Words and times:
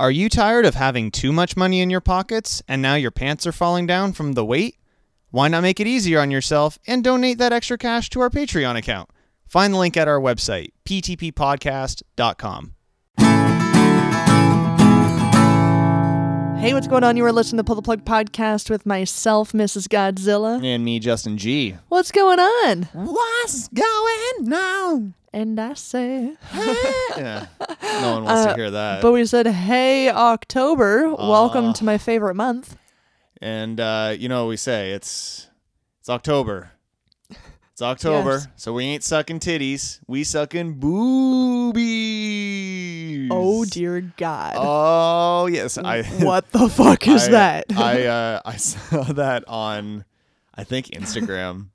Are 0.00 0.10
you 0.10 0.30
tired 0.30 0.64
of 0.64 0.76
having 0.76 1.10
too 1.10 1.30
much 1.30 1.58
money 1.58 1.82
in 1.82 1.90
your 1.90 2.00
pockets 2.00 2.62
and 2.66 2.80
now 2.80 2.94
your 2.94 3.10
pants 3.10 3.46
are 3.46 3.52
falling 3.52 3.86
down 3.86 4.14
from 4.14 4.32
the 4.32 4.46
weight? 4.46 4.76
Why 5.30 5.48
not 5.48 5.60
make 5.60 5.78
it 5.78 5.86
easier 5.86 6.20
on 6.20 6.30
yourself 6.30 6.78
and 6.86 7.04
donate 7.04 7.36
that 7.36 7.52
extra 7.52 7.76
cash 7.76 8.08
to 8.10 8.20
our 8.20 8.30
Patreon 8.30 8.78
account? 8.78 9.10
Find 9.46 9.74
the 9.74 9.78
link 9.78 9.98
at 9.98 10.08
our 10.08 10.18
website, 10.18 10.70
ptppodcast.com. 10.86 12.74
Hey, 16.60 16.74
what's 16.74 16.86
going 16.86 17.04
on? 17.04 17.16
You 17.16 17.24
are 17.24 17.32
listening 17.32 17.56
to 17.56 17.64
Pull 17.64 17.76
the 17.76 17.82
Plug 17.82 18.04
podcast 18.04 18.68
with 18.68 18.84
myself, 18.84 19.52
Mrs. 19.52 19.88
Godzilla. 19.88 20.62
And 20.62 20.84
me, 20.84 20.98
Justin 20.98 21.38
G. 21.38 21.76
What's 21.88 22.12
going 22.12 22.38
on? 22.38 22.82
What's 22.92 23.68
going 23.68 24.52
on? 24.52 25.14
And 25.32 25.58
I 25.58 25.72
say, 25.72 26.34
yeah. 27.16 27.46
No 27.82 28.12
one 28.12 28.24
wants 28.24 28.42
Uh, 28.42 28.46
to 28.48 28.54
hear 28.56 28.70
that. 28.72 29.00
but 29.00 29.12
we 29.12 29.24
said, 29.24 29.46
hey, 29.46 30.10
October, 30.10 31.14
welcome 31.14 31.72
to 31.72 31.84
my 31.84 31.96
favorite 31.96 32.34
month. 32.34 32.76
And 33.40 33.80
uh, 33.80 34.14
you 34.18 34.28
know 34.28 34.44
what 34.44 34.50
we 34.50 34.56
say? 34.58 34.90
It's 34.92 35.48
it's 36.00 36.10
October. 36.10 36.72
It's 37.80 37.86
October, 37.86 38.32
Yes. 38.32 38.48
so 38.56 38.74
we 38.74 38.84
ain't 38.84 39.02
sucking 39.02 39.40
titties. 39.40 40.00
We 40.06 40.22
sucking 40.22 40.74
boobies. 40.74 41.78
Oh, 43.32 43.64
dear 43.64 44.02
God. 44.18 44.52
Oh 44.58 45.46
yes, 45.46 45.78
I. 45.78 46.02
what 46.22 46.50
the 46.52 46.68
fuck 46.68 47.08
is 47.08 47.28
I- 47.28 47.30
that? 47.30 47.64
I 47.74 48.04
uh, 48.06 48.42
I 48.44 48.56
saw 48.56 49.04
that 49.04 49.48
on, 49.48 50.04
I 50.54 50.64
think 50.64 50.88
Instagram, 50.88 51.68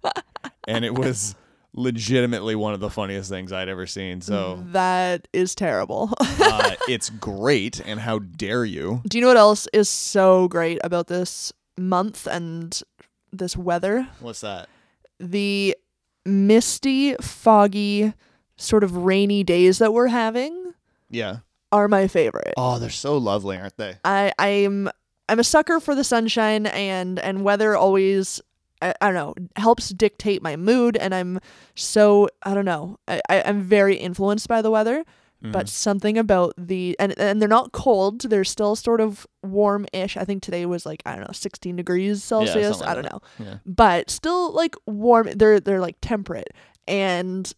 and 0.68 0.86
it 0.86 0.94
was 0.94 1.34
legitimately 1.74 2.54
one 2.54 2.76
of 2.76 2.82
the 2.82 2.92
funniest 2.92 3.28
things 3.32 3.52
I'd 3.52 3.68
ever 3.68 3.88
seen. 3.88 4.22
So 4.22 4.64
that 4.74 5.28
is 5.34 5.56
terrible. 5.56 6.14
uh, 6.20 6.76
it's 6.88 7.10
great, 7.10 7.82
and 7.84 8.00
how 8.00 8.20
dare 8.20 8.64
you? 8.64 9.02
Do 9.10 9.18
you 9.18 9.24
know 9.24 9.30
what 9.30 9.38
else 9.38 9.68
is 9.74 9.90
so 9.90 10.48
great 10.50 10.78
about 10.84 11.08
this 11.08 11.52
month 11.80 12.28
and 12.28 12.80
this 13.34 13.58
weather? 13.58 14.08
What's 14.20 14.42
that? 14.42 14.70
The 15.20 15.76
misty, 16.26 17.16
foggy, 17.22 18.14
sort 18.58 18.84
of 18.84 18.96
rainy 18.98 19.44
days 19.44 19.80
that 19.80 19.94
we're 19.94 20.08
having 20.08 20.74
Yeah. 21.10 21.38
are 21.72 21.88
my 21.88 22.08
favorite. 22.08 22.54
Oh, 22.58 22.80
they're 22.80 22.90
so 22.90 23.18
lovely, 23.18 23.58
aren't 23.58 23.78
they? 23.78 23.98
I 24.04 24.32
I'm 24.40 24.90
I'm 25.28 25.40
a 25.40 25.44
sucker 25.44 25.80
for 25.80 25.96
the 25.96 26.04
sunshine 26.04 26.66
and 26.68 27.20
and 27.20 27.44
weather 27.44 27.76
always 27.76 28.40
I, 28.82 28.94
I 29.02 29.12
don't 29.12 29.16
know 29.16 29.34
helps 29.56 29.90
dictate 29.90 30.42
my 30.44 30.56
mood 30.56 30.98
and 30.98 31.14
I'm 31.16 31.40
so 31.76 32.30
I 32.44 32.54
don't 32.54 32.66
know 32.66 32.98
I, 33.08 33.22
I 33.30 33.42
I'm 33.44 33.62
very 33.62 33.96
influenced 33.96 34.48
by 34.48 34.62
the 34.62 34.72
weather 34.72 35.04
Mm-hmm. 35.46 35.52
but 35.52 35.70
something 35.70 36.18
about 36.18 36.54
the 36.58 36.96
and 37.00 37.18
and 37.20 37.42
they're 37.42 37.50
not 37.50 37.72
cold 37.72 38.22
they're 38.22 38.44
still 38.44 38.76
sort 38.76 39.00
of 39.00 39.26
warm-ish 39.44 40.18
I 40.18 40.26
think 40.26 40.44
today 40.44 40.66
was 40.66 40.86
like 40.86 41.02
I 41.06 41.12
don't 41.16 41.22
know 41.22 41.34
16 41.34 41.76
degrees 41.76 42.24
Celsius 42.24 42.80
something 42.80 42.88
I 42.88 42.94
don't 42.96 43.12
know. 43.12 43.22
Yeah. 43.40 43.58
but 43.66 44.10
still 44.10 44.52
like 44.52 44.76
warm 44.86 45.30
they're 45.36 45.60
they're 45.60 45.80
like 45.80 45.98
temperate 46.02 46.50
and 46.88 47.54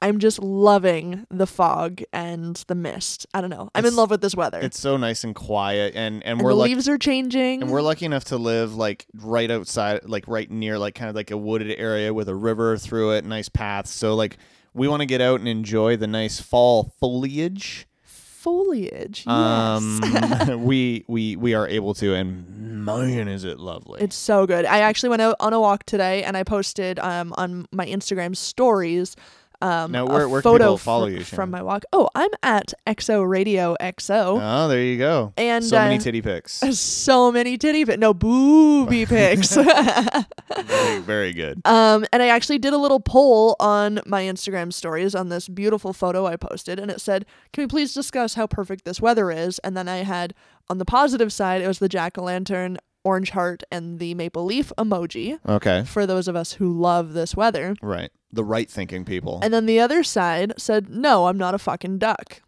I'm 0.00 0.20
just 0.20 0.38
loving 0.40 1.26
the 1.28 1.46
fog 1.46 2.02
and 2.12 2.54
the 2.68 2.76
mist. 2.76 3.26
I 3.34 3.40
don't 3.40 3.50
know. 3.50 3.68
I'm 3.74 3.84
in 3.84 3.96
love 3.96 4.10
with 4.10 4.20
this 4.20 4.34
weather. 4.36 4.60
It's 4.60 4.78
so 4.78 4.96
nice 4.96 5.24
and 5.24 5.34
quiet, 5.34 5.94
and 5.96 6.22
and, 6.22 6.38
and 6.38 6.40
we're 6.40 6.50
the 6.50 6.56
leaves 6.56 6.88
are 6.88 6.98
changing. 6.98 7.62
and 7.62 7.70
we're 7.70 7.82
lucky 7.82 8.06
enough 8.06 8.24
to 8.26 8.36
live 8.36 8.76
like 8.76 9.06
right 9.14 9.50
outside, 9.50 10.08
like 10.08 10.28
right 10.28 10.48
near, 10.48 10.78
like 10.78 10.94
kind 10.94 11.08
of 11.10 11.16
like 11.16 11.32
a 11.32 11.36
wooded 11.36 11.76
area 11.78 12.14
with 12.14 12.28
a 12.28 12.34
river 12.34 12.76
through 12.76 13.12
it, 13.14 13.24
nice 13.24 13.48
paths. 13.48 13.90
So 13.90 14.14
like 14.14 14.38
we 14.78 14.88
want 14.88 15.00
to 15.00 15.06
get 15.06 15.20
out 15.20 15.40
and 15.40 15.48
enjoy 15.48 15.96
the 15.96 16.06
nice 16.06 16.40
fall 16.40 16.94
foliage. 17.00 17.86
foliage. 18.04 19.24
Yes. 19.26 19.28
Um, 19.28 20.64
we 20.64 21.04
we 21.08 21.36
we 21.36 21.54
are 21.54 21.68
able 21.68 21.94
to, 21.94 22.14
and 22.14 22.48
man, 22.84 23.28
is 23.28 23.44
it 23.44 23.58
lovely! 23.58 24.00
it's 24.00 24.16
so 24.16 24.46
good. 24.46 24.64
I 24.64 24.78
actually 24.80 25.10
went 25.10 25.22
out 25.22 25.36
on 25.40 25.52
a 25.52 25.60
walk 25.60 25.84
today 25.84 26.22
and 26.22 26.36
I 26.36 26.44
posted 26.44 26.98
um 27.00 27.34
on 27.36 27.66
my 27.72 27.86
Instagram 27.86 28.36
stories 28.36 29.16
um 29.60 29.90
Now, 29.92 30.06
a 30.06 30.10
where- 30.12 30.28
where 30.28 30.42
photo 30.42 30.76
follow 30.76 31.06
you, 31.06 31.24
from 31.24 31.50
my 31.50 31.62
walk. 31.62 31.84
Oh, 31.92 32.08
I'm 32.14 32.30
at 32.42 32.72
XO 32.86 33.28
Radio 33.28 33.76
XO. 33.80 34.38
oh, 34.40 34.68
there 34.68 34.80
you 34.82 34.98
go. 34.98 35.32
And, 35.36 35.64
so 35.64 35.76
many 35.76 35.96
uh, 35.96 36.00
titty 36.00 36.22
pics. 36.22 36.60
So 36.72 37.32
many 37.32 37.58
titty 37.58 37.84
pics. 37.84 37.98
No 37.98 38.14
booby 38.14 39.04
pics. 39.14 39.56
very, 40.56 41.00
very 41.00 41.32
good. 41.32 41.60
Um, 41.64 42.04
and 42.12 42.22
I 42.22 42.28
actually 42.28 42.58
did 42.58 42.72
a 42.72 42.78
little 42.78 43.00
poll 43.00 43.56
on 43.60 44.00
my 44.06 44.22
Instagram 44.22 44.72
stories 44.72 45.14
on 45.14 45.28
this 45.28 45.48
beautiful 45.48 45.92
photo 45.92 46.26
I 46.26 46.36
posted, 46.36 46.78
and 46.78 46.90
it 46.90 47.00
said, 47.00 47.26
"Can 47.52 47.62
we 47.64 47.66
please 47.68 47.92
discuss 47.94 48.34
how 48.34 48.46
perfect 48.46 48.84
this 48.84 49.00
weather 49.00 49.30
is?" 49.30 49.58
And 49.60 49.76
then 49.76 49.88
I 49.88 49.98
had 49.98 50.34
on 50.68 50.78
the 50.78 50.84
positive 50.84 51.32
side, 51.32 51.62
it 51.62 51.68
was 51.68 51.78
the 51.78 51.88
jack 51.88 52.18
o' 52.18 52.22
lantern, 52.24 52.78
orange 53.08 53.30
heart, 53.30 53.62
and 53.72 53.98
the 53.98 54.14
maple 54.14 54.44
leaf 54.44 54.72
emoji 54.78 55.38
Okay, 55.48 55.84
for 55.84 56.06
those 56.06 56.28
of 56.28 56.36
us 56.36 56.52
who 56.54 56.72
love 56.72 57.12
this 57.14 57.34
weather. 57.34 57.74
right. 57.82 58.10
The 58.30 58.44
right 58.44 58.70
thinking 58.70 59.04
people. 59.06 59.40
And 59.42 59.54
then 59.54 59.64
the 59.66 59.80
other 59.80 60.02
side 60.04 60.52
said, 60.58 60.90
"No, 60.90 61.28
I'm 61.28 61.38
not 61.38 61.54
a 61.54 61.58
fucking 61.58 61.96
duck," 61.98 62.42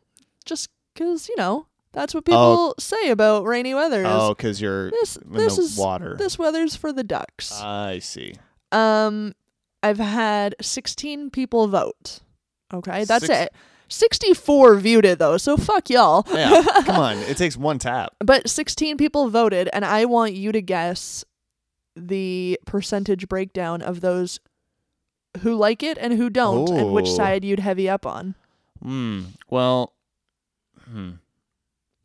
just 0.44 0.69
because 0.93 1.28
you 1.31 1.37
know 1.37 1.66
that's 1.93 2.15
what 2.15 2.26
people 2.26 2.75
say 2.78 3.09
about 3.10 3.47
rainy 3.47 3.72
weather. 3.75 4.03
Is, 4.03 4.06
oh, 4.09 4.34
because 4.34 4.60
you're 4.60 4.91
this 4.91 5.16
in 5.16 5.32
this 5.32 5.56
the 5.56 5.62
is 5.62 5.76
water. 5.78 6.16
this 6.19 6.38
weather's 6.38 6.77
for 6.77 6.92
the 6.92 7.03
ducks. 7.03 7.50
I 7.62 7.98
see. 8.00 8.34
Um, 8.72 9.34
I've 9.82 9.98
had 9.98 10.54
16 10.60 11.31
people 11.31 11.66
vote. 11.69 12.21
Okay, 12.75 13.04
that's 13.04 13.27
Six- 13.27 13.38
it. 13.47 13.53
64 13.91 14.77
viewed 14.77 15.05
it 15.05 15.19
though, 15.19 15.37
so 15.37 15.56
fuck 15.56 15.91
y'all. 15.91 16.27
Yeah, 16.33 16.62
come 16.84 16.97
on. 16.97 17.19
It 17.19 17.37
takes 17.37 17.56
one 17.56 17.78
tap. 17.78 18.15
But 18.21 18.49
16 18.49 18.97
people 18.97 19.28
voted, 19.28 19.69
and 19.73 19.84
I 19.84 20.05
want 20.05 20.34
you 20.34 20.53
to 20.53 20.62
guess 20.62 21.25
the 21.97 22.59
percentage 22.67 23.28
breakdown 23.28 23.83
of 23.83 24.01
those 24.01 24.41
who 25.41 25.55
like 25.55 25.83
it 25.83 25.99
and 25.99 26.15
who 26.15 26.31
don't, 26.31 26.69
and 26.71 26.93
which 26.93 27.11
side 27.11 27.45
you'd 27.45 27.61
heavy 27.61 27.89
up 27.89 28.06
on. 28.06 28.34
Hmm. 28.83 29.23
Well, 29.49 29.93
hmm. 30.89 31.11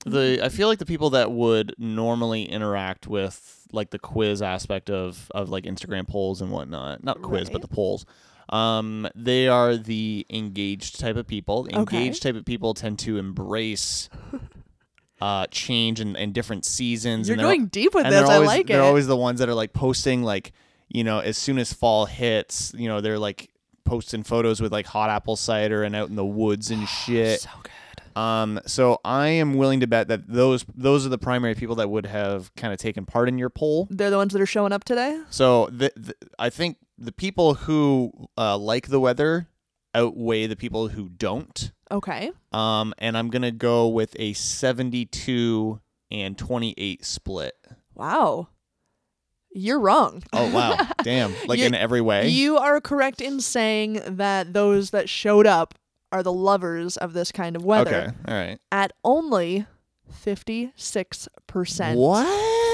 The 0.06 0.40
I 0.44 0.50
feel 0.50 0.68
like 0.68 0.78
the 0.80 0.86
people 0.86 1.12
that 1.12 1.32
would 1.32 1.74
normally 1.80 2.44
interact 2.44 3.08
with 3.08 3.66
like 3.72 3.90
the 3.90 3.98
quiz 3.98 4.42
aspect 4.42 4.90
of 4.90 5.32
of 5.34 5.50
like 5.50 5.64
Instagram 5.64 6.08
polls 6.08 6.42
and 6.42 6.52
whatnot, 6.52 7.04
not 7.04 7.22
quiz 7.22 7.50
but 7.50 7.62
the 7.62 7.68
polls. 7.68 8.06
Um, 8.50 9.08
they 9.16 9.48
are 9.48 9.76
the 9.76 10.26
engaged 10.30 11.00
type 11.00 11.16
of 11.16 11.26
people. 11.28 11.64
The 11.64 11.78
Okay. 11.80 11.98
Engaged 11.98 12.22
type 12.24 12.36
of 12.36 12.46
people 12.46 12.74
tend 12.74 13.00
to 13.00 13.18
embrace 13.18 14.10
uh 15.22 15.48
change 15.48 16.00
and, 16.00 16.18
and 16.18 16.34
different 16.34 16.66
seasons. 16.66 17.28
You're 17.28 17.34
and 17.36 17.40
they're- 17.40 17.48
going 17.48 17.68
deep 17.68 17.94
with 17.96 18.04
this. 18.04 18.14
they're 18.14 18.26
I 18.28 18.36
always, 18.36 18.48
like 18.48 18.68
they're 18.68 18.82
it. 18.82 18.86
always 18.86 19.08
the 19.08 19.16
ones 19.16 19.40
that 19.40 19.48
are 19.50 19.54
like 19.54 19.74
posting 19.74 20.24
like 20.24 20.52
you 20.90 21.04
know 21.04 21.20
as 21.20 21.38
soon 21.38 21.58
as 21.58 21.72
fall 21.74 22.06
hits 22.06 22.74
you 22.78 22.88
know 22.88 23.02
they're 23.02 23.18
like 23.20 23.50
posting 23.86 24.24
photos 24.24 24.62
with 24.62 24.72
like 24.72 24.86
hot 24.86 25.10
apple 25.10 25.36
cider 25.36 25.84
and 25.84 25.96
out 25.96 26.10
in 26.10 26.16
the 26.16 26.26
woods 26.26 26.70
and 26.70 26.88
shit 26.88 27.40
so 27.42 27.50
good. 27.64 28.20
um 28.22 28.60
so 28.66 29.00
i 29.06 29.28
am 29.28 29.54
willing 29.56 29.80
to 29.80 29.88
bet 29.88 30.08
that 30.10 30.28
those 30.28 30.66
those 30.76 31.06
are 31.06 31.10
the 31.10 31.18
primary 31.18 31.56
people 31.56 31.76
that 31.76 31.90
would 31.90 32.06
have 32.06 32.54
kind 32.56 32.74
of 32.74 32.80
taken 32.80 33.06
part 33.06 33.28
in 33.30 33.38
your 33.38 33.50
poll 33.50 33.88
They're 33.90 34.10
the 34.10 34.18
ones 34.18 34.34
that 34.34 34.42
are 34.42 34.46
showing 34.48 34.74
up 34.74 34.84
today. 34.84 35.20
so 35.30 35.68
the, 35.72 35.92
the 35.96 36.16
i 36.38 36.50
think 36.50 36.78
the 36.98 37.12
people 37.12 37.54
who 37.56 38.12
uh, 38.38 38.58
like 38.58 38.88
the 38.88 39.00
weather 39.00 39.48
outweigh 39.94 40.48
the 40.48 40.56
people 40.56 40.90
who 40.90 41.10
don't 41.10 41.72
Okay. 41.92 42.32
um 42.52 42.94
and 42.98 43.18
i'm 43.18 43.30
gonna 43.30 43.52
go 43.52 43.88
with 43.88 44.16
a 44.20 44.34
72 44.34 45.80
and 46.12 46.38
28 46.38 47.06
split 47.06 47.54
Wow. 47.94 48.50
You're 49.58 49.80
wrong. 49.80 50.22
Oh 50.34 50.52
wow, 50.54 50.78
damn! 51.04 51.34
Like 51.48 51.60
You- 51.60 51.66
in 51.68 51.74
every 51.76 52.02
way. 52.02 52.28
You 52.28 52.58
are 52.58 52.82
correct 52.82 53.22
in 53.22 53.40
saying 53.40 54.02
that 54.06 54.52
those 54.52 54.90
that 54.90 55.08
showed 55.08 55.48
up 55.48 55.76
are 56.12 56.22
the 56.22 56.34
lovers 56.34 56.98
of 56.98 57.14
this 57.14 57.32
kind 57.32 57.56
of 57.56 57.64
weather. 57.64 58.14
okay, 58.18 58.18
all 58.28 58.34
right. 58.38 58.60
At 58.70 58.92
only 59.06 59.66
56%. 60.26 61.96
What? 61.96 62.26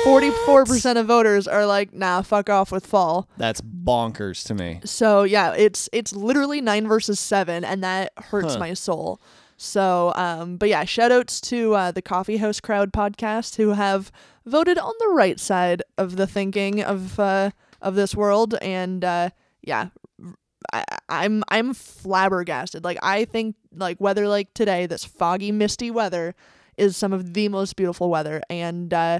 44% 0.03 0.97
of 0.99 1.05
voters 1.05 1.47
are 1.47 1.65
like, 1.65 1.93
nah, 1.93 2.21
fuck 2.21 2.49
off 2.49 2.71
with 2.71 2.85
fall. 2.85 3.29
That's 3.37 3.61
bonkers 3.61 4.45
to 4.47 4.55
me. 4.55 4.79
So 4.83 5.23
yeah, 5.23 5.53
it's 5.53 5.89
it's 5.93 6.13
literally 6.13 6.59
nine 6.61 6.87
versus 6.87 7.19
seven, 7.19 7.63
and 7.63 7.83
that 7.83 8.11
hurts 8.17 8.53
Huh. 8.53 8.59
my 8.59 8.73
soul. 8.73 9.21
So, 9.57 10.11
um, 10.15 10.57
but 10.57 10.69
yeah, 10.69 10.85
shout 10.85 11.11
outs 11.11 11.39
to 11.41 11.75
uh, 11.75 11.91
the 11.91 12.01
Coffee 12.01 12.37
House 12.37 12.59
Crowd 12.59 12.91
podcast 12.91 13.57
who 13.57 13.69
have 13.73 14.11
voted 14.43 14.79
on 14.79 14.93
the 14.99 15.09
right 15.09 15.39
side 15.39 15.83
of 15.99 16.15
the 16.15 16.25
thinking 16.25 16.81
of 16.83 17.19
uh, 17.19 17.51
of 17.81 17.93
this 17.95 18.15
world, 18.15 18.55
and 18.59 19.03
uh, 19.05 19.29
yeah, 19.61 19.89
I, 20.73 20.83
I'm 21.09 21.43
I'm 21.49 21.75
flabbergasted. 21.75 22.83
Like 22.83 22.97
I 23.03 23.25
think 23.25 23.55
like 23.75 24.01
weather 24.01 24.27
like 24.27 24.51
today, 24.55 24.87
this 24.87 25.05
foggy, 25.05 25.51
misty 25.51 25.91
weather, 25.91 26.33
is 26.75 26.97
some 26.97 27.13
of 27.13 27.35
the 27.35 27.47
most 27.49 27.75
beautiful 27.75 28.09
weather, 28.09 28.41
and 28.49 28.91
uh, 28.91 29.19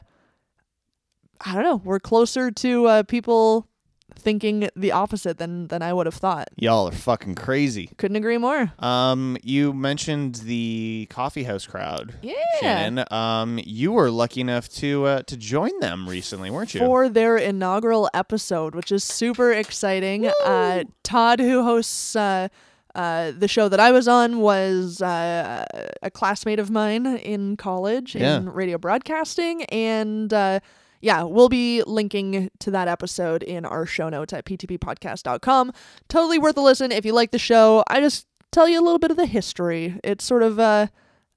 I 1.46 1.54
don't 1.54 1.64
know, 1.64 1.82
we're 1.84 2.00
closer 2.00 2.52
to 2.52 2.86
uh, 2.88 3.04
people 3.04 3.68
thinking 4.14 4.70
the 4.76 4.92
opposite 4.92 5.38
than 5.38 5.68
than 5.70 5.82
I 5.82 5.94
would 5.94 6.06
have 6.06 6.14
thought. 6.16 6.50
Y'all 6.58 6.88
are 6.88 6.92
fucking 6.92 7.36
crazy. 7.36 7.90
Couldn't 7.98 8.18
agree 8.18 8.38
more. 8.38 8.72
Um, 8.80 9.38
you 9.42 9.74
mentioned 9.74 10.36
the 10.36 11.08
coffee 11.10 11.44
house 11.46 11.66
crowd. 11.66 12.16
Yeah. 12.22 12.34
Shannon. 12.60 13.06
Um, 13.10 13.60
you 13.64 13.92
were 13.94 14.12
lucky 14.12 14.42
enough 14.42 14.68
to 14.70 15.06
uh, 15.06 15.22
to 15.24 15.38
join 15.38 15.72
them 15.80 16.08
recently, 16.10 16.50
weren't 16.52 16.74
you? 16.74 16.82
For 16.82 17.10
their 17.10 17.38
inaugural 17.38 18.10
episode, 18.14 18.76
which 18.76 18.92
is 18.92 19.04
super 19.04 19.52
exciting. 19.52 20.30
Uh, 20.44 20.84
Todd, 21.04 21.40
who 21.40 21.64
hosts 21.64 22.16
uh, 22.16 22.50
uh, 22.94 23.32
the 23.36 23.48
show 23.48 23.70
that 23.70 23.80
I 23.80 23.92
was 23.92 24.08
on, 24.10 24.40
was 24.40 25.02
uh, 25.02 25.66
a 26.04 26.12
classmate 26.12 26.60
of 26.60 26.70
mine 26.70 27.06
in 27.08 27.56
college 27.56 28.14
Yeah. 28.16 28.38
in 28.38 28.50
radio 28.50 28.78
broadcasting. 28.78 29.64
And 29.66 30.34
uh, 30.34 30.60
yeah, 31.02 31.24
we'll 31.24 31.50
be 31.50 31.84
linking 31.86 32.50
to 32.60 32.72
that 32.72 32.88
episode 32.88 33.44
in 33.44 33.66
our 33.66 33.86
show 33.86 34.10
notes 34.10 34.34
at 34.34 34.46
ptppodcast.com. 34.46 35.74
Totally 36.10 36.40
worth 36.40 36.58
a 36.58 36.62
listen 36.62 36.92
if 36.92 37.06
you 37.06 37.14
like 37.14 37.32
the 37.32 37.40
show. 37.40 37.84
I 37.88 38.00
just 38.00 38.28
tell 38.52 38.68
you 38.68 38.80
a 38.80 38.84
little 38.84 39.00
bit 39.00 39.12
of 39.12 39.18
the 39.18 39.26
history. 39.26 40.00
It's 40.04 40.24
sort 40.24 40.44
of, 40.44 40.60
uh, 40.60 40.88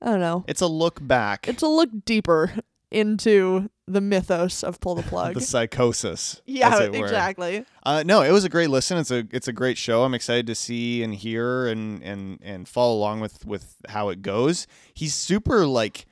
I 0.03 0.07
don't 0.07 0.21
know, 0.21 0.45
It's 0.47 0.61
a 0.61 0.67
look 0.67 0.99
back. 1.07 1.49
it's 1.49 1.63
a 1.63 1.69
look 1.69 1.89
deeper 2.05 2.53
into 2.91 3.69
the 3.87 4.01
mythos 4.01 4.63
of 4.63 4.81
Pull 4.81 4.95
the 4.95 5.03
Plug. 5.11 5.35
the 5.35 5.41
psychosis. 5.41 6.41
yeah, 6.47 6.75
as 6.75 6.81
it 6.81 6.93
were. 6.93 7.05
exactly. 7.05 7.65
Uh, 7.83 8.03
no, 8.07 8.23
it 8.23 8.31
was 8.31 8.45
a 8.45 8.49
great 8.49 8.71
listen. 8.71 8.97
It's 8.99 9.11
a 9.11 9.27
it's 9.31 9.49
a 9.49 9.53
great 9.53 9.77
show. 9.77 10.05
I'm 10.05 10.15
excited 10.15 10.47
to 10.47 10.55
see 10.55 11.03
and 11.03 11.15
hear 11.15 11.67
and 11.67 12.03
and 12.03 12.39
and 12.43 12.69
follow 12.69 12.95
along 12.97 13.21
with 13.21 13.45
with 13.45 13.77
how 13.89 14.09
it 14.11 14.23
goes. 14.23 14.67
He's 14.95 15.15
super 15.15 15.67
like 15.67 16.07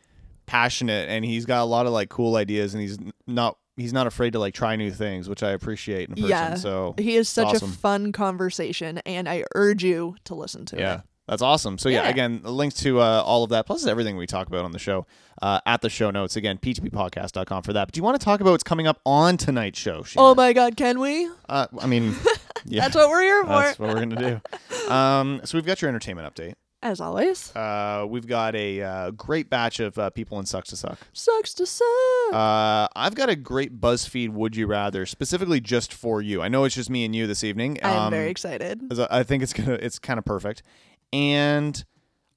passionate 0.52 1.08
and 1.08 1.24
he's 1.24 1.46
got 1.46 1.62
a 1.62 1.64
lot 1.64 1.86
of 1.86 1.92
like 1.92 2.10
cool 2.10 2.36
ideas 2.36 2.74
and 2.74 2.82
he's 2.82 2.98
not 3.26 3.56
he's 3.76 3.92
not 3.94 4.06
afraid 4.06 4.34
to 4.34 4.38
like 4.38 4.52
try 4.52 4.76
new 4.76 4.90
things, 4.90 5.28
which 5.28 5.42
I 5.42 5.52
appreciate 5.52 6.10
in 6.10 6.14
person. 6.16 6.28
Yeah. 6.30 6.54
So 6.56 6.94
He 6.98 7.16
is 7.16 7.26
such 7.28 7.46
awesome. 7.54 7.70
a 7.70 7.72
fun 7.72 8.12
conversation, 8.12 8.98
and 9.06 9.28
I 9.30 9.44
urge 9.54 9.82
you 9.82 10.16
to 10.24 10.34
listen 10.34 10.66
to 10.66 10.76
yeah. 10.78 10.94
it. 10.96 11.00
That's 11.26 11.40
awesome. 11.40 11.78
So 11.78 11.88
yeah, 11.88 12.02
Yeah. 12.02 12.10
again, 12.10 12.40
the 12.42 12.50
links 12.52 12.74
to 12.82 13.00
uh, 13.00 13.22
all 13.24 13.44
of 13.44 13.50
that, 13.50 13.64
plus 13.64 13.86
everything 13.86 14.16
we 14.18 14.26
talk 14.26 14.46
about 14.48 14.66
on 14.66 14.72
the 14.72 14.78
show, 14.78 15.06
uh, 15.40 15.60
at 15.64 15.80
the 15.80 15.88
show 15.88 16.10
notes. 16.10 16.36
Again, 16.36 16.58
ptppodcast.com 16.58 17.62
for 17.62 17.72
that. 17.72 17.86
But 17.86 17.94
do 17.94 17.98
you 17.98 18.04
want 18.04 18.20
to 18.20 18.24
talk 18.24 18.40
about 18.42 18.50
what's 18.50 18.62
coming 18.64 18.86
up 18.86 19.00
on 19.06 19.38
tonight's 19.38 19.78
show? 19.78 20.02
Shannon? 20.02 20.28
Oh 20.30 20.34
my 20.34 20.52
God, 20.52 20.76
can 20.76 21.00
we? 21.00 21.30
Uh, 21.48 21.68
I 21.80 21.86
mean, 21.86 22.14
yeah, 22.66 22.82
That's 22.82 22.94
what 22.96 23.08
we're 23.08 23.22
here 23.22 23.42
for. 23.42 23.48
that's 23.48 23.78
what 23.78 23.88
we're 23.88 24.04
gonna 24.04 24.40
do. 24.86 24.92
Um, 24.92 25.40
so 25.44 25.56
we've 25.56 25.64
got 25.64 25.80
your 25.80 25.88
entertainment 25.88 26.32
update. 26.34 26.54
As 26.84 27.00
always, 27.00 27.54
Uh, 27.54 28.04
we've 28.08 28.26
got 28.26 28.56
a 28.56 28.82
uh, 28.82 29.10
great 29.12 29.48
batch 29.48 29.78
of 29.78 29.96
uh, 29.98 30.10
people 30.10 30.40
in 30.40 30.46
Sucks 30.46 30.70
to 30.70 30.76
Suck. 30.76 30.98
sucks 31.12 31.54
to 31.54 31.64
suck. 31.64 31.86
Uh, 32.32 32.88
I've 32.96 33.14
got 33.14 33.28
a 33.28 33.36
great 33.36 33.80
BuzzFeed 33.80 34.30
Would 34.30 34.56
You 34.56 34.66
Rather 34.66 35.06
specifically 35.06 35.60
just 35.60 35.94
for 35.94 36.20
you. 36.20 36.42
I 36.42 36.48
know 36.48 36.64
it's 36.64 36.74
just 36.74 36.90
me 36.90 37.04
and 37.04 37.14
you 37.14 37.28
this 37.28 37.44
evening. 37.44 37.78
I 37.84 37.90
am 37.92 37.98
um, 38.06 38.10
very 38.10 38.30
excited. 38.30 38.82
I 39.10 39.22
think 39.22 39.44
it's 39.44 39.52
gonna 39.52 39.74
it's 39.74 40.00
kind 40.00 40.18
of 40.18 40.24
perfect, 40.24 40.64
and 41.12 41.84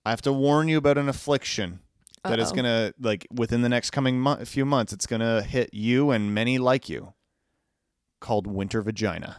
I 0.05 0.11
have 0.11 0.21
to 0.21 0.31
warn 0.33 0.67
you 0.67 0.77
about 0.77 0.99
an 0.99 1.09
affliction 1.09 1.79
that 2.23 2.37
is 2.39 2.49
Uh-oh. 2.49 2.55
gonna 2.55 2.93
like 2.99 3.25
within 3.33 3.63
the 3.63 3.69
next 3.69 3.89
coming 3.89 4.19
mo- 4.19 4.45
few 4.45 4.63
months. 4.65 4.93
It's 4.93 5.07
gonna 5.07 5.41
hit 5.41 5.71
you 5.73 6.11
and 6.11 6.35
many 6.35 6.59
like 6.59 6.87
you, 6.87 7.13
called 8.21 8.45
winter 8.45 8.83
vagina. 8.83 9.37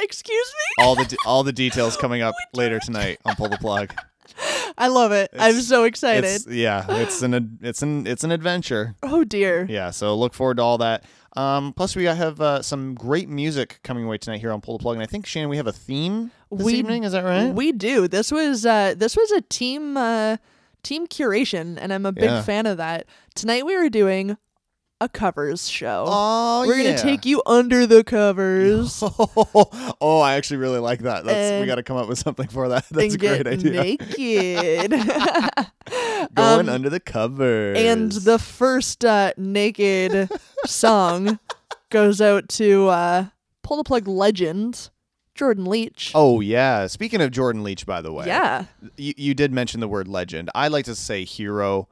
Excuse 0.00 0.52
me? 0.78 0.84
All 0.84 0.96
the 0.96 1.04
de- 1.04 1.16
all 1.24 1.44
the 1.44 1.52
details 1.52 1.96
coming 1.96 2.20
up 2.28 2.34
later 2.52 2.80
tonight 2.80 3.20
on 3.24 3.36
Pull 3.36 3.48
the 3.48 3.58
Plug. 3.58 3.94
I 4.78 4.88
love 4.88 5.12
it. 5.12 5.30
I'm 5.38 5.60
so 5.60 5.84
excited. 5.84 6.24
It's, 6.24 6.46
yeah, 6.46 6.84
it's 6.88 7.22
an 7.22 7.58
it's 7.62 7.82
an 7.82 8.06
it's 8.06 8.24
an 8.24 8.30
adventure. 8.32 8.94
Oh 9.02 9.24
dear. 9.24 9.66
Yeah, 9.68 9.90
so 9.90 10.16
look 10.16 10.34
forward 10.34 10.56
to 10.58 10.62
all 10.62 10.78
that. 10.78 11.04
Um, 11.36 11.72
plus, 11.72 11.96
we 11.96 12.04
have 12.04 12.40
uh, 12.40 12.62
some 12.62 12.94
great 12.94 13.28
music 13.28 13.80
coming 13.82 14.04
away 14.04 14.18
tonight 14.18 14.38
here 14.40 14.52
on 14.52 14.60
Pull 14.60 14.78
the 14.78 14.82
Plug, 14.82 14.94
and 14.96 15.02
I 15.02 15.06
think 15.06 15.26
Shannon, 15.26 15.48
we 15.50 15.56
have 15.56 15.66
a 15.66 15.72
theme 15.72 16.30
this 16.52 16.64
We- 16.64 16.74
evening. 16.74 17.02
Is 17.04 17.12
that 17.12 17.24
right? 17.24 17.52
We 17.52 17.72
do. 17.72 18.06
This 18.08 18.30
was 18.32 18.64
uh 18.64 18.94
this 18.96 19.16
was 19.16 19.30
a 19.32 19.40
team 19.40 19.96
uh 19.96 20.36
team 20.82 21.06
curation 21.06 21.78
and 21.80 21.92
I'm 21.92 22.04
a 22.06 22.12
big 22.12 22.24
Yeah. 22.24 22.42
fan 22.42 22.66
of 22.66 22.76
that. 22.76 23.06
Tonight 23.34 23.64
we 23.66 23.76
were 23.76 23.88
doing 23.88 24.36
a 25.00 25.08
covers 25.08 25.68
show. 25.68 26.04
oh, 26.06 26.64
we're 26.66 26.76
yeah. 26.76 26.90
gonna 26.92 27.02
take 27.02 27.24
you 27.26 27.42
under 27.46 27.86
the 27.86 28.04
covers. 28.04 29.02
oh, 30.00 30.20
I 30.24 30.34
actually 30.34 30.58
really 30.58 30.78
like 30.78 31.00
that. 31.00 31.24
That's 31.24 31.60
we 31.60 31.66
got 31.66 31.74
to 31.76 31.82
come 31.82 31.96
up 31.96 32.08
with 32.08 32.18
something 32.18 32.48
for 32.48 32.68
that. 32.68 32.88
That's 32.90 33.14
a 33.14 33.18
great 33.18 33.46
idea. 33.46 33.82
naked. 33.82 34.90
Going 36.34 36.60
Um, 36.60 36.68
under 36.68 36.88
the 36.88 37.00
covers. 37.00 37.78
and 37.78 38.10
the 38.12 38.38
first 38.38 39.04
uh, 39.04 39.32
naked 39.36 40.30
song 40.64 41.38
goes 41.90 42.20
out 42.20 42.48
to 42.50 42.88
uh, 42.88 43.26
Pull 43.62 43.76
the 43.78 43.84
Plug 43.84 44.08
legend, 44.08 44.90
Jordan 45.34 45.66
Leach. 45.66 46.12
Oh 46.14 46.40
yeah. 46.40 46.86
Speaking 46.86 47.20
of 47.20 47.30
Jordan 47.30 47.62
Leach, 47.62 47.84
by 47.84 48.00
the 48.00 48.12
way, 48.12 48.26
yeah. 48.26 48.64
you, 48.96 49.12
you 49.16 49.34
did 49.34 49.52
mention 49.52 49.80
the 49.80 49.88
word 49.88 50.08
legend. 50.08 50.50
I 50.54 50.68
like 50.68 50.86
to 50.86 50.94
say 50.94 51.24
hero. 51.24 51.88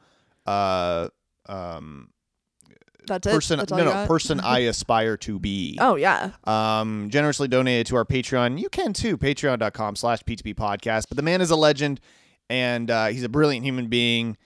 Uh, 0.47 1.09
um, 1.47 2.09
That's 3.07 3.27
it. 3.27 3.33
person. 3.33 3.59
That's 3.59 3.73
no, 3.73 3.85
no, 3.85 4.07
person 4.07 4.41
I 4.45 4.61
aspire 4.61 5.17
to 5.19 5.39
be. 5.39 5.79
Oh 5.81 5.97
yeah. 5.97 6.33
um, 6.45 7.09
generously 7.11 7.49
donated 7.49 7.87
to 7.89 7.97
our 7.97 8.05
Patreon. 8.05 8.61
You 8.61 8.69
can 8.69 8.93
too, 8.93 9.17
patreon.com 9.19 9.97
slash 9.97 10.23
PTP 10.23 10.55
podcast. 10.55 11.05
But 11.09 11.17
the 11.17 11.23
man 11.23 11.41
is 11.41 11.51
a 11.51 11.57
legend 11.57 12.01
and 12.51 12.91
uh, 12.91 13.07
he's 13.07 13.25
a 13.25 13.29
brilliant 13.29 13.65
human 13.65 13.89
being. 13.89 14.37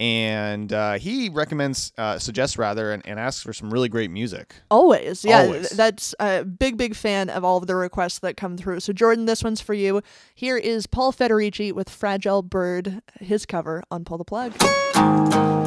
And 0.00 0.72
uh, 0.72 0.94
he 0.94 1.28
recommends, 1.28 1.92
uh, 1.96 2.18
suggests 2.18 2.58
rather, 2.58 2.90
and, 2.90 3.06
and 3.06 3.20
asks 3.20 3.40
for 3.40 3.52
some 3.52 3.72
really 3.72 3.88
great 3.88 4.10
music. 4.10 4.56
Always. 4.68 5.24
Yeah. 5.24 5.42
Always. 5.42 5.68
That's 5.70 6.12
a 6.18 6.44
big, 6.44 6.76
big 6.76 6.96
fan 6.96 7.30
of 7.30 7.44
all 7.44 7.58
of 7.58 7.68
the 7.68 7.76
requests 7.76 8.18
that 8.20 8.36
come 8.36 8.56
through. 8.56 8.80
So 8.80 8.92
Jordan, 8.92 9.26
this 9.26 9.44
one's 9.44 9.60
for 9.60 9.74
you. 9.74 10.02
Here 10.34 10.56
is 10.56 10.88
Paul 10.88 11.12
Federici 11.12 11.72
with 11.72 11.88
Fragile 11.88 12.42
Bird, 12.42 13.00
his 13.20 13.46
cover 13.46 13.84
on 13.92 14.04
Pull 14.04 14.18
the 14.18 14.24
Plug. 14.24 15.61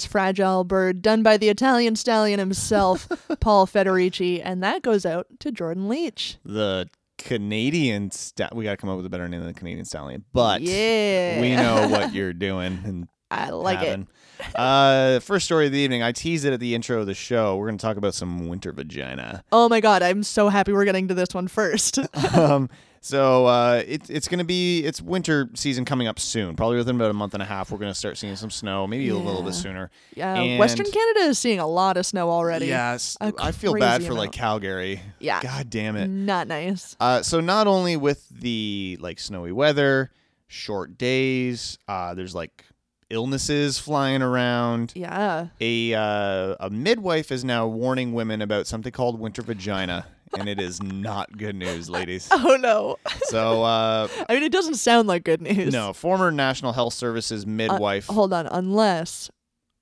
City 0.00 0.10
Fragile 0.10 0.64
Bird, 0.64 1.02
done 1.02 1.22
by 1.22 1.36
the 1.36 1.48
Italian 1.48 1.96
stallion 1.96 2.38
himself, 2.38 3.08
Paul 3.40 3.66
Federici, 3.66 4.40
and 4.42 4.62
that 4.62 4.82
goes 4.82 5.04
out 5.04 5.26
to 5.40 5.52
Jordan 5.52 5.88
Leach. 5.88 6.38
The 6.44 6.88
Canadian 7.18 8.10
sta- 8.10 8.48
we 8.54 8.64
got 8.64 8.72
to 8.72 8.76
come 8.76 8.90
up 8.90 8.96
with 8.96 9.06
a 9.06 9.10
better 9.10 9.28
name 9.28 9.40
than 9.40 9.48
the 9.48 9.58
Canadian 9.58 9.84
stallion, 9.84 10.24
but 10.32 10.62
yeah. 10.62 11.40
we 11.40 11.54
know 11.54 11.88
what 11.88 12.14
you're 12.14 12.32
doing 12.32 12.80
and 12.84 13.08
I 13.30 13.50
like 13.50 13.82
it. 13.82 13.88
having. 13.88 14.08
Uh, 14.56 15.20
first 15.20 15.44
story 15.44 15.66
of 15.66 15.72
the 15.72 15.78
evening. 15.78 16.02
I 16.02 16.12
teased 16.12 16.44
it 16.44 16.52
at 16.52 16.58
the 16.58 16.74
intro 16.74 17.00
of 17.00 17.06
the 17.06 17.14
show. 17.14 17.56
We're 17.56 17.66
going 17.66 17.78
to 17.78 17.82
talk 17.82 17.96
about 17.96 18.14
some 18.14 18.48
winter 18.48 18.72
vagina. 18.72 19.44
Oh 19.52 19.68
my 19.68 19.80
god, 19.80 20.02
I'm 20.02 20.22
so 20.22 20.48
happy 20.48 20.72
we're 20.72 20.84
getting 20.84 21.08
to 21.08 21.14
this 21.14 21.32
one 21.32 21.46
first. 21.46 21.98
um, 22.34 22.68
so 23.00 23.46
uh, 23.46 23.82
it's 23.86 24.10
it's 24.10 24.28
going 24.28 24.38
to 24.38 24.44
be 24.44 24.80
it's 24.84 25.00
winter 25.00 25.48
season 25.54 25.84
coming 25.84 26.06
up 26.06 26.18
soon. 26.18 26.54
Probably 26.56 26.76
within 26.76 26.96
about 26.96 27.10
a 27.10 27.14
month 27.14 27.34
and 27.34 27.42
a 27.42 27.46
half, 27.46 27.70
we're 27.70 27.78
going 27.78 27.92
to 27.92 27.98
start 27.98 28.18
seeing 28.18 28.36
some 28.36 28.50
snow. 28.50 28.86
Maybe 28.86 29.08
a 29.08 29.16
little 29.16 29.42
bit 29.42 29.54
sooner. 29.54 29.90
yeah, 30.14 30.58
Western 30.58 30.86
Canada 30.86 31.20
is 31.20 31.38
seeing 31.38 31.58
a 31.60 31.66
lot 31.66 31.96
of 31.96 32.04
snow 32.06 32.30
already. 32.30 32.66
Yes, 32.66 33.16
I 33.20 33.52
feel 33.52 33.74
bad 33.74 34.04
for 34.04 34.14
like. 34.14 34.32
Calgary. 34.32 35.00
Yeah. 35.18 35.42
God 35.42 35.70
damn 35.70 35.96
it. 35.96 36.08
Not 36.08 36.46
nice. 36.46 36.96
Uh, 37.00 37.22
so 37.22 37.40
not 37.40 37.66
only 37.66 37.96
with 37.96 38.28
the 38.28 38.96
like 39.00 39.18
snowy 39.18 39.52
weather, 39.52 40.10
short 40.46 40.98
days, 40.98 41.78
uh, 41.88 42.14
there's 42.14 42.34
like 42.34 42.64
illnesses 43.10 43.78
flying 43.78 44.22
around. 44.22 44.92
Yeah. 44.94 45.48
A 45.60 45.94
uh, 45.94 46.56
a 46.60 46.70
midwife 46.70 47.32
is 47.32 47.44
now 47.44 47.66
warning 47.66 48.12
women 48.12 48.40
about 48.42 48.66
something 48.66 48.92
called 48.92 49.18
winter 49.18 49.42
vagina, 49.42 50.06
and 50.38 50.48
it 50.48 50.60
is 50.60 50.82
not 50.82 51.36
good 51.36 51.54
news, 51.56 51.88
ladies. 51.90 52.28
Oh 52.42 52.56
no. 52.56 52.96
So 53.24 53.62
uh, 53.62 54.08
I 54.28 54.34
mean, 54.34 54.42
it 54.42 54.52
doesn't 54.52 54.74
sound 54.76 55.08
like 55.08 55.24
good 55.24 55.42
news. 55.42 55.72
no, 55.72 55.92
former 55.92 56.30
National 56.30 56.72
Health 56.72 56.94
Services 56.94 57.46
midwife. 57.46 58.06
Hold 58.06 58.32
on, 58.32 58.46
unless 58.46 59.30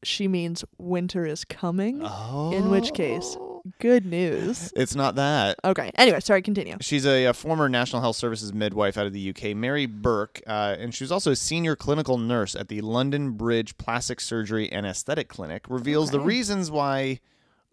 she 0.05 0.29
means 0.29 0.65
winter 0.79 1.27
is 1.27 1.45
coming. 1.45 2.01
oh, 2.05 2.53
in 2.53 2.71
which 2.71 2.93
case- 2.95 3.37
Good 3.81 4.07
news. 4.07 4.73
it's 4.77 4.95
not 4.95 5.17
that. 5.17 5.59
Okay. 5.63 5.91
Anyway, 5.97 6.21
sorry. 6.21 6.41
Continue. 6.41 6.77
She's 6.81 7.05
a, 7.05 7.27
a 7.27 7.35
former 7.35 7.69
National 7.69 8.01
Health 8.01 8.17
Services 8.17 8.55
midwife 8.55 8.97
out 8.97 9.05
of 9.07 9.13
the 9.13 9.29
UK, 9.31 9.55
Mary 9.55 9.85
Burke, 9.85 10.41
uh, 10.47 10.77
and 10.79 10.95
she 10.95 11.05
was 11.05 11.13
also 11.13 11.33
a 11.33 11.37
senior 11.37 11.77
clinical 11.77 12.17
nurse 12.17 12.55
at 12.55 12.69
the 12.69 12.81
London 12.81 13.33
Bridge 13.33 13.77
Plastic 13.77 14.21
Surgery 14.21 14.73
and 14.73 14.87
Aesthetic 14.87 15.29
Clinic. 15.29 15.65
Reveals 15.69 16.13
the 16.13 16.21
reasons 16.21 16.71
why 16.71 17.21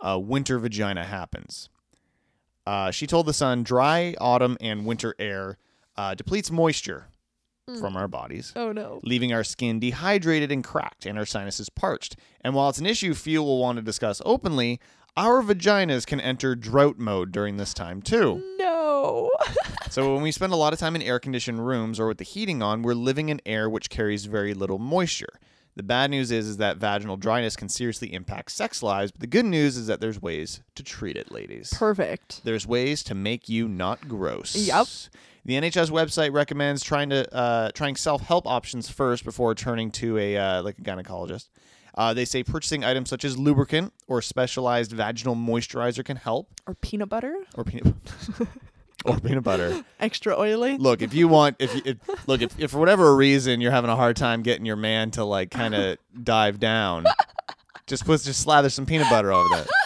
uh, 0.02 0.20
winter 0.20 0.60
vagina 0.60 1.06
happens. 1.06 1.70
Uh, 2.66 2.92
she 2.92 3.06
told 3.08 3.26
the 3.26 3.34
Sun, 3.34 3.64
"Dry 3.64 4.16
autumn 4.20 4.58
and 4.60 4.86
winter 4.86 5.16
air 5.20 5.58
uh, 5.98 6.16
depletes 6.16 6.50
moisture 6.52 7.08
from 7.80 7.96
our 7.96 8.08
bodies." 8.08 8.54
Oh 8.56 8.72
no. 8.72 9.00
leaving 9.04 9.34
our 9.34 9.44
skin 9.44 9.80
dehydrated 9.80 10.52
and 10.52 10.64
cracked 10.64 11.06
and 11.06 11.18
our 11.18 11.26
sinuses 11.26 11.70
parched. 11.70 12.16
And 12.42 12.54
while 12.56 12.70
it's 12.70 12.80
an 12.80 12.86
issue 12.86 13.14
few 13.14 13.42
will 13.44 13.60
want 13.60 13.78
to 13.78 13.82
discuss 13.82 14.22
openly, 14.26 14.80
our 15.18 15.42
vaginas 15.42 16.06
can 16.06 16.20
enter 16.20 16.56
drought 16.56 16.98
mode 16.98 17.32
during 17.32 17.58
this 17.58 17.74
time 17.74 18.02
too. 18.02 18.42
No. 18.58 19.30
So 19.88 20.14
when 20.14 20.24
we 20.24 20.32
spend 20.32 20.52
a 20.52 20.58
lot 20.58 20.74
of 20.74 20.80
time 20.80 20.96
in 20.96 21.02
air 21.02 21.20
conditioned 21.20 21.66
rooms 21.66 22.02
or 22.02 22.08
with 22.08 22.18
the 22.18 22.26
heating 22.26 22.62
on, 22.62 22.82
we're 22.82 22.96
living 22.96 23.30
in 23.30 23.40
air 23.46 23.70
which 23.70 23.90
carries 23.90 24.26
very 24.26 24.54
little 24.54 24.80
moisture. 24.80 25.40
The 25.76 25.84
bad 25.84 26.10
news 26.10 26.32
is, 26.32 26.48
is 26.48 26.58
that 26.58 26.78
vaginal 26.78 27.18
dryness 27.18 27.56
can 27.58 27.68
seriously 27.68 28.14
impact 28.14 28.52
sex 28.52 28.82
lives, 28.82 29.12
but 29.12 29.20
the 29.22 29.28
good 29.28 29.44
news 29.46 29.76
is 29.76 29.88
that 29.88 30.00
there's 30.00 30.22
ways 30.22 30.62
to 30.76 30.84
treat 30.84 31.18
it, 31.18 31.32
ladies. 31.32 31.74
Perfect. 31.76 32.42
There's 32.46 32.66
ways 32.66 33.04
to 33.04 33.16
make 33.16 33.50
you 33.50 33.68
not 33.68 34.08
gross. 34.08 34.56
Yep. 34.56 34.88
The 35.44 35.54
NHS 35.56 35.92
website 35.92 36.32
recommends 36.34 36.82
trying 36.82 37.10
to 37.10 37.32
uh, 37.36 37.72
trying 37.72 37.96
self 37.98 38.22
help 38.22 38.48
options 38.48 38.90
first 38.90 39.24
before 39.26 39.54
turning 39.54 39.92
to 39.92 40.18
a 40.18 40.38
uh, 40.38 40.64
like 40.64 40.80
a 40.80 40.82
gynecologist. 40.82 41.50
Uh, 41.94 42.14
they 42.14 42.26
say 42.26 42.44
purchasing 42.44 42.84
items 42.84 43.10
such 43.10 43.24
as 43.24 43.38
lubricant 43.38 43.94
or 44.08 44.22
specialized 44.22 44.92
vaginal 44.92 45.36
moisturizer 45.36 46.04
can 46.04 46.18
help, 46.18 46.50
Or 46.68 46.74
peanut 46.76 47.08
butter. 47.10 47.36
or 47.56 47.64
peanut 47.64 47.94
or 49.10 49.20
peanut 49.20 49.44
butter. 49.44 49.84
Extra 50.00 50.38
oily. 50.38 50.78
Look, 50.78 51.02
if 51.02 51.14
you 51.14 51.28
want, 51.28 51.58
if 51.60 51.74
you 51.76 51.82
if, 51.86 52.28
look, 52.28 52.42
if, 52.42 52.60
if 52.60 52.72
for 52.72 52.80
whatever 52.80 53.16
reason 53.16 53.62
you're 53.62 53.72
having 53.72 53.90
a 53.90 53.96
hard 53.96 54.16
time 54.16 54.42
getting 54.42 54.66
your 54.66 54.76
man 54.76 55.12
to 55.12 55.24
like 55.24 55.52
kind 55.52 55.76
of 55.76 55.98
dive 56.24 56.60
down, 56.60 57.06
just 57.88 58.06
put 58.06 58.22
just 58.22 58.42
slather 58.42 58.70
some 58.70 58.86
peanut 58.86 59.10
butter 59.10 59.32
over 59.32 59.48
that. 59.50 59.68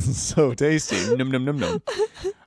So 0.00 0.54
tasty. 0.54 1.16
Num 1.16 1.32
num 1.32 1.44
num 1.44 1.58
num. 1.58 1.82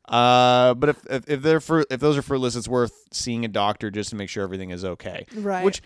Uh, 0.07 0.73
but 0.75 0.87
if, 0.87 1.05
if 1.09 1.29
if 1.29 1.41
they're 1.41 1.59
for 1.59 1.85
if 1.91 1.99
those 1.99 2.15
are 2.17 2.21
fruitless, 2.21 2.55
it's 2.55 2.69
worth 2.69 2.93
seeing 3.11 3.43
a 3.43 3.49
doctor 3.49 3.91
just 3.91 4.11
to 4.11 4.15
make 4.15 4.29
sure 4.29 4.43
everything 4.43 4.69
is 4.69 4.85
okay. 4.85 5.25
Right. 5.35 5.65
Which 5.65 5.81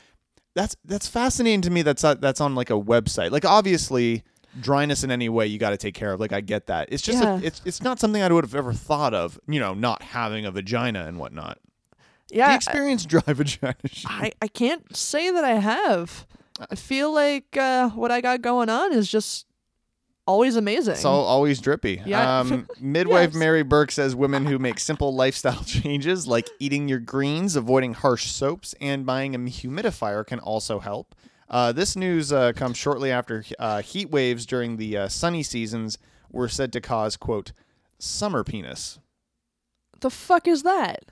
that's 0.54 0.76
that's 0.86 1.08
fascinating 1.08 1.62
to 1.62 1.72
me. 1.72 1.82
That's 1.82 2.04
that's 2.04 2.42
on 2.42 2.54
like 2.54 2.70
a 2.70 2.80
website. 2.80 3.32
Like 3.32 3.44
obviously 3.44 4.24
dryness 4.60 5.04
in 5.04 5.12
any 5.12 5.30
way 5.30 5.48
you 5.48 5.58
got 5.58 5.70
to 5.72 5.78
take 5.78 5.94
care 5.96 6.12
of. 6.12 6.20
Like 6.20 6.34
I 6.34 6.42
get 6.42 6.68
that. 6.68 6.90
It's 6.92 7.02
just 7.04 7.22
Yeah. 7.24 7.40
a, 7.40 7.44
it's 7.44 7.62
it's 7.66 7.82
not 7.82 8.00
something 8.00 8.22
I 8.22 8.28
would 8.30 8.44
have 8.44 8.56
ever 8.56 8.74
thought 8.74 9.14
of. 9.14 9.40
You 9.48 9.60
know, 9.60 9.74
not 9.74 10.02
having 10.02 10.46
a 10.46 10.52
vagina 10.52 11.06
and 11.06 11.18
whatnot. 11.20 11.60
Yeah. 12.30 12.56
experience 12.56 13.06
dry 13.06 13.22
vagina? 13.28 13.76
I, 14.06 14.32
I 14.42 14.48
can't 14.48 14.96
say 14.96 15.32
that 15.32 15.44
I 15.44 15.56
have. 15.56 16.26
I 16.70 16.76
feel 16.76 17.14
like 17.14 17.58
uh, 17.58 17.90
what 17.90 18.12
I 18.12 18.22
got 18.22 18.42
going 18.42 18.70
on 18.70 18.94
is 18.94 19.10
just 19.10 19.48
always 20.28 20.56
amazing. 20.56 20.94
It's 20.94 21.04
all, 21.04 21.26
always 21.26 21.60
drippy. 21.60 22.02
Yeah. 22.06 22.40
Um, 22.40 22.68
midwife 22.80 23.32
Yes. 23.32 23.36
Mary 23.36 23.64
Burke 23.64 23.92
says 23.92 24.16
women 24.16 24.46
who 24.46 24.60
make 24.60 24.80
simple 24.80 25.14
lifestyle 25.14 25.64
changes 25.66 26.28
like 26.28 26.50
eating 26.60 26.88
your 26.88 27.00
greens, 27.00 27.56
avoiding 27.56 27.94
harsh 27.96 28.28
soaps, 28.28 28.76
and 28.80 29.06
buying 29.06 29.36
a 29.36 29.40
humidifier 29.40 30.26
can 30.26 30.40
also 30.40 30.80
help. 30.80 31.16
Uh, 31.52 31.74
this 31.74 31.98
news 31.98 32.32
uh, 32.32 32.54
comes 32.54 32.78
shortly 32.78 33.12
after 33.12 33.44
uh, 33.60 33.82
heat 33.82 34.10
waves 34.10 34.46
during 34.46 34.78
the 34.78 34.98
uh, 34.98 35.08
sunny 35.10 35.44
seasons 35.44 35.98
were 36.32 36.48
said 36.48 36.72
to 36.72 36.80
cause, 36.80 37.18
quote, 37.18 37.52
summer 38.00 38.44
penis. 38.44 39.00
the 40.00 40.10
fuck 40.10 40.48
is 40.48 40.64
that? 40.64 41.04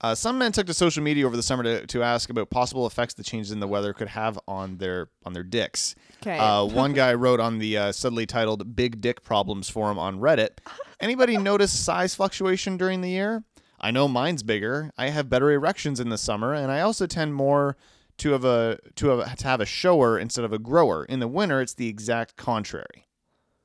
Uh, 0.00 0.14
some 0.14 0.36
men 0.38 0.52
took 0.52 0.66
to 0.66 0.74
social 0.74 1.02
media 1.02 1.24
over 1.24 1.36
the 1.36 1.42
summer 1.42 1.62
to, 1.62 1.86
to 1.86 2.02
ask 2.02 2.28
about 2.28 2.50
possible 2.50 2.86
effects 2.86 3.14
the 3.14 3.22
changes 3.22 3.50
in 3.50 3.60
the 3.60 3.68
weather 3.68 3.94
could 3.94 4.08
have 4.08 4.38
on 4.46 4.76
their 4.76 5.08
on 5.24 5.32
their 5.32 5.42
dicks. 5.42 5.94
Okay. 6.20 6.36
Uh, 6.36 6.64
one 6.64 6.92
guy 6.92 7.14
wrote 7.14 7.40
on 7.40 7.58
the 7.58 7.78
uh, 7.78 7.92
subtly 7.92 8.26
titled 8.26 8.76
"Big 8.76 9.00
Dick 9.00 9.22
Problems" 9.22 9.70
forum 9.70 9.98
on 9.98 10.20
Reddit. 10.20 10.58
Anybody 11.00 11.36
notice 11.38 11.72
size 11.72 12.14
fluctuation 12.14 12.76
during 12.76 13.00
the 13.00 13.08
year? 13.08 13.42
I 13.80 13.90
know 13.90 14.06
mine's 14.06 14.42
bigger. 14.42 14.90
I 14.98 15.08
have 15.08 15.30
better 15.30 15.50
erections 15.50 15.98
in 15.98 16.10
the 16.10 16.18
summer, 16.18 16.52
and 16.52 16.70
I 16.70 16.80
also 16.80 17.06
tend 17.06 17.34
more 17.34 17.76
to 18.18 18.30
have 18.30 18.44
a 18.44 18.78
to 18.96 19.08
have 19.08 19.36
to 19.36 19.46
have 19.46 19.60
a 19.60 19.66
shower 19.66 20.18
instead 20.18 20.44
of 20.44 20.52
a 20.52 20.58
grower. 20.58 21.04
In 21.04 21.20
the 21.20 21.28
winter, 21.28 21.60
it's 21.60 21.74
the 21.74 21.88
exact 21.88 22.36
contrary. 22.36 23.08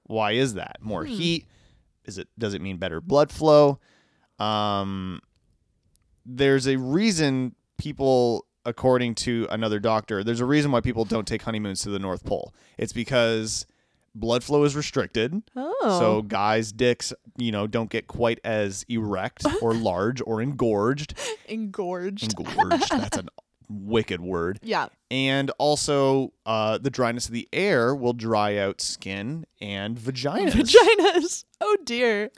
Why 0.04 0.32
is 0.32 0.56
that? 0.56 0.78
More 0.82 1.06
heat? 1.06 1.48
Is 2.06 2.18
it? 2.18 2.28
Does 2.38 2.54
it 2.54 2.62
mean 2.62 2.78
better 2.78 3.00
blood 3.00 3.32
flow? 3.32 3.80
Um, 4.40 5.22
there's 6.26 6.68
a 6.68 6.78
reason 6.78 7.56
people 7.78 8.46
according 8.66 9.16
to 9.16 9.48
another 9.50 9.80
doctor 9.80 10.24
there's 10.24 10.40
a 10.40 10.46
reason 10.46 10.72
why 10.72 10.80
people 10.80 11.04
don't 11.04 11.28
take 11.28 11.42
honeymoons 11.42 11.82
to 11.82 11.90
the 11.90 11.98
north 11.98 12.24
pole 12.24 12.54
it's 12.78 12.94
because 12.94 13.66
blood 14.14 14.44
flow 14.44 14.64
is 14.64 14.76
restricted 14.76 15.42
oh. 15.56 15.98
so 16.00 16.22
guys 16.22 16.72
dicks 16.72 17.12
you 17.38 17.52
know 17.52 17.66
don't 17.66 17.90
get 17.90 18.08
quite 18.08 18.40
as 18.44 18.86
erect 18.88 19.46
or 19.64 19.74
large 19.74 20.22
or 20.28 20.42
engorged 20.44 21.18
engorged. 21.48 22.36
engorged 22.40 22.92
that's 22.92 23.18
a 23.18 23.24
wicked 23.72 24.22
word 24.22 24.60
yeah. 24.62 24.88
and 25.10 25.50
also 25.58 26.34
uh, 26.46 26.78
the 26.78 26.90
dryness 26.90 27.28
of 27.28 27.34
the 27.34 27.48
air 27.54 27.96
will 27.96 28.14
dry 28.14 28.58
out 28.58 28.82
skin 28.82 29.46
and 29.62 29.98
vaginas 29.98 30.52
Vaginas. 30.54 31.46
Oh 31.62 31.78
dear. 31.86 32.32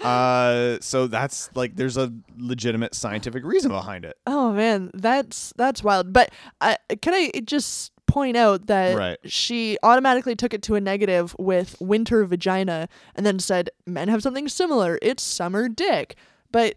uh, 0.00 0.78
so 0.80 1.06
that's 1.06 1.48
like 1.54 1.76
there's 1.76 1.96
a 1.96 2.12
legitimate 2.36 2.94
scientific 2.94 3.44
reason 3.44 3.70
behind 3.70 4.04
it 4.04 4.16
Oh 4.26 4.52
man, 4.52 4.90
that's 4.94 5.52
that's 5.56 5.82
wild. 5.84 6.12
But 6.12 6.30
I 6.60 6.76
can 7.00 7.14
I 7.14 7.30
just 7.44 7.92
point 8.06 8.36
out 8.36 8.66
that 8.66 8.94
Right. 8.96 9.18
she 9.24 9.78
automatically 9.82 10.36
took 10.36 10.52
it 10.52 10.62
to 10.64 10.74
a 10.74 10.80
negative 10.80 11.34
with 11.38 11.76
winter 11.80 12.24
vagina 12.26 12.88
and 13.14 13.24
then 13.24 13.38
said 13.38 13.70
men 13.86 14.08
have 14.08 14.22
something 14.22 14.48
similar. 14.48 14.98
It's 15.00 15.22
summer 15.22 15.68
dick. 15.68 16.16
But 16.50 16.76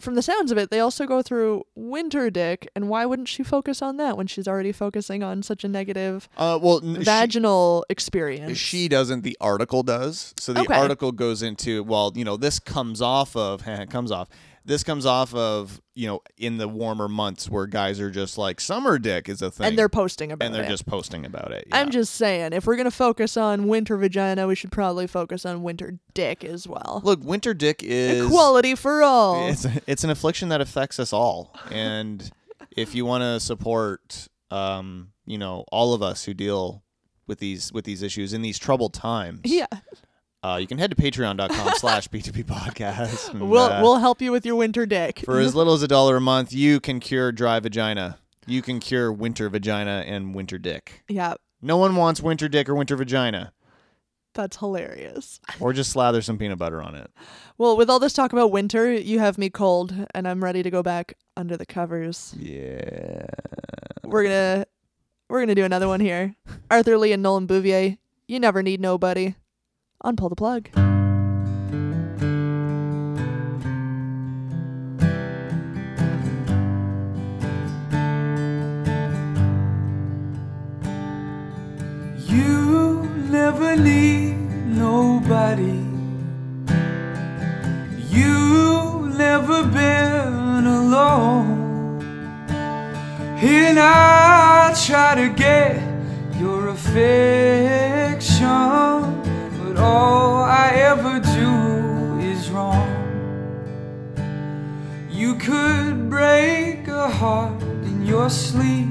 from 0.00 0.14
the 0.16 0.22
sounds 0.22 0.50
of 0.50 0.58
it, 0.58 0.70
they 0.70 0.80
also 0.80 1.06
go 1.06 1.22
through 1.22 1.64
winter 1.76 2.28
dick, 2.28 2.68
and 2.74 2.88
why 2.88 3.06
wouldn't 3.06 3.28
she 3.28 3.42
focus 3.44 3.80
on 3.80 3.96
that 3.98 4.16
when 4.16 4.26
she's 4.26 4.48
already 4.48 4.72
focusing 4.72 5.22
on 5.22 5.42
such 5.42 5.62
a 5.64 5.68
negative 5.68 6.28
uh, 6.36 6.58
well 6.60 6.80
n- 6.82 6.96
she- 6.96 7.04
vaginal 7.04 7.84
experience? 7.88 8.58
She 8.58 8.88
doesn't. 8.88 9.22
The 9.22 9.36
article 9.40 9.82
does. 9.82 10.34
So 10.38 10.52
the 10.52 10.62
Okay. 10.62 10.74
article 10.74 11.12
goes 11.12 11.42
into 11.42 11.82
well, 11.84 12.12
you 12.14 12.24
know, 12.24 12.36
this 12.36 12.58
comes 12.58 13.00
off 13.00 13.36
of 13.36 13.62
comes 13.90 14.10
off. 14.10 14.28
This 14.64 14.82
comes 14.82 15.04
off 15.04 15.34
of 15.34 15.80
you 15.94 16.06
know 16.06 16.22
in 16.36 16.58
the 16.58 16.68
warmer 16.68 17.08
months 17.08 17.48
where 17.48 17.66
guys 17.66 18.00
are 18.00 18.10
just 18.10 18.38
like 18.38 18.60
summer 18.60 18.98
dick 18.98 19.28
is 19.28 19.42
a 19.42 19.50
thing, 19.50 19.66
and 19.66 19.78
they're 19.78 19.88
posting 19.88 20.32
about 20.32 20.44
it, 20.44 20.46
and 20.46 20.54
they're 20.54 20.64
it. 20.64 20.68
just 20.68 20.86
posting 20.86 21.26
about 21.26 21.52
it. 21.52 21.68
I'm 21.72 21.90
just 21.90 22.14
saying, 22.14 22.52
if 22.52 22.66
we're 22.66 22.76
gonna 22.76 22.90
focus 22.90 23.36
on 23.36 23.68
winter 23.68 23.96
vagina, 23.96 24.46
we 24.46 24.54
should 24.54 24.72
probably 24.72 25.06
focus 25.06 25.44
on 25.44 25.62
winter 25.62 25.98
dick 26.14 26.44
as 26.44 26.66
well. 26.66 27.00
look. 27.04 27.22
Winter 27.22 27.54
dick 27.54 27.82
is 27.82 28.26
Equality 28.26 28.74
for 28.74 29.02
all. 29.02 29.48
It's 29.48 29.66
it's 29.86 30.04
an 30.04 30.10
affliction 30.10 30.48
that 30.48 30.60
affects 30.60 30.98
us 30.98 31.12
all, 31.12 31.54
and 31.70 32.30
if 32.70 32.94
you 32.94 33.04
want 33.04 33.22
to 33.22 33.40
support 33.40 34.28
um, 34.50 35.08
you 35.26 35.38
know, 35.38 35.64
all 35.72 35.94
of 35.94 36.02
us 36.02 36.24
who 36.24 36.34
deal 36.34 36.82
with 37.26 37.38
these 37.38 37.72
with 37.72 37.84
these 37.84 38.02
issues 38.02 38.32
in 38.32 38.42
these 38.42 38.58
troubled 38.58 38.94
times. 38.94 39.40
Yeah. 39.44 39.66
Uh, 40.44 40.56
you 40.58 40.66
can 40.66 40.76
head 40.76 40.90
to 40.90 40.96
patreon.com 40.96 41.72
slash 41.76 42.06
PTP 42.08 42.44
podcast. 42.44 43.30
and, 43.30 43.48
We'll 43.48 43.62
uh, 43.62 43.80
we'll 43.80 43.96
help 43.98 44.20
you 44.20 44.30
with 44.30 44.44
your 44.44 44.56
winter 44.56 44.84
dick. 44.84 45.20
for 45.24 45.40
as 45.40 45.54
little 45.56 45.72
as 45.72 45.82
a 45.82 45.88
dollar 45.88 46.16
a 46.16 46.20
month, 46.20 46.52
you 46.52 46.80
can 46.80 47.00
cure 47.00 47.32
dry 47.32 47.58
vagina. 47.60 48.18
You 48.46 48.60
can 48.60 48.78
cure 48.78 49.10
winter 49.10 49.48
vagina 49.48 50.04
and 50.06 50.34
winter 50.34 50.58
dick. 50.58 51.02
yeah, 51.08 51.34
No 51.62 51.78
one 51.78 51.96
wants 51.96 52.20
winter 52.20 52.46
dick 52.46 52.68
or 52.68 52.74
winter 52.74 52.94
vagina. 52.94 53.54
that's 54.34 54.58
hilarious. 54.58 55.40
Or 55.60 55.72
just 55.72 55.90
slather 55.92 56.20
some 56.20 56.36
peanut 56.36 56.58
butter 56.58 56.82
on 56.82 56.94
it. 56.94 57.10
Well, 57.56 57.74
with 57.78 57.88
all 57.88 57.98
this 57.98 58.12
talk 58.12 58.34
about 58.34 58.50
winter, 58.50 58.92
you 58.92 59.20
have 59.20 59.38
me 59.38 59.48
cold, 59.48 59.94
and 60.14 60.28
I'm 60.28 60.44
ready 60.44 60.62
to 60.62 60.70
go 60.70 60.82
back 60.82 61.14
under 61.38 61.56
the 61.56 61.64
covers. 61.64 62.34
Yeah. 62.38 63.24
We're 64.04 64.24
gonna 64.24 64.66
we're 65.30 65.40
gonna 65.40 65.54
do 65.54 65.64
another 65.64 65.88
one 65.88 66.00
here. 66.00 66.34
Arthur 66.70 66.98
Lee 66.98 67.12
and 67.12 67.22
Nolan 67.22 67.46
Bouvier. 67.46 67.96
You 68.28 68.38
never 68.40 68.62
need 68.62 68.80
nobody. 68.80 69.36
On 70.04 70.16
pull 70.16 70.28
the 70.28 70.36
plug. 70.36 70.68
You 82.28 83.08
never 83.30 83.76
need 83.76 84.36
nobody. 84.66 85.80
You 88.10 89.08
never 89.16 89.64
been 89.64 90.66
alone. 90.66 92.02
And 93.40 93.78
I 93.78 94.74
try 94.86 95.14
to 95.14 95.30
get 95.34 95.80
your 96.38 96.68
affection, 96.68 98.44
all 99.84 100.42
I 100.42 100.68
ever 100.90 101.14
do 101.40 101.52
is 102.32 102.50
wrong. 102.50 102.88
You 105.10 105.34
could 105.46 106.08
break 106.08 106.88
a 106.88 107.08
heart 107.20 107.62
in 107.90 108.06
your 108.06 108.30
sleep. 108.30 108.88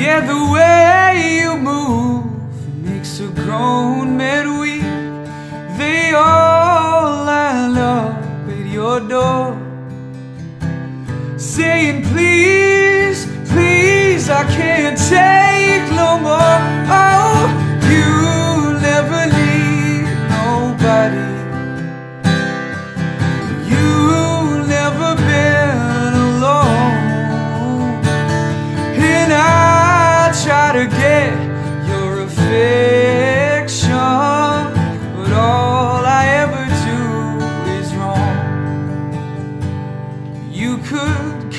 Yeah, 0.00 0.20
the 0.32 0.40
way 0.54 1.40
you 1.40 1.56
move 1.70 2.24
makes 2.88 3.20
a 3.20 3.28
grown 3.42 4.16
man 4.16 4.58
weep. 4.62 4.82
They 5.78 6.12
all 6.14 7.24
line 7.30 7.76
up 7.76 8.16
at 8.56 8.66
your 8.78 8.98
door, 9.14 9.46
saying, 11.36 12.04
Please, 12.10 13.26
please, 13.50 14.24
I 14.30 14.44
can't 14.58 14.98
take 15.14 15.84
no 16.02 16.10
more. 16.26 17.17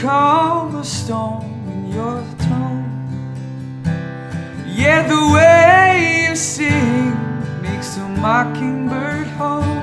Calm 0.10 0.76
a 0.76 0.84
storm 0.84 1.43
in 1.74 1.82
your 1.98 2.19
tone. 2.48 2.89
Yeah, 4.82 5.02
the 5.13 5.24
way 5.36 6.30
you 6.30 6.36
sing 6.36 7.13
makes 7.62 7.89
a 7.98 8.08
mockingbird 8.26 9.28
home. 9.39 9.78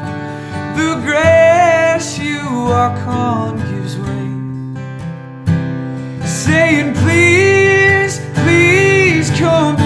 The 0.78 0.92
grass 1.06 2.18
you 2.18 2.40
walk 2.72 2.98
on 3.06 3.50
gives 3.70 3.94
way 4.04 4.26
saying, 6.26 6.88
Please, 7.02 8.14
please 8.40 9.30
come 9.38 9.76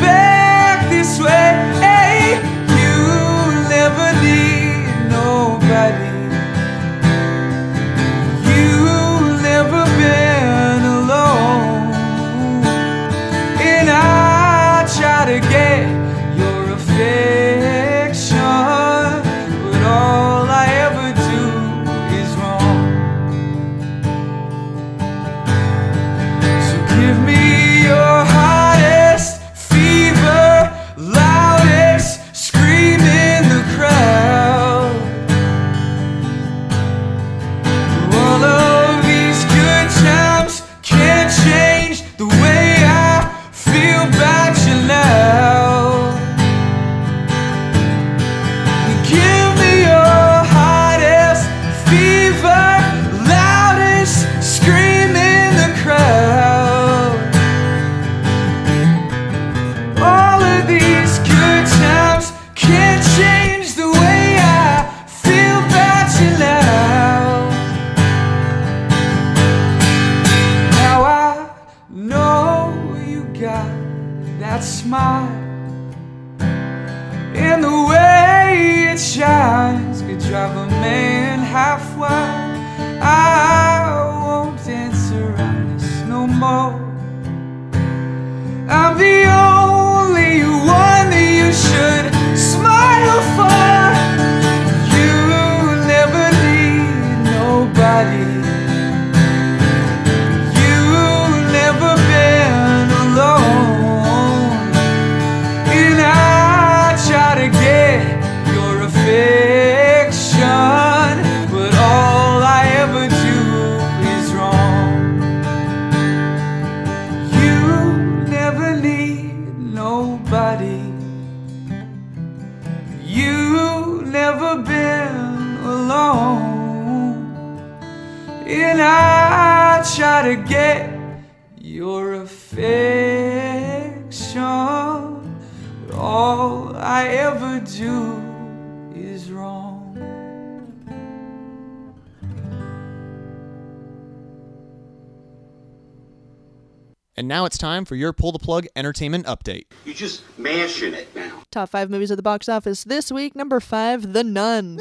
And 147.21 147.29
now 147.29 147.45
it's 147.45 147.59
time 147.59 147.85
for 147.85 147.97
your 147.97 148.15
pull 148.15 148.33
the 148.33 148.39
plug 148.39 148.65
entertainment 148.75 149.27
update. 149.27 149.67
You're 149.85 149.95
just 149.95 150.23
mashing 150.39 150.95
it 150.95 151.15
now. 151.15 151.43
Top 151.51 151.69
five 151.69 151.91
movies 151.91 152.11
at 152.11 152.17
the 152.17 152.23
box 152.23 152.49
office 152.49 152.83
this 152.83 153.13
week. 153.13 153.37
Number 153.37 153.61
five, 153.61 154.15
The 154.15 154.25
Nun. 154.25 154.79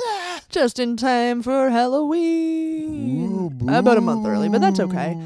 Just 0.47 0.79
in 0.79 0.95
time 0.95 1.43
for 1.43 1.69
Halloween. 1.69 3.59
About 3.67 3.97
a 3.97 4.01
month 4.01 4.25
early, 4.25 4.47
but 4.47 4.61
that's 4.61 4.79
okay. 4.79 5.17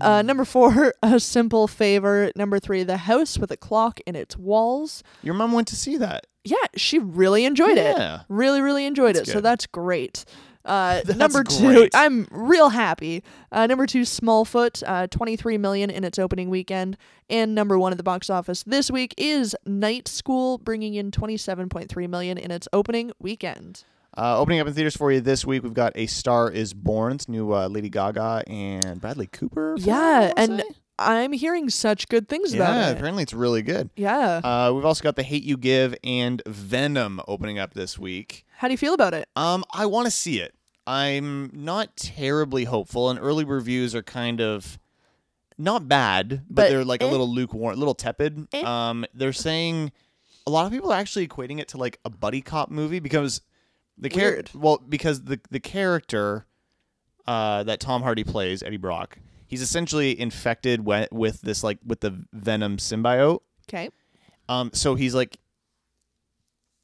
Uh, 0.00 0.22
number 0.22 0.44
four, 0.44 0.94
A 1.02 1.18
Simple 1.18 1.66
Favor. 1.66 2.30
Number 2.36 2.60
three, 2.60 2.84
The 2.84 2.98
House 2.98 3.40
with 3.40 3.50
a 3.50 3.56
Clock 3.56 3.98
in 4.06 4.14
Its 4.14 4.36
Walls. 4.36 5.02
Your 5.20 5.34
mom 5.34 5.50
went 5.50 5.66
to 5.66 5.74
see 5.76 5.96
that. 5.96 6.28
Yeah, 6.44 6.56
she 6.76 7.00
really 7.00 7.44
enjoyed 7.44 7.76
Yeah. 7.76 8.20
it. 8.20 8.26
Really, 8.28 8.60
really 8.60 8.86
enjoyed 8.86 9.16
That's 9.16 9.28
it. 9.28 9.32
So 9.32 9.40
that's 9.40 9.66
great. 9.66 10.24
Uh, 10.64 11.00
number 11.16 11.44
two, 11.44 11.72
great. 11.72 11.94
I'm 11.94 12.26
real 12.30 12.70
happy. 12.70 13.22
Uh, 13.50 13.66
number 13.66 13.86
two, 13.86 14.02
Smallfoot, 14.02 14.82
uh, 14.86 15.06
23 15.08 15.58
million 15.58 15.90
in 15.90 16.04
its 16.04 16.18
opening 16.18 16.50
weekend, 16.50 16.96
and 17.28 17.54
number 17.54 17.78
one 17.78 17.92
at 17.92 17.98
the 17.98 18.04
box 18.04 18.30
office 18.30 18.62
this 18.64 18.90
week 18.90 19.14
is 19.16 19.56
Night 19.66 20.08
School, 20.08 20.58
bringing 20.58 20.94
in 20.94 21.10
27.3 21.10 22.08
million 22.08 22.38
in 22.38 22.50
its 22.50 22.68
opening 22.72 23.12
weekend. 23.18 23.84
Uh, 24.16 24.38
opening 24.38 24.60
up 24.60 24.66
in 24.66 24.74
theaters 24.74 24.96
for 24.96 25.10
you 25.10 25.20
this 25.22 25.46
week, 25.46 25.62
we've 25.62 25.72
got 25.72 25.92
A 25.94 26.06
Star 26.06 26.50
Is 26.50 26.74
Born. 26.74 27.14
It's 27.14 27.28
new 27.28 27.54
uh, 27.54 27.68
Lady 27.68 27.88
Gaga 27.88 28.44
and 28.46 29.00
Bradley 29.00 29.26
Cooper. 29.26 29.74
Yeah, 29.78 30.32
and 30.36 30.60
say? 30.60 30.76
I'm 31.08 31.32
hearing 31.32 31.68
such 31.70 32.08
good 32.08 32.28
things 32.28 32.52
about 32.54 32.76
it. 32.76 32.80
Yeah, 32.80 32.88
apparently 32.90 33.22
it's 33.22 33.34
really 33.34 33.62
good. 33.62 33.90
Yeah. 33.96 34.40
Uh, 34.42 34.72
we've 34.74 34.84
also 34.84 35.02
got 35.02 35.16
The 35.16 35.22
Hate 35.22 35.42
You 35.42 35.56
Give 35.56 35.94
and 36.04 36.42
Venom 36.46 37.20
opening 37.28 37.58
up 37.58 37.74
this 37.74 37.98
week. 37.98 38.44
How 38.56 38.68
do 38.68 38.72
you 38.72 38.78
feel 38.78 38.94
about 38.94 39.14
it? 39.14 39.28
Um, 39.36 39.64
I 39.72 39.86
want 39.86 40.06
to 40.06 40.10
see 40.10 40.40
it. 40.40 40.54
I'm 40.86 41.50
not 41.52 41.96
terribly 41.96 42.64
hopeful, 42.64 43.08
and 43.10 43.18
early 43.18 43.44
reviews 43.44 43.94
are 43.94 44.02
kind 44.02 44.40
of 44.40 44.78
not 45.58 45.88
bad, 45.88 46.42
but, 46.48 46.54
But 46.54 46.70
they're 46.70 46.84
like 46.84 47.02
a 47.02 47.06
eh. 47.06 47.10
little 47.10 47.28
lukewarm, 47.28 47.74
a 47.74 47.76
little 47.76 47.94
tepid. 47.94 48.48
Eh. 48.52 48.62
Um, 48.62 49.04
they're 49.14 49.32
saying 49.32 49.92
a 50.46 50.50
lot 50.50 50.66
of 50.66 50.72
people 50.72 50.92
are 50.92 50.98
actually 50.98 51.28
equating 51.28 51.60
it 51.60 51.68
to 51.68 51.76
like 51.76 52.00
a 52.04 52.10
buddy 52.10 52.40
cop 52.40 52.70
movie 52.70 52.98
because 52.98 53.42
the 53.96 54.08
Weird. 54.08 54.12
character, 54.12 54.58
well, 54.58 54.78
because 54.88 55.22
the 55.22 55.38
the 55.50 55.60
character 55.60 56.46
uh, 57.26 57.62
that 57.62 57.78
Tom 57.78 58.02
Hardy 58.02 58.24
plays, 58.24 58.62
Eddie 58.62 58.76
Brock, 58.76 59.18
he's 59.52 59.60
essentially 59.60 60.18
infected 60.18 60.86
with, 60.86 61.12
with 61.12 61.42
this 61.42 61.62
like 61.62 61.78
with 61.86 62.00
the 62.00 62.24
Venom 62.32 62.78
symbiote. 62.78 63.40
Okay. 63.68 63.90
Um, 64.48 64.70
so 64.72 64.94
he's 64.94 65.14
like, 65.14 65.36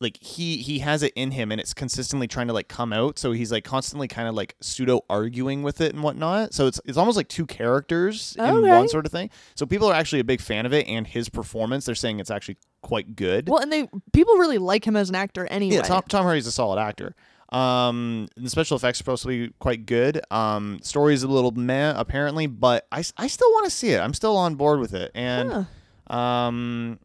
like 0.01 0.19
he 0.19 0.59
he 0.59 0.81
has 0.81 1.03
it 1.03 1.13
in 1.17 1.31
him, 1.33 1.51
and 1.51 1.59
it's 1.61 1.73
consistently 1.73 2.29
trying 2.29 2.47
to 2.49 2.53
like 2.53 2.69
come 2.69 2.93
out. 2.93 3.19
So 3.19 3.33
he's 3.33 3.51
like 3.51 3.65
constantly 3.65 4.07
kind 4.07 4.29
of 4.29 4.35
like 4.35 4.55
pseudo 4.61 5.01
arguing 5.09 5.63
with 5.63 5.81
it 5.81 5.95
and 5.95 6.05
whatnot. 6.05 6.53
So 6.53 6.67
it's 6.67 6.79
it's 6.85 6.99
almost 6.99 7.17
like 7.17 7.27
two 7.29 7.47
characters 7.47 8.37
in 8.39 8.45
Okay. 8.45 8.69
one 8.69 8.89
sort 8.89 9.07
of 9.07 9.13
thing. 9.13 9.31
So 9.55 9.65
people 9.65 9.89
are 9.89 9.95
actually 9.95 10.21
a 10.21 10.25
big 10.25 10.41
fan 10.43 10.67
of 10.67 10.73
it, 10.75 10.87
and 10.87 11.07
his 11.07 11.31
performance. 11.31 11.87
They're 11.87 11.95
saying 11.97 12.21
it's 12.21 12.31
actually 12.31 12.59
quite 12.83 13.17
good. 13.17 13.49
Well, 13.49 13.61
and 13.61 13.73
they 13.73 13.89
people 14.13 14.35
really 14.37 14.59
like 14.59 14.87
him 14.87 14.95
as 14.95 15.09
an 15.09 15.15
actor 15.17 15.47
anyway. 15.47 15.77
yeah, 15.77 15.83
Tom 15.83 16.03
Tom 16.07 16.25
Hardy's 16.25 16.47
a 16.47 16.53
solid 16.53 16.79
actor. 16.79 17.17
Um, 17.51 18.29
the 18.37 18.51
special 18.51 18.77
effects 18.77 18.99
are 18.99 19.03
supposed 19.05 19.23
to 19.23 19.29
be 19.29 19.53
quite 19.59 19.87
good. 19.87 20.21
Um, 20.31 20.81
story's 20.83 21.23
a 21.23 21.29
little 21.29 21.51
meh 21.53 21.95
apparently, 21.97 22.47
but 22.47 22.87
I, 22.93 23.03
I 23.17 23.27
still 23.27 23.51
want 23.53 23.65
to 23.65 23.71
see 23.71 23.91
it. 23.91 24.01
I'm 24.01 24.13
still 24.15 24.37
on 24.37 24.55
board 24.57 24.81
with 24.81 24.93
it, 24.95 25.11
and 25.15 25.67
Huh. 26.11 26.15
um, 26.17 26.99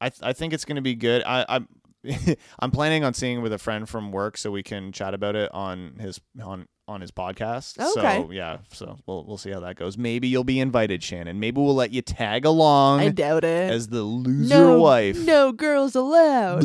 I 0.00 0.10
th- 0.10 0.22
I 0.22 0.32
think 0.32 0.52
it's 0.52 0.64
gonna 0.64 0.82
be 0.82 0.94
good. 0.94 1.22
I 1.26 1.44
I'm 1.48 1.68
I'm 2.60 2.70
planning 2.70 3.02
on 3.04 3.14
seeing 3.14 3.42
with 3.42 3.52
a 3.52 3.58
friend 3.58 3.88
from 3.88 4.12
work 4.12 4.36
so 4.36 4.50
we 4.50 4.62
can 4.62 4.92
chat 4.92 5.14
about 5.14 5.34
it 5.36 5.50
on 5.52 5.96
his 5.98 6.20
on 6.42 6.66
on 6.86 7.00
his 7.00 7.10
podcast. 7.10 7.78
Okay. 7.78 8.22
So 8.22 8.30
yeah, 8.30 8.58
so 8.72 8.96
we'll 9.06 9.24
we'll 9.24 9.38
see 9.38 9.50
how 9.50 9.60
that 9.60 9.76
goes. 9.76 9.96
Maybe 9.96 10.28
you'll 10.28 10.44
be 10.44 10.60
invited, 10.60 11.02
Shannon. 11.02 11.40
Maybe 11.40 11.60
we'll 11.60 11.74
let 11.74 11.92
you 11.92 12.02
tag 12.02 12.44
along 12.44 13.00
I 13.00 13.08
doubt 13.08 13.44
it. 13.44 13.70
as 13.70 13.88
the 13.88 14.02
loser 14.02 14.54
no, 14.54 14.80
wife. 14.80 15.18
no 15.18 15.52
girls 15.52 15.94
allowed. 15.94 16.64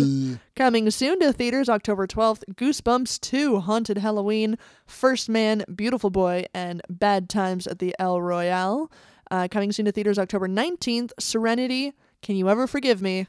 Coming 0.56 0.92
soon 0.92 1.20
to 1.20 1.32
theaters 1.32 1.70
October 1.70 2.06
12th, 2.06 2.44
Goosebumps 2.56 3.22
2, 3.22 3.60
Haunted 3.62 3.98
Halloween, 3.98 4.58
First 4.86 5.30
Man, 5.30 5.64
Beautiful 5.74 6.10
Boy, 6.10 6.46
and 6.54 6.82
Bad 6.90 7.30
Times 7.30 7.66
at 7.66 7.80
the 7.80 7.96
El 7.98 8.22
Royale. 8.22 8.92
Uh, 9.32 9.48
coming 9.50 9.72
soon 9.72 9.86
to 9.86 9.92
theaters 9.92 10.20
October 10.20 10.48
19th, 10.48 11.12
Serenity, 11.20 11.94
Can 12.22 12.36
You 12.36 12.50
Ever 12.50 12.68
Forgive 12.68 13.02
Me, 13.02 13.28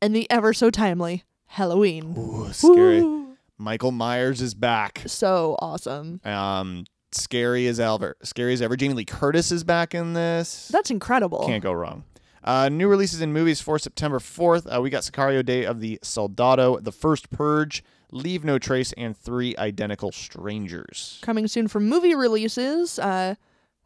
and 0.00 0.14
the 0.14 0.30
ever 0.30 0.54
so 0.54 0.70
timely 0.70 1.24
Halloween. 1.46 2.14
Ooh, 2.16 2.52
scary. 2.52 3.02
Woo. 3.02 3.29
Michael 3.60 3.92
Myers 3.92 4.40
is 4.40 4.54
back. 4.54 5.02
So 5.06 5.54
awesome. 5.60 6.20
Um, 6.24 6.84
scary 7.12 7.66
as 7.66 7.78
ever. 7.78 8.16
Scary 8.22 8.54
as 8.54 8.62
ever. 8.62 8.74
Jamie 8.74 8.94
Lee 8.94 9.04
Curtis 9.04 9.52
is 9.52 9.64
back 9.64 9.94
in 9.94 10.14
this. 10.14 10.68
That's 10.68 10.90
incredible. 10.90 11.44
Can't 11.46 11.62
go 11.62 11.72
wrong. 11.72 12.04
Uh, 12.42 12.70
new 12.70 12.88
releases 12.88 13.20
in 13.20 13.34
movies 13.34 13.60
for 13.60 13.78
September 13.78 14.18
4th. 14.18 14.66
Uh, 14.74 14.80
we 14.80 14.88
got 14.88 15.02
Sicario 15.02 15.44
Day 15.44 15.66
of 15.66 15.80
the 15.80 15.98
Soldado, 16.02 16.78
The 16.78 16.90
First 16.90 17.28
Purge, 17.28 17.84
Leave 18.10 18.44
No 18.46 18.58
Trace, 18.58 18.94
and 18.94 19.14
Three 19.14 19.54
Identical 19.58 20.10
Strangers. 20.10 21.18
Coming 21.20 21.46
soon 21.46 21.68
for 21.68 21.80
movie 21.80 22.14
releases, 22.14 22.98
uh, 22.98 23.34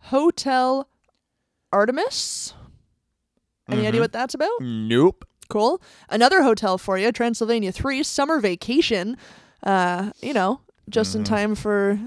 Hotel 0.02 0.88
Artemis. 1.72 2.54
Any 3.68 3.88
idea 3.88 3.98
Mhm. 3.98 4.04
what 4.04 4.12
that's 4.12 4.34
about? 4.34 4.60
Nope. 4.60 5.24
Cool. 5.48 5.82
Another 6.08 6.42
hotel 6.44 6.78
for 6.78 6.96
you, 6.96 7.10
Transylvania 7.10 7.72
3, 7.72 8.02
Summer 8.04 8.38
Vacation. 8.38 9.16
Uh, 9.64 10.12
you 10.20 10.32
know, 10.34 10.60
just 10.88 11.14
in 11.14 11.22
Mm-hmm. 11.24 11.34
time 11.34 11.54
for 11.54 11.98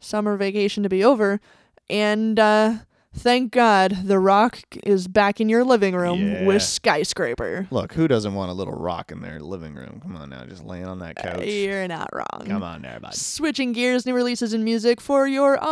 summer 0.00 0.36
vacation 0.36 0.82
to 0.82 0.88
be 0.88 1.04
over. 1.04 1.40
And 1.88 2.38
uh 2.40 2.74
thank 3.14 3.52
God 3.52 3.96
The 4.04 4.18
Rock 4.18 4.60
is 4.84 5.06
back 5.06 5.38
in 5.40 5.48
your 5.50 5.62
living 5.64 5.94
room 5.94 6.18
Yeah. 6.18 6.44
with 6.46 6.62
Skyscraper. 6.62 7.68
Look, 7.70 7.92
who 7.92 8.08
doesn't 8.08 8.34
want 8.34 8.50
a 8.50 8.54
little 8.54 8.72
rock 8.74 9.12
in 9.12 9.20
their 9.20 9.38
living 9.38 9.74
room? 9.74 10.00
Come 10.02 10.16
on 10.16 10.30
now, 10.30 10.44
just 10.46 10.64
laying 10.64 10.86
on 10.86 10.98
that 11.00 11.18
Uh, 11.18 11.22
couch. 11.34 11.44
You're 11.46 11.86
not 11.88 12.08
wrong. 12.12 12.46
Come 12.46 12.62
on 12.62 12.82
there, 12.82 12.98
bud. 13.00 13.14
Switching 13.14 13.72
gears, 13.72 14.06
new 14.06 14.14
releases 14.14 14.52
in 14.54 14.64
music 14.64 15.00
for 15.00 15.28
your 15.28 15.62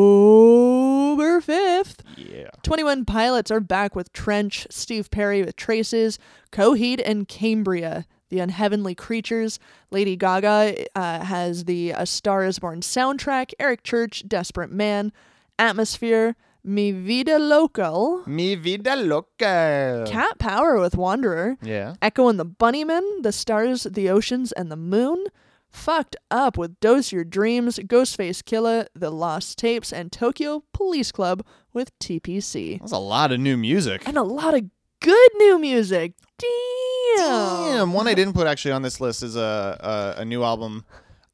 October 0.00 1.40
5th. 1.40 1.96
Yeah. 2.16 2.48
21 2.62 3.04
Pilots 3.04 3.50
are 3.50 3.60
back 3.60 3.94
with 3.96 4.12
Trench, 4.12 4.66
Steve 4.70 5.10
Perry 5.10 5.42
with 5.42 5.56
Traces, 5.56 6.18
Coheed, 6.52 7.02
and 7.04 7.26
Cambria, 7.28 8.06
the 8.30 8.38
Unheavenly 8.40 8.94
Creatures. 8.94 9.58
Lady 9.90 10.16
Gaga 10.16 10.86
uh, 10.96 11.24
has 11.24 11.64
the 11.64 11.90
A 11.90 12.06
Star 12.06 12.44
is 12.44 12.58
Born 12.58 12.80
soundtrack, 12.80 13.52
Eric 13.60 13.82
Church, 13.82 14.24
Desperate 14.26 14.70
Man, 14.70 15.12
Atmosphere, 15.58 16.36
Mi 16.64 16.92
Vida 16.92 17.38
Local, 17.38 18.22
Mi 18.26 18.54
vida 18.54 18.96
Local. 18.96 20.06
Cat 20.06 20.38
Power 20.38 20.80
with 20.80 20.96
Wanderer, 20.96 21.56
yeah. 21.62 21.94
Echo 22.00 22.28
and 22.28 22.38
the 22.38 22.46
Bunnymen, 22.46 23.22
The 23.22 23.32
Stars, 23.32 23.84
the 23.84 24.08
Oceans, 24.10 24.52
and 24.52 24.70
the 24.70 24.76
Moon. 24.76 25.26
Fucked 25.70 26.16
Up 26.32 26.58
with 26.58 26.80
Dose 26.80 27.12
Your 27.12 27.22
Dreams, 27.22 27.78
Ghostface 27.78 28.42
Killah, 28.42 28.86
The 28.94 29.10
Lost 29.10 29.56
Tapes, 29.56 29.92
and 29.92 30.10
Tokyo 30.10 30.64
Police 30.72 31.12
Club 31.12 31.44
with 31.72 31.96
TPC. 32.00 32.80
That's 32.80 32.90
a 32.90 32.98
lot 32.98 33.30
of 33.30 33.38
new 33.38 33.56
music. 33.56 34.02
And 34.06 34.16
a 34.16 34.24
lot 34.24 34.54
of 34.54 34.64
good 35.00 35.30
new 35.38 35.58
music. 35.58 36.14
Damn. 36.40 37.64
Damn. 37.64 37.92
One 37.92 38.06
I 38.08 38.14
didn't 38.14 38.34
put 38.34 38.46
actually 38.46 38.72
on 38.72 38.82
this 38.82 39.00
list 39.00 39.22
is 39.22 39.36
a 39.36 40.14
a, 40.16 40.20
a 40.22 40.24
new 40.24 40.42
album. 40.42 40.84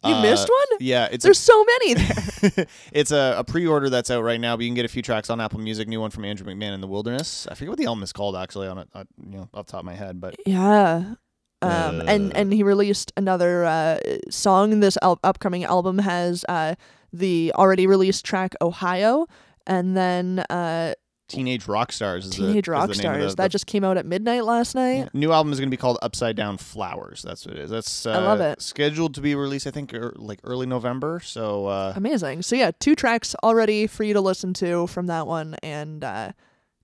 You 0.04 0.14
Uh, 0.14 0.22
missed 0.22 0.48
one? 0.48 0.78
Yeah, 0.80 1.08
it's 1.10 1.24
There's 1.24 1.38
a, 1.38 1.42
so 1.42 1.64
many 1.64 1.94
there. 1.94 2.66
it's 2.92 3.10
a, 3.10 3.34
a 3.38 3.44
pre-order 3.44 3.88
that's 3.90 4.10
out 4.10 4.22
right 4.22 4.38
now, 4.40 4.54
but 4.56 4.62
you 4.62 4.68
can 4.68 4.74
get 4.74 4.84
a 4.84 4.88
few 4.88 5.02
tracks 5.02 5.30
on 5.30 5.40
Apple 5.40 5.58
Music. 5.58 5.88
New 5.88 6.00
one 6.00 6.10
from 6.10 6.24
Andrew 6.24 6.46
McMahon 6.46 6.74
in 6.74 6.80
the 6.80 6.86
Wilderness. 6.86 7.46
I 7.50 7.54
forget 7.54 7.70
what 7.70 7.78
the 7.78 7.86
album 7.86 8.02
is 8.04 8.12
called 8.12 8.36
actually 8.36 8.68
on 8.68 8.78
it, 8.78 8.88
uh, 8.94 9.04
you 9.20 9.38
know, 9.38 9.48
off 9.54 9.66
the 9.66 9.72
top 9.72 9.80
of 9.80 9.86
my 9.86 9.94
head, 9.94 10.20
but 10.20 10.36
yeah. 10.46 11.14
Um, 11.62 12.02
and 12.06 12.32
Uh. 12.32 12.36
and 12.36 12.52
he 12.52 12.62
released 12.62 13.12
another 13.16 13.64
uh, 13.64 13.98
song. 14.30 14.80
This 14.80 14.98
al- 15.02 15.18
upcoming 15.24 15.64
album 15.64 15.98
has 15.98 16.44
uh, 16.48 16.74
the 17.12 17.50
already 17.56 17.86
released 17.86 18.24
track 18.26 18.54
Ohio, 18.60 19.26
and 19.66 19.96
then 19.96 20.40
uh, 20.50 20.92
Teenage 21.28 21.66
Rock 21.66 21.90
Stars 21.92 22.24
is 22.26 22.30
the- 22.32 22.36
Teenage 22.46 22.56
is 22.58 22.64
the 22.66 22.70
Rock 22.72 22.94
Stars. 22.94 23.32
the- 23.32 23.36
that 23.36 23.42
the- 23.44 23.48
just 23.48 23.66
came 23.66 23.82
out 23.84 23.96
at 23.96 24.06
midnight 24.06 24.44
last 24.44 24.74
night. 24.74 24.98
Yeah. 24.98 25.08
New 25.12 25.32
album 25.32 25.52
is 25.52 25.58
going 25.58 25.68
to 25.68 25.76
be 25.76 25.76
called 25.76 25.98
Upside 26.02 26.36
Down 26.36 26.56
Flowers. 26.56 27.22
That's 27.22 27.44
what 27.46 27.56
it 27.56 27.60
is. 27.62 27.70
That's 27.70 28.06
uh, 28.06 28.12
I 28.12 28.18
love 28.18 28.40
it. 28.40 28.62
Scheduled 28.62 29.14
to 29.16 29.20
be 29.20 29.34
released, 29.34 29.66
I 29.66 29.70
think, 29.72 29.92
er, 29.92 30.12
like 30.16 30.38
early 30.44 30.66
November. 30.66 31.20
So 31.24 31.66
uh, 31.66 31.92
Amazing. 31.96 32.42
So 32.42 32.54
yeah, 32.56 32.70
two 32.78 32.94
tracks 32.94 33.34
already 33.42 33.86
for 33.86 34.04
you 34.04 34.12
to 34.14 34.20
listen 34.20 34.54
to 34.54 34.86
from 34.86 35.06
that 35.08 35.26
one, 35.26 35.56
and 35.62 36.04
uh, 36.04 36.32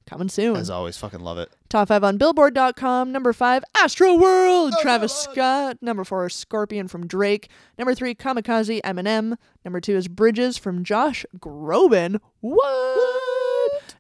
coming 0.07 0.28
soon. 0.28 0.57
as 0.57 0.68
always, 0.70 0.96
fucking 0.96 1.20
love 1.20 1.38
it. 1.38 1.48
Top 1.68 1.88
five 1.88 2.02
on 2.02 2.18
Billboard.com. 2.18 3.12
Number 3.12 3.33
five, 3.33 3.62
Astroworld, 3.76 4.72
Travis 4.81 5.14
Scott. 5.14 5.78
Number 5.81 6.02
four, 6.05 6.28
Scorpion 6.28 6.88
from 6.88 7.07
Drake. 7.07 7.48
Number 7.78 7.94
three, 7.94 8.14
Kamikaze, 8.14 8.81
Eminem. 8.83 9.37
Number 9.64 9.81
two 9.81 9.96
is 9.96 10.09
Bridges 10.09 10.59
from 10.59 10.83
Josh 10.85 11.24
Groban. 11.38 12.18
What? 12.40 13.41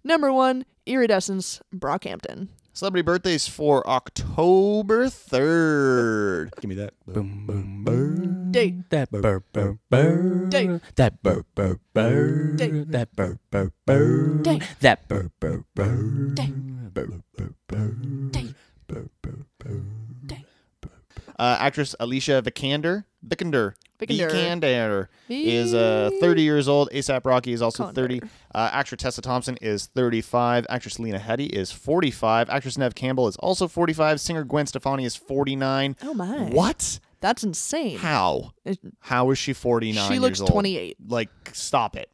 Number 0.04 0.32
one, 0.32 0.64
Iridescence, 0.86 1.60
Brockhampton. 1.74 2.48
Celebrity 2.74 3.02
birthdays 3.04 3.46
for 3.46 3.86
October 3.86 5.06
3rd. 5.06 6.50
Give 6.60 6.68
me 6.70 6.74
that. 6.76 6.94
Boom 7.06 7.46
boom 7.46 7.84
boom. 7.84 8.50
Date. 8.50 8.88
That 8.90 9.10
burr 9.10 9.40
burr 9.52 9.78
burr. 9.90 10.46
Date. 10.48 10.80
That 10.96 11.22
burr 11.22 11.44
burr 11.54 11.78
burr. 11.92 12.56
Date. 12.56 12.90
That 12.90 13.14
burr 13.14 13.38
burr 13.50 13.72
burr. 13.84 14.42
Date. 14.42 14.62
That 14.80 15.06
burr 15.06 15.30
burr 15.38 15.64
burr. 15.74 16.30
Date. 16.34 16.94
Burr 16.94 17.20
burr 17.36 17.54
burr. 17.68 17.88
Date. 18.30 18.54
Burr 18.88 19.08
burr 19.20 19.46
burr. 19.58 19.82
Uh, 21.38 21.56
actress 21.60 21.94
Alicia 22.00 22.42
Vikander, 22.44 23.04
Vikander, 23.26 23.74
Vikander 24.00 25.08
is 25.28 25.74
uh, 25.74 26.10
30 26.20 26.42
years 26.42 26.68
old. 26.68 26.90
ASAP 26.90 27.24
Rocky 27.24 27.52
is 27.52 27.62
also 27.62 27.90
30. 27.92 28.20
Uh, 28.54 28.70
actress 28.72 29.00
Tessa 29.02 29.22
Thompson 29.22 29.56
is 29.62 29.86
35. 29.86 30.66
Actress 30.68 30.98
Lena 30.98 31.18
Headey 31.18 31.48
is 31.48 31.70
45. 31.70 32.50
Actress 32.50 32.76
Neve 32.76 32.94
Campbell 32.94 33.28
is 33.28 33.36
also 33.36 33.68
45. 33.68 34.20
Singer 34.20 34.44
Gwen 34.44 34.66
Stefani 34.66 35.04
is 35.04 35.14
49. 35.16 35.96
Oh 36.02 36.14
my. 36.14 36.38
What? 36.50 36.98
That's 37.20 37.44
insane. 37.44 37.98
How? 37.98 38.52
It- 38.64 38.80
How 38.98 39.30
is 39.30 39.38
she 39.38 39.52
49 39.52 40.10
She 40.10 40.18
looks 40.18 40.40
old? 40.40 40.50
28. 40.50 40.96
Like, 41.06 41.28
stop 41.52 41.94
it. 41.96 42.10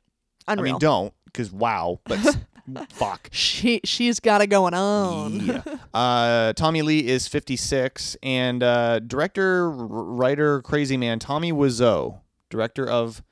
Unreal. 0.47 0.67
I 0.67 0.73
mean, 0.73 0.79
don't, 0.79 1.15
because 1.27 1.51
wow, 1.53 2.01
but 2.05 2.19
fuck. 2.91 3.29
she 3.33 3.81
she's 3.85 4.21
got 4.21 4.41
it 4.41 4.49
going 4.49 4.75
on. 4.75 5.41
Yeah. 5.41 5.63
Uh, 5.95 6.53
Tommy 6.53 6.83
Lee 6.83 7.07
is 7.09 7.27
56, 7.29 8.17
and 8.23 8.63
uh, 8.63 8.99
director, 9.01 9.67
r- 9.67 9.75
writer, 9.75 10.61
crazy 10.63 10.97
man 10.97 11.19
Tommy 11.19 11.53
Wiseau, 11.53 12.21
director 12.51 12.89
of 12.89 13.23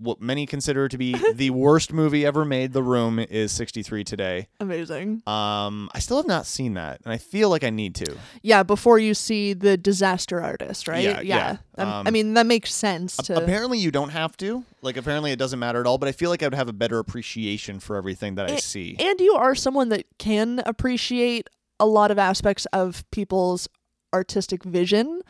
what 0.00 0.20
many 0.20 0.46
consider 0.46 0.88
to 0.88 0.96
be 0.98 1.14
the 1.34 1.50
worst 1.50 1.92
movie 1.92 2.24
ever 2.24 2.44
made, 2.44 2.72
The 2.72 2.82
Room, 2.82 3.18
is 3.18 3.52
63 3.52 4.02
today. 4.04 4.48
Amazing. 4.58 5.22
Um, 5.26 5.90
I 5.94 5.98
still 5.98 6.16
have 6.16 6.26
not 6.26 6.46
seen 6.46 6.74
that, 6.74 7.00
and 7.04 7.12
I 7.12 7.18
feel 7.18 7.50
like 7.50 7.62
I 7.64 7.70
need 7.70 7.94
to. 7.96 8.16
Yeah, 8.42 8.62
before 8.62 8.98
you 8.98 9.14
see 9.14 9.52
the 9.52 9.76
disaster 9.76 10.40
artist, 10.40 10.88
right? 10.88 11.04
Yeah, 11.04 11.20
yeah. 11.20 11.56
Um, 11.76 11.88
I 11.88 12.08
Um, 12.08 12.12
mean, 12.12 12.34
that 12.34 12.46
makes 12.46 12.72
sense 12.72 13.16
to 13.18 13.36
Apparently, 13.36 13.78
you 13.78 13.90
don't 13.90 14.10
have 14.10 14.36
to. 14.38 14.64
Like, 14.82 14.96
apparently, 14.96 15.32
it 15.32 15.38
doesn't 15.38 15.58
matter 15.58 15.80
at 15.80 15.86
all. 15.86 15.98
But 15.98 16.08
I 16.08 16.12
feel 16.12 16.30
like 16.30 16.42
I 16.42 16.46
would 16.46 16.54
have 16.54 16.68
a 16.68 16.72
better 16.72 16.98
appreciation 16.98 17.78
for 17.80 17.96
everything 17.96 18.36
that 18.36 18.50
I 18.50 18.56
see. 18.56 18.96
And 18.98 19.20
you 19.20 19.34
are 19.34 19.54
someone 19.54 19.90
that 19.90 20.06
can 20.18 20.62
appreciate 20.64 21.48
a 21.78 21.86
lot 21.86 22.10
of 22.10 22.18
aspects 22.18 22.66
of 22.72 23.04
people's 23.10 23.68
artistic 24.14 24.64
vision. 24.64 25.22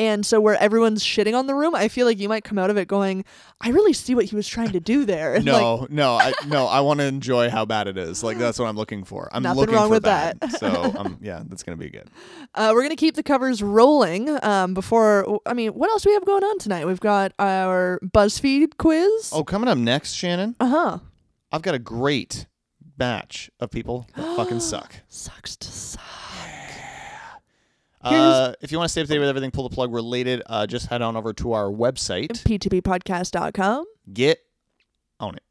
And 0.00 0.24
so 0.24 0.40
where 0.40 0.56
everyone's 0.56 1.04
shitting 1.04 1.36
on 1.38 1.46
the 1.46 1.54
room, 1.54 1.74
I 1.74 1.88
feel 1.88 2.06
like 2.06 2.18
you 2.18 2.26
might 2.26 2.42
come 2.42 2.58
out 2.58 2.70
of 2.70 2.78
it 2.78 2.88
going, 2.88 3.22
I 3.60 3.68
really 3.68 3.92
see 3.92 4.14
what 4.14 4.24
he 4.24 4.34
was 4.34 4.48
trying 4.48 4.72
to 4.72 4.80
do 4.80 5.04
there. 5.04 5.34
And, 5.34 5.44
like, 5.46 5.60
No, 5.60 5.86
no, 5.90 6.16
I 6.16 6.32
no, 6.46 6.66
I 6.68 6.80
want 6.80 7.00
to 7.00 7.04
enjoy 7.04 7.50
how 7.50 7.66
bad 7.66 7.86
it 7.86 7.98
is. 7.98 8.24
Like 8.24 8.38
that's 8.38 8.58
what 8.58 8.64
I'm 8.66 8.76
looking 8.76 9.04
for. 9.04 9.28
I'm 9.30 9.42
Nothing 9.42 9.60
looking 9.60 9.74
wrong 9.74 9.88
for 9.88 9.96
with 9.96 10.04
bad. 10.04 10.40
that. 10.40 10.58
so 10.58 10.94
um, 10.98 11.18
yeah, 11.20 11.42
that's 11.46 11.62
gonna 11.62 11.76
be 11.76 11.90
good. 11.90 12.08
Uh, 12.54 12.70
we're 12.74 12.82
gonna 12.82 12.96
keep 12.96 13.14
the 13.14 13.22
covers 13.22 13.62
rolling. 13.62 14.42
Um, 14.42 14.72
before 14.72 15.38
I 15.44 15.52
mean, 15.52 15.72
what 15.72 15.90
else 15.90 16.02
do 16.04 16.08
we 16.08 16.14
have 16.14 16.24
going 16.24 16.44
on 16.44 16.58
tonight? 16.58 16.86
We've 16.86 16.98
got 16.98 17.32
our 17.38 18.00
BuzzFeed 18.02 18.78
quiz. 18.78 19.30
Oh, 19.34 19.44
coming 19.44 19.68
up 19.68 19.76
next, 19.76 20.14
Shannon, 20.14 20.56
uh 20.60 20.66
huh. 20.68 20.98
I've 21.52 21.62
got 21.62 21.74
a 21.74 21.78
great 21.78 22.46
batch 22.96 23.50
of 23.60 23.70
people 23.70 24.06
that 24.16 24.34
fucking 24.34 24.60
suck. 24.72 24.94
Sucks 25.08 25.56
to 25.56 25.68
suck. 25.68 26.00
Uh, 28.02 28.54
if 28.60 28.72
you 28.72 28.78
want 28.78 28.88
to 28.88 28.92
stay 28.92 29.00
up 29.02 29.06
to 29.06 29.12
date 29.12 29.18
with 29.18 29.28
everything 29.28 29.50
pull 29.50 29.68
the 29.68 29.74
plug 29.74 29.92
related, 29.92 30.42
uh, 30.46 30.66
just 30.66 30.86
head 30.86 31.02
on 31.02 31.16
over 31.16 31.32
to 31.34 31.52
our 31.52 31.66
website. 31.70 32.28
PTPpodcast.com. 32.44 33.84
Get 34.12 34.38
on 35.18 35.34
it. 35.36 35.42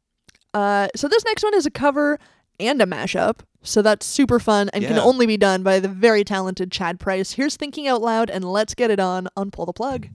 Uh, 0.52 0.88
so 0.96 1.06
this 1.08 1.24
next 1.24 1.42
one 1.44 1.54
is 1.54 1.64
a 1.66 1.70
cover 1.70 2.18
and 2.58 2.82
a 2.82 2.86
mashup. 2.86 3.40
So 3.62 3.82
that's 3.82 4.06
super 4.06 4.40
fun 4.40 4.68
and 4.72 4.84
can 4.84 4.96
Yeah. 4.96 5.02
only 5.02 5.26
be 5.26 5.36
done 5.36 5.62
by 5.62 5.80
the 5.80 5.88
very 5.88 6.24
talented 6.24 6.72
Chad 6.72 6.98
Price. 6.98 7.32
Here's 7.32 7.56
Thinking 7.56 7.86
Out 7.86 8.00
Loud 8.00 8.30
and 8.30 8.44
let's 8.44 8.74
get 8.74 8.90
it 8.90 8.98
on 8.98 9.28
on 9.36 9.50
Pull 9.50 9.66
the 9.66 9.72
Plug. 9.72 10.08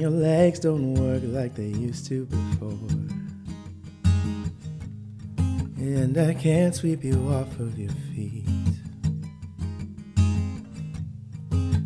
When 0.00 0.12
your 0.12 0.18
legs 0.18 0.60
don't 0.60 0.94
work 0.94 1.20
like 1.26 1.54
they 1.54 1.66
used 1.66 2.06
to 2.06 2.24
before. 2.24 2.72
And 5.76 6.16
I 6.16 6.32
can't 6.32 6.74
sweep 6.74 7.04
you 7.04 7.16
off 7.28 7.60
of 7.60 7.78
your 7.78 7.90
feet. 7.90 8.46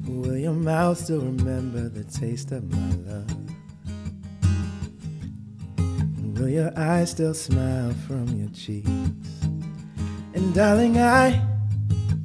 Will 0.07 0.37
your 0.37 0.53
mouth 0.53 0.99
still 0.99 1.23
remember 1.23 1.89
the 1.89 2.05
taste 2.05 2.53
of 2.53 2.63
my 2.73 2.95
love? 3.11 3.31
And 5.77 6.39
will 6.39 6.51
your 6.51 6.73
eyes 6.79 7.11
still 7.11 7.35
smile 7.35 7.95
from 8.07 8.29
your 8.29 8.51
cheeks? 8.51 8.89
And 10.35 10.55
darling, 10.55 10.99
I 10.99 11.45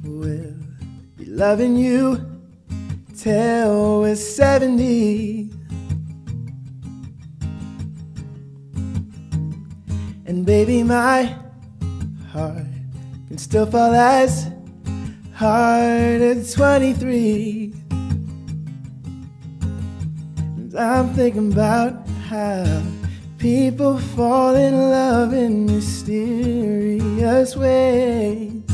will 0.04 0.54
be 1.16 1.24
loving 1.24 1.74
you 1.74 2.24
till 3.16 4.02
we're 4.02 4.14
70. 4.14 5.39
Baby, 10.50 10.82
my 10.82 11.32
heart 12.32 12.66
can 13.28 13.38
still 13.38 13.66
fall 13.66 13.94
as 13.94 14.50
hard 15.32 16.20
at 16.20 16.50
23. 16.50 17.72
And 20.56 20.74
I'm 20.74 21.14
thinking 21.14 21.52
about 21.52 22.04
how 22.26 22.82
people 23.38 23.96
fall 24.16 24.56
in 24.56 24.74
love 24.74 25.34
in 25.34 25.66
mysterious 25.66 27.54
ways. 27.54 28.64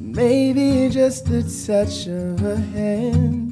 Maybe 0.00 0.88
just 0.88 1.26
the 1.26 1.42
touch 1.42 2.06
of 2.06 2.42
a 2.46 2.56
hand. 2.56 3.49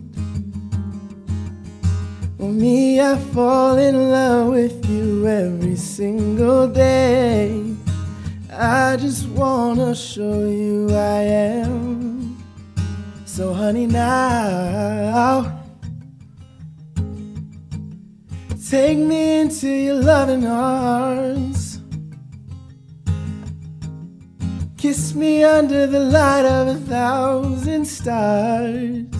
Me, 2.48 2.98
I 2.98 3.16
fall 3.34 3.76
in 3.76 4.10
love 4.10 4.48
with 4.48 4.88
you 4.88 5.26
every 5.28 5.76
single 5.76 6.66
day. 6.66 7.76
I 8.50 8.96
just 8.96 9.28
wanna 9.28 9.94
show 9.94 10.48
you 10.48 10.88
I 10.90 11.22
am. 11.60 12.42
So, 13.26 13.52
honey, 13.52 13.86
now 13.86 15.62
take 18.70 18.98
me 18.98 19.40
into 19.40 19.68
your 19.68 19.96
loving 19.96 20.46
arms. 20.46 21.80
Kiss 24.78 25.14
me 25.14 25.44
under 25.44 25.86
the 25.86 26.00
light 26.00 26.46
of 26.46 26.68
a 26.68 26.80
thousand 26.86 27.84
stars. 27.84 29.17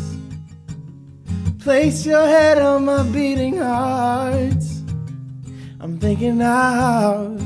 Place 1.69 2.07
your 2.07 2.27
head 2.27 2.57
on 2.57 2.87
my 2.87 3.03
beating 3.03 3.59
heart. 3.59 4.65
I'm 5.81 5.99
thinking 5.99 6.41
out 6.41 7.37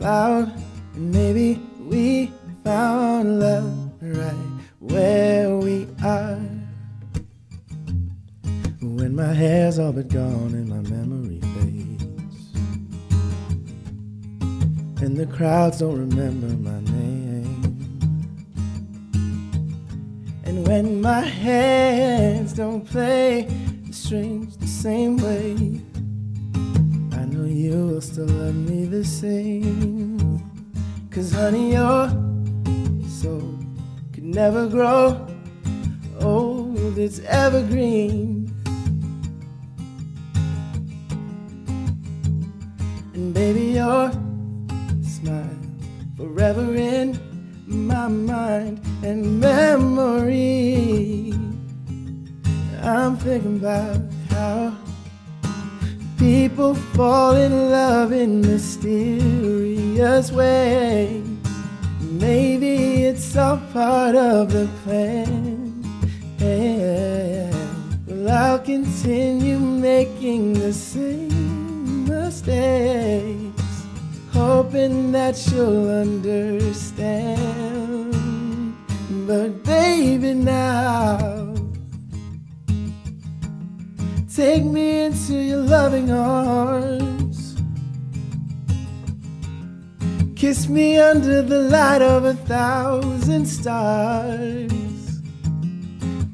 loud, 0.00 0.50
maybe 0.94 1.60
we 1.80 2.32
found 2.64 3.38
love 3.38 3.92
right 4.00 4.32
where 4.78 5.58
we 5.58 5.86
are. 6.02 6.40
When 8.80 9.14
my 9.14 9.34
hair's 9.34 9.78
all 9.78 9.92
but 9.92 10.08
gone 10.08 10.54
and 10.54 10.68
my 10.70 10.80
memory 10.88 11.40
fades, 11.52 12.02
and 15.02 15.18
the 15.18 15.26
crowds 15.26 15.80
don't 15.80 15.98
remember 15.98 16.46
my 16.46 16.80
name. 16.80 17.76
And 20.44 20.66
when 20.66 21.02
my 21.02 21.20
hands 21.20 22.54
don't 22.54 22.80
play 22.82 23.46
strings 23.96 24.56
the 24.58 24.66
same 24.66 25.16
way, 25.16 25.80
I 27.18 27.24
know 27.24 27.46
you 27.46 27.88
will 27.88 28.02
still 28.02 28.26
love 28.26 28.54
me 28.54 28.84
the 28.84 29.04
same. 29.04 30.42
Cause 31.10 31.32
honey, 31.32 31.72
your 31.72 32.10
soul 33.08 33.58
could 34.12 34.24
never 34.24 34.68
grow 34.68 35.26
old, 36.20 36.98
it's 36.98 37.20
evergreen. 37.20 38.52
And 43.14 43.32
baby, 43.32 43.64
your 43.80 44.12
smile 45.02 45.58
forever 46.16 46.74
in 46.74 47.18
my 47.66 48.08
mind 48.08 48.78
and 49.02 49.40
memory. 49.40 51.32
I'm 52.86 53.16
thinking 53.16 53.56
about 53.56 54.00
how 54.30 54.72
people 56.16 56.76
fall 56.94 57.34
in 57.34 57.70
love 57.72 58.12
in 58.12 58.40
mysterious 58.42 60.30
ways. 60.30 61.26
Maybe 62.00 63.02
it's 63.02 63.36
all 63.36 63.58
part 63.72 64.14
of 64.14 64.52
the 64.52 64.68
plan. 64.84 65.82
Well, 68.06 68.30
I'll 68.30 68.60
continue 68.60 69.58
making 69.58 70.52
the 70.52 70.72
same 70.72 72.06
mistakes, 72.06 73.82
hoping 74.32 75.10
that 75.10 75.36
you'll 75.50 75.90
understand. 75.90 77.34
But 79.26 79.64
baby, 79.64 80.34
now 80.34 81.35
take 84.36 84.64
me 84.64 85.04
into 85.06 85.32
your 85.32 85.62
loving 85.62 86.10
arms. 86.10 87.56
Kiss 90.36 90.68
me 90.68 90.98
under 90.98 91.40
the 91.40 91.58
light 91.58 92.02
of 92.02 92.26
a 92.26 92.34
thousand 92.34 93.46
stars. 93.46 94.70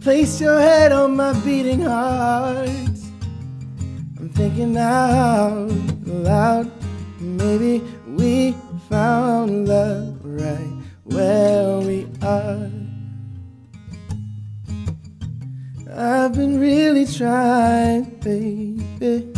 Place 0.01 0.41
your 0.41 0.59
head 0.59 0.91
on 0.91 1.15
my 1.15 1.33
beating 1.45 1.83
heart. 1.83 2.69
I'm 4.19 4.31
thinking 4.35 4.77
out 4.77 5.71
loud. 6.05 6.73
Maybe 7.21 7.85
we 8.09 8.57
found 8.91 9.69
love 9.69 10.19
right 10.25 10.73
where 11.05 11.79
we 11.79 12.09
are. 12.21 12.82
I've 16.03 16.35
been 16.35 16.59
really 16.59 17.07
trying, 17.07 18.03
baby. 18.25 19.33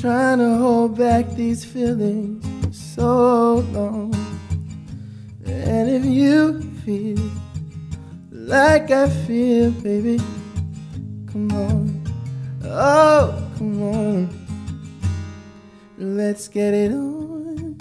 Trying 0.00 0.38
to 0.38 0.56
hold 0.56 0.96
back 0.96 1.28
these 1.34 1.62
feelings 1.62 2.42
for 2.64 2.72
so 2.72 3.54
long. 3.72 4.14
And 5.44 5.90
if 5.90 6.06
you 6.06 6.62
feel 6.86 7.18
like 8.30 8.90
I 8.90 9.10
feel, 9.26 9.72
baby, 9.72 10.16
come 11.30 11.52
on. 11.52 12.02
Oh, 12.64 13.46
come 13.58 13.82
on. 13.82 14.28
Let's 15.98 16.48
get 16.48 16.72
it 16.72 16.92
on. 16.92 17.78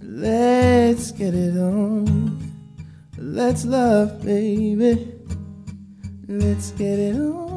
Let's 0.00 1.10
get 1.10 1.34
it 1.34 1.56
on. 1.58 2.41
Let's 3.24 3.64
love, 3.64 4.24
baby. 4.24 5.12
Let's 6.26 6.72
get 6.72 6.98
it 6.98 7.14
on. 7.14 7.51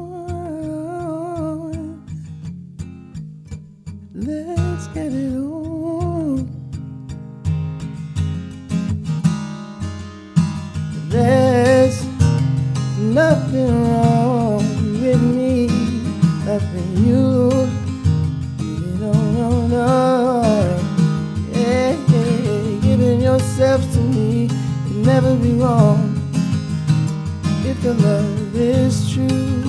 The 27.86 27.94
love 27.94 28.56
is 28.56 29.14
true. 29.14 29.62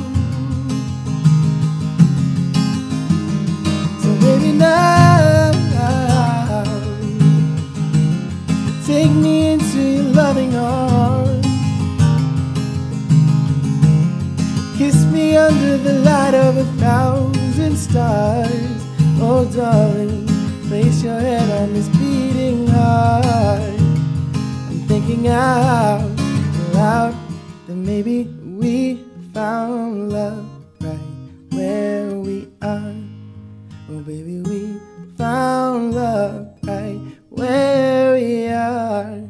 So 4.01 4.09
baby 4.25 4.53
now, 4.53 5.53
take 8.87 9.11
me 9.11 9.49
into 9.53 9.83
your 9.83 10.05
loving 10.15 10.57
arms. 10.57 11.47
Kiss 14.79 15.05
me 15.13 15.37
under 15.37 15.77
the 15.77 15.99
light 15.99 16.33
of 16.33 16.57
a 16.57 16.65
thousand 16.81 17.77
stars. 17.77 18.81
Oh 19.21 19.45
darling, 19.55 20.27
place 20.69 21.03
your 21.03 21.21
head 21.21 21.51
on 21.61 21.75
this 21.75 21.89
beating 21.99 22.67
heart. 22.69 23.79
I'm 24.71 24.81
thinking 24.89 25.29
out 25.29 26.01
loud 26.73 27.26
maybe 27.87 28.25
we 28.25 29.05
found 29.33 30.11
love 30.11 30.45
right 30.81 30.99
where 31.51 32.19
we 32.19 32.49
are. 32.61 32.95
Oh, 33.89 34.01
baby, 34.01 34.41
we 34.41 34.81
found 35.17 35.95
love 35.95 36.49
right 36.65 37.01
where 37.31 38.15
we 38.15 38.49
are. 38.49 39.23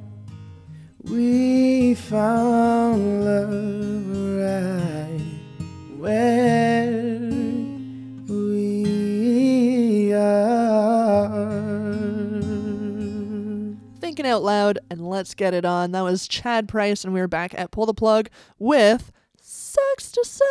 We 1.05 1.95
found 1.95 3.25
love 3.27 3.76
out 14.37 14.43
loud 14.43 14.79
and 14.91 15.09
let's 15.09 15.35
get 15.35 15.55
it 15.55 15.65
on. 15.65 15.93
That 15.93 16.03
was 16.03 16.29
Chad 16.29 16.69
Price, 16.69 17.05
and 17.05 17.15
we 17.15 17.21
are 17.21 17.29
back 17.29 17.55
at 17.59 17.71
Pull 17.71 17.87
the 17.87 17.95
Plug 17.95 18.29
with 18.59 19.11
Sucks 19.41 20.13
to 20.13 20.25
Suck. 20.27 20.47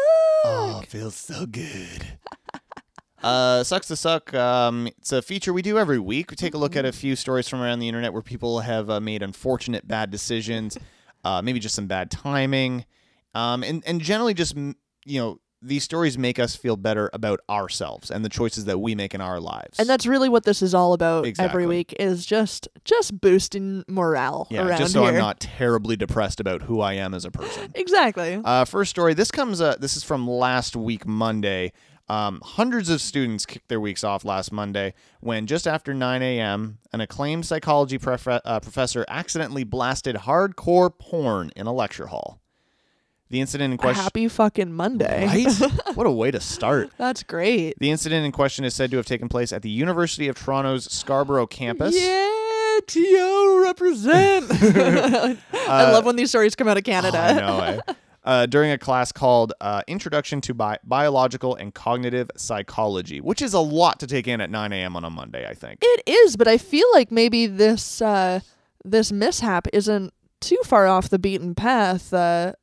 Oh, 0.45 0.83
feels 0.87 1.15
so 1.15 1.45
good. 1.45 2.17
uh, 3.23 3.63
sucks 3.63 3.87
to 3.89 3.95
suck. 3.95 4.33
Um, 4.33 4.87
it's 4.87 5.11
a 5.11 5.21
feature 5.21 5.53
we 5.53 5.61
do 5.61 5.77
every 5.77 5.99
week. 5.99 6.31
We 6.31 6.35
take 6.35 6.55
a 6.55 6.57
look 6.57 6.75
at 6.75 6.83
a 6.83 6.91
few 6.91 7.15
stories 7.15 7.47
from 7.47 7.61
around 7.61 7.77
the 7.77 7.87
internet 7.87 8.11
where 8.11 8.23
people 8.23 8.61
have 8.61 8.89
uh, 8.89 8.99
made 8.99 9.21
unfortunate 9.21 9.87
bad 9.87 10.09
decisions, 10.09 10.75
uh, 11.23 11.43
maybe 11.43 11.59
just 11.59 11.75
some 11.75 11.85
bad 11.85 12.09
timing, 12.09 12.85
um, 13.35 13.63
and 13.63 13.83
and 13.85 14.01
generally 14.01 14.33
just 14.33 14.55
you 14.55 15.19
know 15.19 15.39
these 15.65 15.83
stories 15.83 16.17
make 16.17 16.39
us 16.39 16.55
feel 16.55 16.77
better 16.77 17.09
about 17.13 17.39
ourselves 17.49 18.11
and 18.11 18.23
the 18.23 18.29
choices 18.29 18.65
that 18.65 18.79
we 18.79 18.95
make 18.95 19.13
in 19.13 19.21
our 19.21 19.39
lives. 19.39 19.79
And 19.79 19.89
that's 19.89 20.05
really 20.05 20.29
what 20.29 20.43
this 20.43 20.61
is 20.61 20.73
all 20.73 20.93
about 20.93 21.25
Exactly. 21.25 21.49
every 21.49 21.65
week 21.65 21.93
is 21.99 22.25
just 22.25 22.67
just 22.83 23.19
boosting 23.19 23.83
morale 23.87 24.47
yeah, 24.49 24.67
around 24.67 24.77
just 24.77 24.93
so 24.93 25.01
here. 25.01 25.13
I'm 25.13 25.17
not 25.17 25.39
terribly 25.39 25.95
depressed 25.95 26.39
about 26.39 26.63
who 26.63 26.81
I 26.81 26.93
am 26.93 27.13
as 27.13 27.25
a 27.25 27.31
person. 27.31 27.73
Exactly. 27.85 28.41
Uh, 28.43 28.65
first 28.65 28.89
story. 28.89 29.13
This 29.13 29.31
comes. 29.31 29.61
Uh, 29.61 29.75
this 29.79 29.95
is 29.95 30.03
from 30.03 30.27
last 30.27 30.75
week, 30.75 31.05
Monday. 31.05 31.71
Um, 32.07 32.39
hundreds 32.43 32.89
of 32.89 33.01
students 33.01 33.45
kicked 33.45 33.67
their 33.67 33.79
weeks 33.79 34.03
off 34.03 34.23
last 34.23 34.51
Monday 34.51 34.93
when, 35.21 35.47
just 35.47 35.67
after 35.67 35.93
9 35.93 36.21
a.m., 36.21 36.77
an 36.93 37.01
acclaimed 37.01 37.45
psychology 37.45 37.97
uh, 37.97 38.59
professor 38.59 39.05
accidentally 39.07 39.63
blasted 39.63 40.15
hardcore 40.15 40.95
porn 40.97 41.51
in 41.55 41.67
a 41.67 41.73
lecture 41.73 42.07
hall. 42.07 42.39
The 43.29 43.41
incident 43.41 43.71
in 43.71 43.77
question. 43.77 44.03
Happy 44.03 44.27
fucking 44.27 44.71
Monday. 44.71 45.25
Right? 45.25 45.71
what 45.95 46.05
a 46.05 46.11
way 46.11 46.29
to 46.31 46.39
start. 46.39 46.91
That's 46.97 47.23
great. 47.23 47.73
The 47.79 47.89
incident 47.89 48.25
in 48.25 48.31
question 48.31 48.63
is 48.65 48.73
said 48.75 48.91
to 48.91 48.97
have 48.97 49.05
taken 49.05 49.29
place 49.29 49.51
at 49.51 49.63
the 49.63 49.69
University 49.69 50.27
of 50.27 50.35
Toronto's 50.37 50.85
Scarborough 50.91 51.47
campus. 51.47 51.95
Yeah, 51.99 52.79
TO 52.85 53.61
represent. 53.63 54.45
I 55.53 55.91
love 55.91 56.05
when 56.05 56.15
these 56.17 56.29
stories 56.29 56.55
come 56.55 56.67
out 56.67 56.77
of 56.77 56.83
Canada. 56.83 57.17
Uh, 57.17 57.21
I 57.23 57.33
know. 57.33 57.59
eh? 57.59 57.93
Uh, 58.23 58.45
during 58.47 58.71
a 58.71 58.77
class 58.77 59.11
called 59.11 59.53
uh, 59.61 59.81
Introduction 59.87 60.41
to 60.41 60.53
Bi- 60.55 60.79
Biological 60.83 61.55
and 61.55 61.73
Cognitive 61.75 62.29
Psychology, 62.35 63.21
which 63.21 63.39
is 63.41 63.53
a 63.53 63.59
lot 63.59 63.99
to 63.99 64.07
take 64.07 64.27
in 64.27 64.41
at 64.41 64.49
9 64.49 64.71
a.m. 64.73 64.95
on 64.95 65.03
a 65.05 65.11
Monday, 65.11 65.47
I 65.47 65.53
think. 65.53 65.79
It 65.81 66.01
is, 66.07 66.35
but 66.35 66.47
I 66.47 66.57
feel 66.57 66.87
like 66.93 67.11
maybe 67.11 67.45
this 67.45 68.01
uh, 68.01 68.39
this 68.83 69.11
mishap 69.11 69.67
isn't 69.73 70.11
too 70.41 70.59
far 70.63 70.87
off 70.87 71.09
the 71.09 71.19
beaten 71.19 71.53
path 71.53 72.11
uh, 72.13 72.53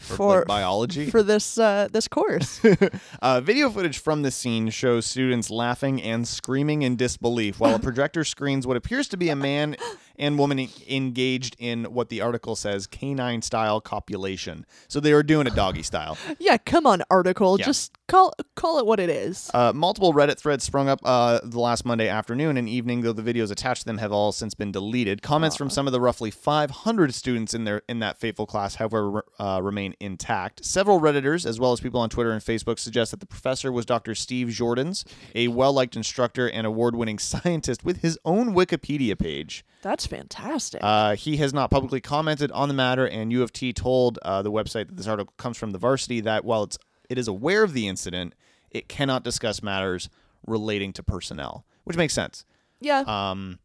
for 0.00 0.38
like, 0.38 0.46
biology. 0.46 1.10
for 1.10 1.22
this 1.22 1.58
uh, 1.58 1.88
this 1.92 2.08
course. 2.08 2.60
uh, 3.22 3.40
video 3.40 3.70
footage 3.70 3.98
from 3.98 4.22
the 4.22 4.30
scene 4.30 4.70
shows 4.70 5.06
students 5.06 5.50
laughing 5.50 6.02
and 6.02 6.26
screaming 6.26 6.82
in 6.82 6.96
disbelief 6.96 7.60
while 7.60 7.74
a 7.74 7.78
projector 7.78 8.24
screens 8.24 8.66
what 8.66 8.76
appears 8.76 9.08
to 9.08 9.16
be 9.16 9.28
a 9.28 9.36
man 9.36 9.76
and 10.20 10.38
woman 10.38 10.68
engaged 10.88 11.56
in 11.58 11.84
what 11.86 12.10
the 12.10 12.20
article 12.20 12.54
says 12.54 12.86
canine 12.86 13.42
style 13.42 13.80
copulation. 13.80 14.66
So 14.86 15.00
they 15.00 15.14
were 15.14 15.22
doing 15.22 15.46
a 15.46 15.50
doggy 15.50 15.82
style. 15.82 16.18
yeah, 16.38 16.58
come 16.58 16.86
on, 16.86 17.02
article. 17.10 17.58
Yeah. 17.58 17.64
Just 17.64 17.96
call 18.06 18.34
call 18.54 18.78
it 18.78 18.86
what 18.86 19.00
it 19.00 19.08
is. 19.08 19.50
Uh, 19.54 19.72
multiple 19.74 20.12
Reddit 20.12 20.36
threads 20.36 20.62
sprung 20.62 20.88
up 20.88 21.00
uh, 21.04 21.40
the 21.42 21.58
last 21.58 21.84
Monday 21.84 22.08
afternoon 22.08 22.58
and 22.58 22.68
evening, 22.68 23.00
though 23.00 23.14
the 23.14 23.22
videos 23.22 23.50
attached 23.50 23.82
to 23.82 23.86
them 23.86 23.98
have 23.98 24.12
all 24.12 24.30
since 24.30 24.54
been 24.54 24.70
deleted. 24.70 25.22
Comments 25.22 25.56
from 25.56 25.70
some 25.70 25.86
of 25.86 25.92
the 25.92 26.00
roughly 26.00 26.30
500 26.30 27.14
students 27.14 27.54
in 27.54 27.64
their 27.64 27.82
in 27.88 27.98
that 28.00 28.18
fateful 28.18 28.46
class, 28.46 28.74
however, 28.74 29.24
uh, 29.38 29.60
remain 29.62 29.94
intact. 30.00 30.64
Several 30.64 31.00
redditors, 31.00 31.46
as 31.46 31.58
well 31.58 31.72
as 31.72 31.80
people 31.80 32.00
on 32.00 32.10
Twitter 32.10 32.30
and 32.30 32.42
Facebook, 32.42 32.78
suggest 32.78 33.10
that 33.12 33.20
the 33.20 33.26
professor 33.26 33.72
was 33.72 33.86
Dr. 33.86 34.14
Steve 34.14 34.48
Joordens, 34.48 35.04
a 35.34 35.48
well-liked 35.48 35.96
instructor 35.96 36.48
and 36.48 36.66
award-winning 36.66 37.18
scientist 37.30 37.84
with 37.84 38.02
his 38.02 38.18
own 38.26 38.54
Wikipedia 38.54 39.18
page. 39.18 39.64
That's 39.82 40.06
fantastic. 40.06 40.80
Uh, 40.82 41.16
he 41.16 41.38
has 41.38 41.54
not 41.54 41.70
publicly 41.70 42.00
commented 42.00 42.50
on 42.52 42.68
the 42.68 42.74
matter, 42.74 43.06
and 43.06 43.32
U 43.32 43.42
of 43.42 43.52
T 43.52 43.72
told 43.72 44.18
uh, 44.22 44.42
the 44.42 44.52
website 44.52 44.88
that 44.88 44.96
this 44.96 45.06
article 45.06 45.32
comes 45.38 45.56
from 45.56 45.70
the 45.70 45.78
Varsity 45.78 46.20
that 46.20 46.44
while 46.44 46.64
it's 46.64 46.78
it 47.08 47.16
is 47.18 47.26
aware 47.28 47.62
of 47.62 47.72
the 47.72 47.88
incident, 47.88 48.34
it 48.70 48.88
cannot 48.88 49.24
discuss 49.24 49.62
matters 49.62 50.08
relating 50.46 50.92
to 50.92 51.02
personnel, 51.02 51.64
which 51.84 51.96
makes 51.96 52.12
sense. 52.14 52.44
yeah. 52.80 53.00
Um, 53.06 53.58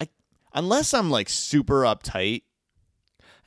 I 0.00 0.08
unless 0.54 0.94
I'm 0.94 1.10
like 1.10 1.28
super 1.28 1.82
uptight, 1.82 2.42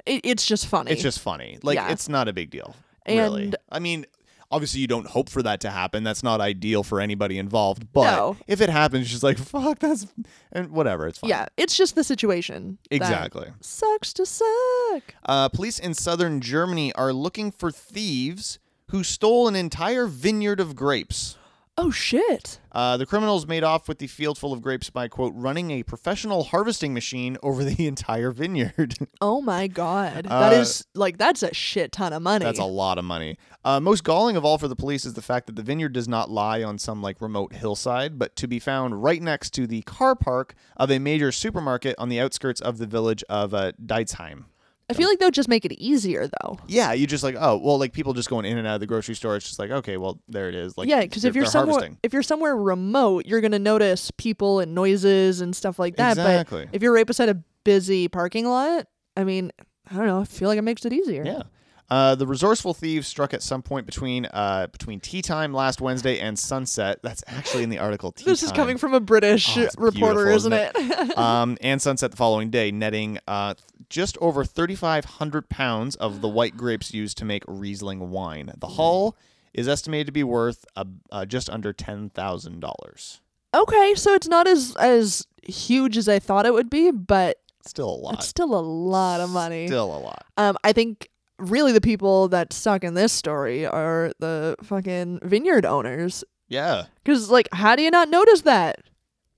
it, 0.06 0.22
it's 0.24 0.46
just 0.46 0.68
funny. 0.68 0.92
it's 0.92 1.02
just 1.02 1.20
funny. 1.20 1.58
Like 1.64 1.76
Yeah. 1.76 1.90
it's 1.92 2.10
not 2.10 2.28
a 2.28 2.34
big 2.34 2.50
deal, 2.50 2.76
really. 3.08 3.54
I 3.72 3.80
mean. 3.80 4.06
Obviously, 4.50 4.80
you 4.80 4.88
don't 4.88 5.08
hope 5.08 5.30
for 5.30 5.44
that 5.44 5.60
to 5.62 5.70
happen. 5.70 6.04
That's 6.04 6.24
not 6.24 6.40
ideal 6.40 6.82
for 6.84 7.02
anybody 7.02 7.38
involved. 7.38 7.92
But 7.92 8.16
No. 8.16 8.38
if 8.48 8.62
it 8.62 8.70
happens, 8.70 9.02
you're 9.08 9.12
just 9.20 9.24
like, 9.24 9.38
fuck, 9.38 9.80
that's, 9.80 10.08
and 10.54 10.70
whatever, 10.72 11.06
it's 11.08 11.20
fine. 11.20 11.30
yeah, 11.30 11.48
it's 11.58 11.76
just 11.76 11.96
the 11.96 12.04
situation. 12.04 12.78
Exactly. 12.90 13.50
Sucks 13.60 14.14
to 14.14 14.26
suck. 14.26 15.16
Uh, 15.26 15.50
police 15.50 15.80
in 15.80 15.94
southern 15.94 16.40
Germany 16.40 16.94
are 16.94 17.12
looking 17.12 17.52
for 17.52 17.72
thieves 17.72 18.60
who 18.92 19.04
stole 19.04 19.50
an 19.50 19.56
entire 19.58 20.08
vineyard 20.08 20.62
of 20.62 20.76
grapes. 20.78 21.38
Oh 21.80 21.92
shit. 21.92 22.60
Uh, 22.72 22.98
the 22.98 23.06
criminals 23.06 23.46
made 23.46 23.64
off 23.64 23.88
with 23.88 24.00
the 24.00 24.08
field 24.08 24.38
full 24.38 24.52
of 24.52 24.62
grapes 24.64 24.90
by, 24.90 25.08
quote, 25.08 25.32
running 25.36 25.70
a 25.72 25.84
professional 25.84 26.46
harvesting 26.46 26.92
machine 26.94 27.38
over 27.44 27.64
the 27.64 27.86
entire 27.88 28.32
vineyard. 28.32 28.96
Oh 29.22 29.42
my 29.42 29.68
god. 29.68 30.26
that 30.26 30.54
Uh, 30.54 30.56
is 30.56 30.86
like 30.96 31.18
that's 31.18 31.42
a 31.44 31.54
shit 31.54 31.92
ton 31.92 32.14
of 32.14 32.22
money. 32.22 32.46
That's 32.46 32.60
a 32.60 32.64
lot 32.66 32.98
of 32.98 33.06
money. 33.06 33.38
Uh, 33.66 33.80
most 33.80 34.04
galling 34.04 34.36
of 34.38 34.46
all 34.46 34.58
for 34.58 34.68
the 34.68 34.76
police 34.76 35.06
is 35.06 35.14
the 35.16 35.22
fact 35.22 35.48
that 35.48 35.56
the 35.56 35.62
vineyard 35.64 35.94
does 35.94 36.08
not 36.08 36.30
lie 36.30 36.62
on 36.64 36.78
some 36.78 37.02
like 37.02 37.20
remote 37.22 37.54
hillside, 37.54 38.18
but 38.20 38.36
to 38.38 38.48
be 38.48 38.60
found 38.60 39.02
right 39.04 39.22
next 39.22 39.52
to 39.56 39.66
the 39.68 39.82
car 39.84 40.16
park 40.16 40.54
of 40.78 40.92
a 40.92 41.00
major 41.00 41.32
supermarket 41.32 41.96
on 41.98 42.10
the 42.10 42.20
outskirts 42.20 42.62
of 42.62 42.78
the 42.78 42.86
village 42.88 43.24
of 43.30 43.54
uh, 43.54 43.72
Deitzheim. 43.84 44.46
I 44.90 44.94
feel 44.94 45.10
like 45.10 45.20
that 45.20 45.26
would 45.26 45.34
just 45.34 45.50
make 45.50 45.66
it 45.66 45.74
easier 45.74 46.28
though. 46.28 46.58
Yeah, 46.68 46.94
you 46.94 47.08
just 47.08 47.24
like 47.24 47.36
oh 47.38 47.58
well, 47.58 47.78
like 47.78 47.92
people 47.92 48.14
just 48.14 48.30
going 48.30 48.46
in 48.46 48.58
and 48.58 48.66
out 48.66 48.76
of 48.76 48.80
the 48.80 48.88
grocery 48.88 49.16
store. 49.16 49.36
It's 49.36 49.46
just 49.46 49.60
like 49.60 49.70
okay, 49.70 49.98
well 49.98 50.22
there 50.30 50.48
it 50.48 50.56
is. 50.56 50.78
Like 50.78 50.88
yeah, 50.88 51.02
because 51.02 51.26
if 51.26 51.36
you're 51.36 51.46
somewhere 51.46 51.74
harvesting. 51.74 51.98
if 52.04 52.14
you're 52.14 52.24
somewhere 52.24 52.56
remote, 52.56 53.26
you're 53.26 53.42
gonna 53.42 53.60
notice 53.60 54.12
people 54.12 54.60
and 54.60 54.74
noises 54.74 55.42
and 55.42 55.56
stuff 55.56 55.78
like 55.78 55.98
that. 55.98 56.12
Exactly. 56.12 56.66
But 56.66 56.76
if 56.76 56.82
you're 56.82 56.94
right 56.94 57.06
beside 57.08 57.28
a 57.30 57.36
busy 57.66 58.08
parking 58.08 58.46
lot, 58.46 58.88
I 59.18 59.26
mean, 59.26 59.52
I 59.92 59.96
don't 59.96 60.08
know. 60.08 60.22
I 60.22 60.26
feel 60.26 60.48
like 60.48 60.58
it 60.58 60.64
makes 60.64 60.86
it 60.86 60.94
easier. 60.94 61.24
Yeah. 61.26 61.44
Uh, 61.90 62.16
the 62.16 62.28
resourceful 62.28 62.74
thieves 62.74 63.08
struck 63.08 63.34
at 63.34 63.42
some 63.42 63.62
point 63.62 63.86
between 63.86 64.26
uh, 64.34 64.68
between 64.68 65.00
tea 65.00 65.22
time 65.22 65.54
last 65.54 65.80
Wednesday 65.80 66.20
and 66.20 66.38
sunset. 66.38 67.00
That's 67.02 67.24
actually 67.28 67.64
in 67.64 67.70
the 67.70 67.80
article. 67.80 68.12
Tea 68.12 68.26
This 68.26 68.44
is 68.44 68.52
coming 68.52 68.78
from 68.78 68.94
a 68.94 69.00
British 69.00 69.58
Oh, 69.58 69.68
reporter, 69.78 70.30
isn't 70.30 70.52
isn't 70.52 70.76
it? 70.76 71.18
um, 71.18 71.58
and 71.62 71.82
sunset 71.82 72.12
the 72.12 72.18
following 72.18 72.50
day, 72.50 72.72
netting 72.72 73.20
uh, 73.26 73.54
just 73.90 74.18
over 74.20 74.44
3,500 74.44 75.50
pounds 75.50 75.96
of 75.96 76.22
the 76.22 76.28
white 76.28 76.58
grapes 76.58 76.94
used 76.94 77.18
to 77.20 77.26
make 77.26 77.44
Riesling 77.48 78.10
wine. 78.10 78.52
The 78.58 78.68
hull 78.68 79.16
is 79.54 79.68
estimated 79.68 80.08
to 80.08 80.12
be 80.12 80.24
worth 80.24 80.66
uh, 80.76 80.86
uh, 81.12 81.26
just 81.26 81.50
under 81.50 81.74
ten 81.74 82.10
thousand 82.12 82.60
dollars. 82.60 83.22
okay, 83.56 83.96
so 83.96 84.14
it's 84.14 84.28
not 84.28 84.48
as 84.48 84.76
as 84.76 85.26
huge 85.44 85.98
as 85.98 86.08
I 86.10 86.20
thought 86.20 86.46
it 86.46 86.54
would 86.54 86.70
be, 86.70 86.92
but 86.92 87.38
Still 87.66 87.90
a 87.90 87.96
lot. 87.98 88.14
it's 88.16 88.28
still 88.28 88.54
a 88.54 88.62
lot 88.62 89.20
of 89.20 89.30
money. 89.30 89.68
Still 89.68 89.96
a 89.96 90.00
lot. 90.00 90.26
Um, 90.38 90.58
I 90.64 90.74
think 90.74 91.10
really 91.40 91.72
the 91.72 91.82
people 91.82 92.28
that 92.30 92.54
suck 92.54 92.84
in 92.84 92.94
this 92.94 93.12
story 93.14 93.66
are 93.66 94.12
the 94.20 94.56
fucking 94.64 95.20
vineyard 95.24 95.66
owners. 95.66 96.24
Yeah. 96.50 96.86
Because 97.04 97.30
like, 97.30 97.50
how 97.54 97.76
do 97.76 97.82
you 97.84 97.92
not 97.92 98.10
notice 98.10 98.42
that? 98.42 98.80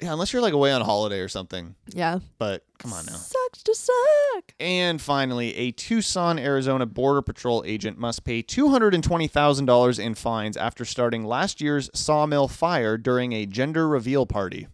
Yeah. 0.02 0.14
Unless 0.14 0.32
you're 0.34 0.42
like 0.42 0.54
away 0.54 0.72
on 0.72 0.82
holiday 0.82 1.20
or 1.20 1.28
something. 1.28 1.76
Yeah. 1.88 2.20
But 2.38 2.64
come 2.78 2.94
on 2.94 3.06
now. 3.06 3.14
Sucks 3.14 3.64
to 3.64 3.76
suck. 3.76 4.54
And 4.60 5.02
finally, 5.02 5.56
a 5.56 5.72
Tucson, 5.72 6.40
Arizona 6.40 6.86
Border 6.86 7.22
Patrol 7.22 7.64
agent 7.66 7.98
must 7.98 8.24
pay 8.24 8.42
$220,000 8.42 10.00
in 10.00 10.16
fines 10.16 10.56
after 10.58 10.86
starting 10.86 11.26
last 11.26 11.60
year's 11.62 11.90
sawmill 11.94 12.48
fire 12.48 12.98
during 12.98 13.34
a 13.34 13.46
gender 13.46 13.88
reveal 13.88 14.26
party. 14.26 14.68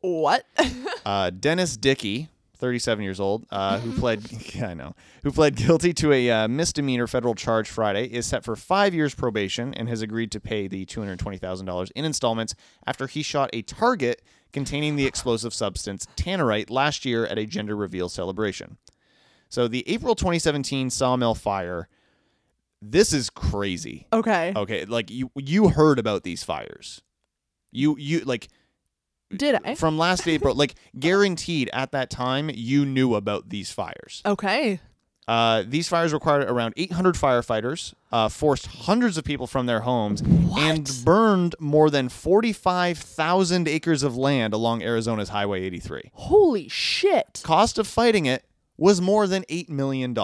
What? 0.00 0.44
Uh, 1.06 1.30
Dennis 1.30 1.78
Dickey, 1.78 2.28
37 2.58 3.02
years 3.02 3.20
old, 3.20 3.46
uh, 3.50 3.78
who 3.78 3.92
pled, 4.00 4.30
yeah, 4.54 4.68
I 4.68 4.74
know, 4.74 4.94
who 5.22 5.30
pled 5.32 5.56
guilty 5.56 5.92
to 5.94 6.12
a 6.12 6.30
uh, 6.30 6.48
misdemeanor 6.48 7.06
federal 7.06 7.34
charge 7.34 7.68
Friday, 7.68 8.06
is 8.06 8.26
set 8.26 8.44
for 8.44 8.56
five 8.56 8.94
years 8.94 9.14
probation 9.14 9.72
and 9.74 9.88
has 9.88 10.02
agreed 10.02 10.30
to 10.32 10.40
pay 10.40 10.68
the 10.68 10.84
$220,000 10.86 11.90
in 11.94 12.04
installments 12.04 12.54
after 12.86 13.06
he 13.06 13.22
shot 13.22 13.50
a 13.52 13.62
target 13.62 14.22
containing 14.52 14.96
the 14.96 15.06
explosive 15.06 15.52
substance 15.54 16.06
tannerite 16.16 16.70
last 16.70 17.04
year 17.04 17.26
at 17.26 17.38
a 17.38 17.46
gender 17.46 17.76
reveal 17.76 18.08
celebration. 18.08 18.78
So 19.48 19.68
the 19.68 19.88
April 19.88 20.14
2017 20.14 20.90
sawmill 20.90 21.34
fire, 21.34 21.88
this 22.80 23.12
is 23.12 23.30
crazy. 23.30 24.06
okay. 24.12 24.52
Okay, 24.54 24.84
like 24.84 25.10
you 25.10 25.30
you 25.34 25.68
heard 25.68 25.98
about 25.98 26.22
these 26.22 26.44
fires. 26.44 27.02
You 27.72 27.96
you 27.98 28.20
like 28.20 28.48
Did 29.34 29.60
I? 29.64 29.74
from 29.74 29.98
last 29.98 30.26
April, 30.26 30.54
like 30.54 30.74
guaranteed 30.98 31.68
at 31.72 31.92
that 31.92 32.10
time, 32.10 32.50
you 32.52 32.84
knew 32.86 33.14
about 33.14 33.48
these 33.50 33.70
fires. 33.70 34.22
Okay. 34.24 34.80
Uh, 35.26 35.62
these 35.66 35.86
fires 35.88 36.14
required 36.14 36.48
around 36.48 36.72
800 36.78 37.14
firefighters, 37.14 37.92
uh, 38.10 38.30
forced 38.30 38.66
hundreds 38.66 39.18
of 39.18 39.24
people 39.24 39.46
from 39.46 39.66
their 39.66 39.80
homes, 39.80 40.22
and 40.56 40.90
burned 41.04 41.54
more 41.60 41.90
than 41.90 42.08
45,000 42.08 43.68
acres 43.68 44.02
of 44.02 44.16
land 44.16 44.54
along 44.54 44.82
Arizona's 44.82 45.28
Highway 45.28 45.62
83. 45.64 46.10
Holy 46.14 46.68
shit. 46.68 47.42
Cost 47.44 47.78
of 47.78 47.86
fighting 47.86 48.24
it 48.24 48.44
was 48.78 49.02
more 49.02 49.26
than 49.26 49.42
$8 49.50 49.68
million. 49.68 50.16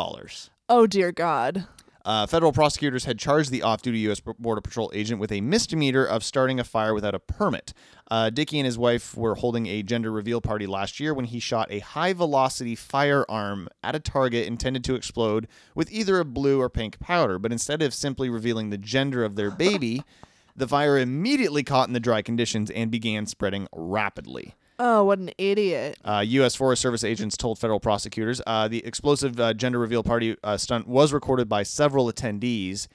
Oh 0.71 0.87
dear 0.87 1.13
God. 1.13 1.67
Uh, 2.05 2.27
federal 2.27 2.53
prosecutors 2.53 3.07
had 3.07 3.19
charged 3.19 3.51
the 3.51 3.63
off-duty 3.63 3.99
U.S. 4.01 4.21
Border 4.21 4.61
Patrol 4.61 4.91
agent 4.95 5.21
with 5.21 5.33
a 5.33 5.41
misdemeanor 5.41 6.05
of 6.05 6.23
starting 6.23 6.61
a 6.61 6.65
fire 6.65 6.93
without 6.93 7.15
a 7.15 7.19
permit. 7.19 7.73
Uh, 8.11 8.29
Dickey 8.29 8.59
and 8.59 8.67
his 8.67 8.77
wife 8.77 9.17
were 9.17 9.37
holding 9.37 9.67
a 9.67 9.83
gender 9.83 10.13
reveal 10.13 10.43
party 10.43 10.67
last 10.67 11.01
year 11.01 11.15
when 11.15 11.25
he 11.25 11.41
shot 11.41 11.69
a 11.71 11.79
high-velocity 11.79 12.75
firearm 12.75 13.69
at 13.83 13.95
a 13.95 14.01
target 14.01 14.47
intended 14.47 14.85
to 14.85 14.95
explode 14.95 15.49
with 15.75 15.91
either 15.91 16.21
a 16.21 16.27
blue 16.27 16.61
or 16.61 16.69
pink 16.69 17.01
powder. 17.01 17.39
But 17.39 17.53
instead 17.53 17.81
of 17.81 17.95
simply 17.95 18.29
revealing 18.29 18.69
the 18.69 18.79
gender 18.79 19.25
of 19.25 19.37
their 19.37 19.51
baby, 19.51 20.05
the 20.57 20.69
fire 20.69 20.99
immediately 20.99 21.63
caught 21.63 21.89
in 21.89 21.95
the 21.95 22.01
dry 22.01 22.21
conditions 22.21 22.71
and 22.71 22.91
began 22.91 23.25
spreading 23.25 23.67
rapidly. 23.73 24.55
Oh, 24.79 25.05
what 25.05 25.19
an 25.19 25.31
idiot. 25.39 25.99
Uh, 26.05 26.23
U.S. 26.27 26.55
Forest 26.55 26.83
Service 26.83 27.05
agents 27.05 27.37
told 27.37 27.59
federal 27.59 27.81
prosecutors 27.81 28.41
uh, 28.47 28.69
the 28.69 28.85
explosive 28.85 29.39
uh, 29.39 29.55
gender 29.55 29.79
reveal 29.79 30.03
party 30.03 30.37
uh, 30.43 30.57
stunt 30.57 30.89
was 30.89 31.13
recorded 31.13 31.49
by 31.49 31.63
several 31.63 32.11
attendees, 32.13 32.89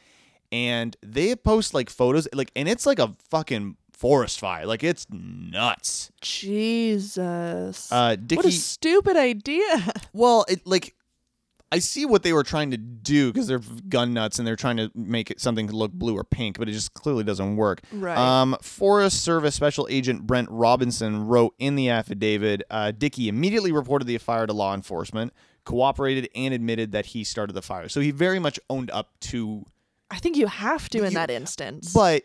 and 0.52 0.98
they 1.02 1.36
post 1.36 1.74
like 1.74 1.90
photos, 1.90 2.28
like, 2.34 2.52
and 2.56 2.68
it's 2.68 2.86
like 2.86 3.00
a 3.00 3.16
fucking 3.30 3.78
forest 3.94 4.40
fire, 4.40 4.66
like 4.66 4.84
it's 4.84 5.08
nuts. 5.10 6.12
Jesus. 6.22 7.92
Uh, 7.92 8.16
what 8.34 8.46
a 8.46 8.52
stupid 8.52 9.16
idea. 9.18 9.94
well, 10.14 10.46
it 10.50 10.66
like. 10.66 10.96
I 11.72 11.80
see 11.80 12.06
what 12.06 12.24
they 12.24 12.34
were 12.34 12.44
trying 12.44 12.72
to 12.72 12.78
do 12.78 13.32
because 13.32 13.48
they're 13.48 13.62
gun 13.90 14.14
nuts 14.14 14.40
and 14.40 14.48
they're 14.48 14.56
trying 14.56 14.78
to 14.78 14.90
make 14.96 15.30
it 15.30 15.40
something 15.40 15.72
look 15.72 15.92
blue 15.92 16.18
or 16.18 16.24
pink, 16.24 16.58
but 16.58 16.68
it 16.68 16.72
just 16.72 16.94
clearly 16.96 17.24
doesn't 17.24 17.58
work. 17.58 17.82
Right. 17.92 18.18
Um, 18.18 18.58
Forest 18.62 19.24
Service 19.24 19.54
Special 19.54 19.88
Agent 19.90 20.26
Brent 20.26 20.48
Robinson 20.50 21.28
wrote 21.28 21.54
in 21.60 21.76
the 21.76 21.90
affidavit 21.90 22.64
uh, 22.72 22.92
Dickey 22.92 23.30
immediately 23.30 23.72
reported 23.72 24.06
the 24.06 24.18
fire 24.18 24.48
to 24.48 24.54
law 24.54 24.74
enforcement, 24.74 25.32
cooperated, 25.64 26.28
and 26.36 26.54
admitted 26.56 26.92
that 26.94 27.08
he 27.08 27.24
started 27.24 27.54
the 27.54 27.62
fire. 27.62 27.88
So 27.88 28.02
he 28.02 28.10
very 28.12 28.40
much 28.40 28.60
owned 28.70 28.90
up 28.90 29.12
to. 29.22 29.66
I 30.10 30.18
think 30.18 30.38
you 30.38 30.48
have 30.48 30.90
to 30.90 31.00
in 31.00 31.06
You- 31.06 31.10
that 31.12 31.30
instance. 31.30 31.94
But 31.94 32.24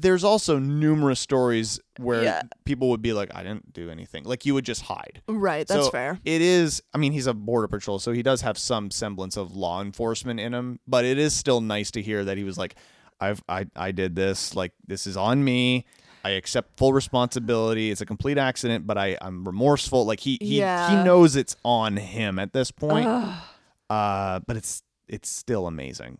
there's 0.00 0.22
also 0.24 0.58
numerous 0.58 1.18
stories 1.20 1.80
where 1.98 2.22
Yeah. 2.22 2.42
people 2.64 2.88
would 2.90 3.02
be 3.02 3.12
like, 3.12 3.30
I 3.34 3.42
didn't 3.42 3.72
do 3.72 3.90
anything. 3.90 4.24
Like 4.24 4.46
you 4.46 4.54
would 4.54 4.64
just 4.64 4.82
hide. 4.82 5.22
right, 5.28 5.66
that's 5.66 5.86
So 5.86 5.90
fair. 5.90 6.20
It 6.24 6.40
is. 6.40 6.82
I 6.94 6.98
mean, 6.98 7.12
he's 7.12 7.26
a 7.26 7.34
border 7.34 7.66
patrol, 7.68 7.98
so 7.98 8.12
he 8.12 8.22
does 8.22 8.42
have 8.42 8.56
some 8.58 8.90
semblance 8.90 9.36
of 9.36 9.56
law 9.56 9.80
enforcement 9.82 10.38
in 10.40 10.54
him. 10.54 10.78
But 10.86 11.04
it 11.04 11.18
is 11.18 11.34
still 11.34 11.60
nice 11.60 11.90
to 11.92 12.02
hear 12.02 12.24
that 12.24 12.36
he 12.36 12.44
was 12.44 12.56
like, 12.58 12.76
"I've 13.20 13.42
I 13.48 13.66
I 13.74 13.90
did 13.92 14.14
this. 14.14 14.54
Like 14.54 14.72
this 14.86 15.06
is 15.06 15.16
on 15.16 15.42
me. 15.42 15.84
I 16.24 16.30
accept 16.30 16.76
full 16.76 16.92
responsibility. 16.92 17.90
It's 17.90 18.00
a 18.00 18.06
complete 18.06 18.38
accident, 18.38 18.86
but 18.86 18.98
I 18.98 19.16
I'm 19.20 19.44
remorseful. 19.44 20.04
Like 20.04 20.20
he 20.20 20.38
he 20.40 20.58
Yeah. 20.58 20.90
he 20.98 21.04
knows 21.04 21.34
it's 21.36 21.56
on 21.64 21.96
him 21.96 22.38
at 22.38 22.52
this 22.52 22.70
point. 22.70 23.06
Uh, 23.90 24.40
but 24.46 24.56
it's 24.56 24.82
it's 25.08 25.28
still 25.28 25.66
amazing. 25.66 26.18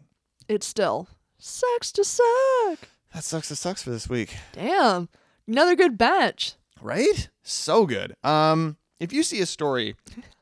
It 0.49 0.63
still 0.65 1.09
sucks 1.39 1.93
to 1.93 2.05
suck. 2.05 2.89
That 3.15 3.25
sucks. 3.25 3.51
It 3.51 3.57
sucks 3.57 3.83
for 3.83 3.91
this 3.91 4.09
week. 4.09 4.37
Damn. 4.53 5.09
Another 5.47 5.75
good 5.75 5.97
batch. 5.99 6.55
right? 6.81 7.29
So 7.43 7.87
good. 7.87 8.15
Um, 8.23 8.77
if 9.01 9.13
you 9.13 9.23
see 9.23 9.41
a 9.41 9.47
story 9.47 9.97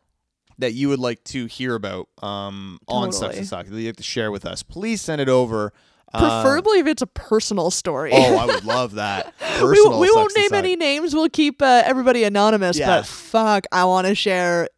that 0.59 0.73
you 0.75 0.89
would 0.89 0.99
like 0.99 1.23
to 1.25 1.47
hear 1.47 1.75
about 1.75 2.09
um, 2.23 2.79
on 2.89 3.13
Sucks 3.13 3.21
Totally. 3.21 3.41
to 3.41 3.47
Suck 3.47 3.67
that 3.67 3.81
you 3.81 3.87
have 3.87 3.97
to 3.97 4.03
share 4.03 4.31
with 4.31 4.45
us, 4.45 4.63
please 4.63 5.01
send 5.01 5.21
it 5.21 5.29
over. 5.29 5.73
Uh, 6.13 6.43
Preferably 6.43 6.79
if 6.81 6.87
it's 6.87 7.03
a 7.03 7.07
personal 7.07 7.71
story. 7.71 8.11
oh, 8.13 8.37
I 8.37 8.47
would 8.47 8.65
love 8.65 8.95
that. 8.95 9.27
we, 9.41 9.47
Personal 9.59 10.01
we 10.01 10.11
won't 10.11 10.33
Sucks 10.33 10.35
to 10.35 10.41
name 10.41 10.59
any 10.59 10.77
names. 10.77 11.15
We'll 11.15 11.29
keep 11.29 11.63
uh, 11.63 11.83
everybody 11.85 12.25
anonymous. 12.25 12.79
Yeah. 12.79 12.87
But 12.99 13.07
fuck, 13.07 13.67
I 13.73 13.85
want 13.85 14.07
to 14.09 14.15
share 14.15 14.69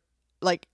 like 0.41 0.68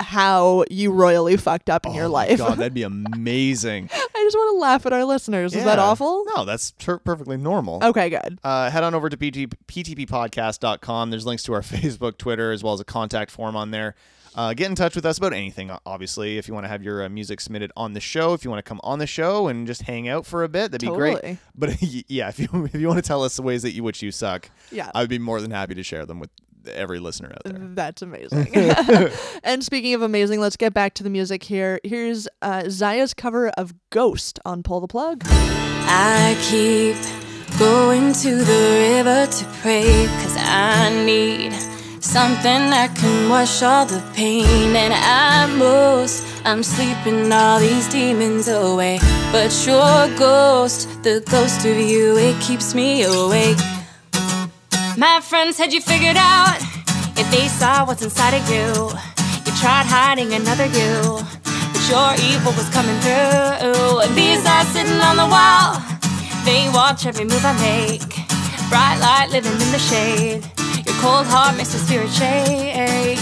how 0.00 0.64
you 0.70 0.92
royally 0.92 1.36
fucked 1.36 1.70
up 1.70 1.86
in 1.86 1.94
your 1.94 2.04
Oh 2.04 2.08
my 2.08 2.26
life. 2.26 2.38
God, 2.38 2.58
that'd 2.58 2.74
be 2.74 2.82
amazing. 3.16 3.88
I 3.92 4.20
just 4.24 4.36
want 4.36 4.54
to 4.56 4.60
laugh 4.60 4.86
at 4.86 4.92
our 4.92 5.04
listeners. 5.04 5.54
Is 5.54 5.64
that 5.64 5.78
awful? 5.78 6.24
No, 6.36 6.44
that's 6.44 6.72
per- 6.72 6.98
perfectly 6.98 7.36
normal. 7.36 7.82
Okay, 7.82 8.10
good. 8.10 8.38
Uh, 8.44 8.70
head 8.70 8.84
on 8.84 8.94
over 8.94 9.08
to 9.08 9.16
PT- 9.16 9.54
ptppodcast.com. 9.66 11.10
There's 11.10 11.26
links 11.26 11.42
to 11.44 11.52
our 11.54 11.60
Facebook, 11.62 12.18
Twitter, 12.18 12.52
as 12.52 12.62
well 12.62 12.74
as 12.74 12.80
a 12.80 12.84
contact 12.84 13.30
form 13.30 13.56
on 13.56 13.70
there. 13.70 13.94
Uh, 14.34 14.52
get 14.52 14.68
in 14.68 14.74
touch 14.74 14.94
with 14.94 15.06
us 15.06 15.16
about 15.16 15.32
anything, 15.32 15.70
obviously. 15.86 16.36
If 16.36 16.46
you 16.46 16.52
want 16.52 16.64
to 16.64 16.68
have 16.68 16.82
your 16.82 17.02
uh, 17.02 17.08
music 17.08 17.40
submitted 17.40 17.72
on 17.74 17.94
the 17.94 18.00
show, 18.00 18.34
if 18.34 18.44
you 18.44 18.50
want 18.50 18.62
to 18.62 18.68
come 18.68 18.80
on 18.84 18.98
the 18.98 19.06
show 19.06 19.48
and 19.48 19.66
just 19.66 19.80
hang 19.82 20.08
out 20.08 20.26
for 20.26 20.44
a 20.44 20.48
bit, 20.48 20.72
that'd 20.72 20.86
be 20.86 20.94
great. 20.94 21.38
But 21.54 21.76
yeah, 21.80 22.28
if 22.28 22.38
you 22.38 22.48
if 22.66 22.74
you 22.74 22.86
want 22.86 22.98
to 23.02 23.06
tell 23.08 23.22
us 23.24 23.36
the 23.36 23.42
ways 23.42 23.62
that 23.62 23.72
you 23.72 23.82
which 23.82 24.02
you 24.02 24.12
suck, 24.12 24.50
Yeah. 24.70 24.90
I 24.94 25.00
would 25.00 25.08
be 25.08 25.18
more 25.18 25.40
than 25.40 25.52
happy 25.52 25.74
to 25.76 25.82
share 25.82 26.04
them 26.04 26.20
with 26.20 26.28
every 26.68 26.98
listener 26.98 27.32
out 27.32 27.42
there. 27.44 27.58
That's 27.74 28.02
amazing. 28.02 28.54
and 29.44 29.64
speaking 29.64 29.94
of 29.94 30.02
amazing, 30.02 30.40
let's 30.40 30.56
get 30.56 30.74
back 30.74 30.94
to 30.94 31.02
the 31.02 31.10
music 31.10 31.42
here. 31.42 31.80
Here's 31.84 32.28
uh, 32.42 32.64
Zaya's 32.64 33.14
cover 33.14 33.48
of 33.50 33.74
Ghost 33.90 34.38
on 34.44 34.62
Pull 34.62 34.80
the 34.80 34.88
Plug. 34.88 35.22
I 35.28 36.36
keep 36.50 36.96
Going 37.58 38.12
to 38.12 38.44
the 38.44 38.92
river 38.92 39.26
to 39.26 39.44
pray, 39.62 40.06
cause 40.20 40.36
I 40.36 40.90
need 41.06 41.54
something 42.02 42.68
that 42.68 42.94
can 42.94 43.30
wash 43.30 43.62
all 43.62 43.86
the 43.86 44.02
pain. 44.14 44.76
And 44.76 44.92
at 44.92 45.46
most, 45.56 46.22
I'm 46.44 46.62
sleeping 46.62 47.32
all 47.32 47.58
these 47.58 47.88
demons 47.88 48.48
away. 48.48 48.98
But 49.32 49.56
your 49.66 50.06
ghost, 50.18 51.02
the 51.02 51.24
ghost 51.30 51.64
of 51.64 51.78
you, 51.78 52.18
it 52.18 52.38
keeps 52.42 52.74
me 52.74 53.04
awake. 53.04 53.56
My 54.98 55.20
friends 55.20 55.58
had 55.58 55.74
you 55.74 55.82
figured 55.82 56.16
out 56.16 56.56
if 57.18 57.30
they 57.30 57.48
saw 57.48 57.84
what's 57.84 58.00
inside 58.00 58.32
of 58.32 58.48
you. 58.48 58.88
You 59.44 59.52
tried 59.60 59.84
hiding 59.84 60.32
another 60.32 60.64
you, 60.64 61.20
but 61.44 61.84
your 61.84 62.16
evil 62.32 62.52
was 62.56 62.66
coming 62.70 62.96
through. 63.04 64.14
These 64.14 64.40
eyes 64.46 64.66
sitting 64.68 64.98
on 65.04 65.16
the 65.20 65.28
wall, 65.28 65.76
they 66.46 66.70
watch 66.72 67.04
every 67.04 67.26
move 67.26 67.44
I 67.44 67.52
make. 67.60 68.08
Bright 68.70 68.96
light 68.96 69.28
living 69.32 69.52
in 69.52 69.70
the 69.70 69.78
shade. 69.78 70.48
Your 70.86 70.96
cold 71.04 71.26
heart 71.26 71.58
makes 71.58 71.72
the 71.74 71.78
spirit 71.78 72.08
shake. 72.08 73.20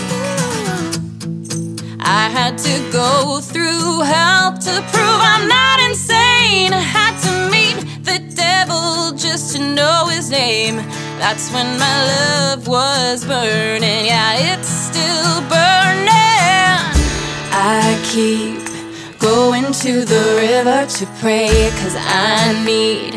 I 1.98 2.28
had 2.30 2.56
to 2.58 2.92
go 2.92 3.40
through 3.40 4.02
hell 4.02 4.52
to 4.52 4.72
prove 4.94 5.20
I'm 5.26 5.48
not 5.48 5.80
insane. 5.90 6.72
I 6.72 6.78
had 6.78 7.18
to 7.26 7.50
meet 7.50 8.04
the 8.04 8.20
devil 8.32 9.10
just 9.18 9.56
to 9.56 9.74
know 9.74 10.06
his 10.06 10.30
name. 10.30 10.78
That's 11.18 11.50
when 11.52 11.78
my 11.78 11.96
love 12.12 12.66
was 12.66 13.24
burning. 13.24 14.06
Yeah, 14.06 14.52
it's 14.52 14.68
still 14.68 15.40
burning. 15.48 16.14
I 17.56 17.98
keep 18.12 18.64
going 19.20 19.72
to 19.84 20.04
the 20.04 20.24
river 20.40 20.86
to 20.86 21.06
pray, 21.20 21.70
cause 21.80 21.96
I 21.96 22.52
need 22.64 23.14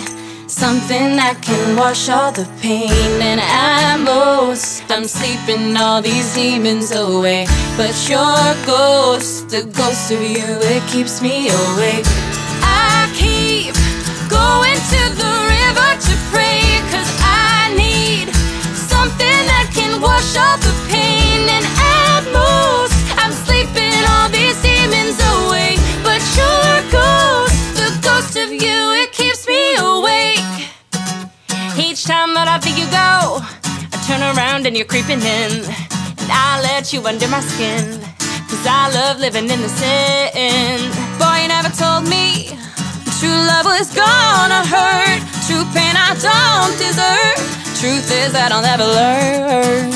something 0.49 1.15
that 1.17 1.41
can 1.41 1.75
wash 1.75 2.07
all 2.09 2.31
the 2.31 2.47
pain. 2.61 3.21
And 3.21 3.41
at 3.41 3.97
most, 3.97 4.89
I'm 4.89 5.05
sleeping 5.05 5.75
all 5.75 6.01
these 6.01 6.33
demons 6.33 6.91
away. 6.91 7.45
But 7.75 7.95
your 8.07 8.41
ghost, 8.65 9.49
the 9.49 9.63
ghost 9.75 10.11
of 10.11 10.21
you, 10.21 10.47
it 10.73 10.83
keeps 10.89 11.21
me 11.21 11.49
awake. 11.49 12.05
I 12.61 13.11
keep 13.15 13.73
going 14.29 14.79
to 14.93 15.01
the 15.21 15.26
I 32.47 32.59
think 32.59 32.77
you 32.77 32.85
go, 32.87 33.41
I 33.43 33.97
turn 34.07 34.21
around 34.21 34.65
and 34.65 34.75
you're 34.75 34.87
creeping 34.87 35.19
in. 35.19 35.51
And 36.21 36.29
I 36.31 36.59
let 36.61 36.93
you 36.93 37.05
under 37.05 37.27
my 37.27 37.41
skin. 37.41 37.99
Cause 38.49 38.65
I 38.65 38.89
love 38.93 39.19
living 39.19 39.49
in 39.49 39.61
the 39.61 39.69
sin. 39.69 40.79
Boy, 41.19 41.43
you 41.43 41.47
never 41.49 41.69
told 41.69 42.07
me 42.07 42.57
true 43.19 43.41
love 43.51 43.65
was 43.65 43.89
gonna 43.93 44.61
hurt. 44.65 45.21
True 45.47 45.65
pain 45.73 45.95
I 45.97 46.13
don't 46.27 46.75
deserve. 46.77 47.39
Truth 47.81 48.11
is 48.21 48.31
that 48.33 48.51
I'll 48.51 48.61
never 48.61 48.85
learn. 48.85 49.89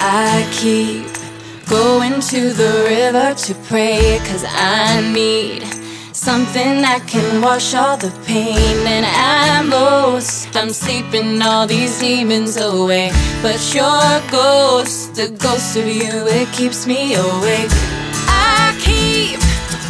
I 0.00 0.48
keep 0.52 1.06
going 1.68 2.20
to 2.32 2.52
the 2.52 2.72
river 2.88 3.34
to 3.34 3.54
pray, 3.68 4.18
cause 4.28 4.44
I 4.46 5.00
need 5.12 5.62
something 6.12 6.82
that 6.82 7.06
can 7.06 7.42
wash 7.42 7.74
all 7.74 7.96
the 7.96 8.12
pain. 8.26 8.86
And 8.86 9.68
most, 9.68 9.77
I'm 10.58 10.72
sleeping 10.72 11.40
all 11.40 11.68
these 11.68 12.00
demons 12.00 12.56
away. 12.56 13.12
But 13.42 13.62
your 13.72 14.02
ghost, 14.28 15.14
the 15.14 15.28
ghost 15.38 15.76
of 15.76 15.86
you, 15.86 16.26
it 16.26 16.52
keeps 16.52 16.84
me 16.84 17.14
awake. 17.14 17.70
I 18.26 18.74
keep 18.82 19.38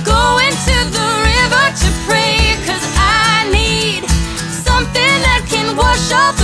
going 0.04 0.52
to 0.68 0.76
the 0.92 1.08
river 1.32 1.64
to 1.72 1.88
pray, 2.04 2.52
cause 2.68 2.84
I 3.00 3.48
need 3.50 4.04
something 4.52 5.14
that 5.24 5.46
can 5.48 5.74
wash 5.74 6.12
all 6.12 6.37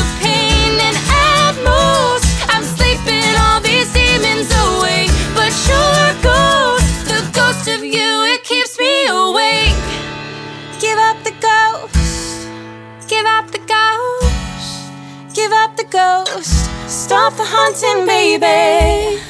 Stop 17.05 17.37
the 17.37 17.45
hunting, 17.45 18.07
baby. 18.07 19.21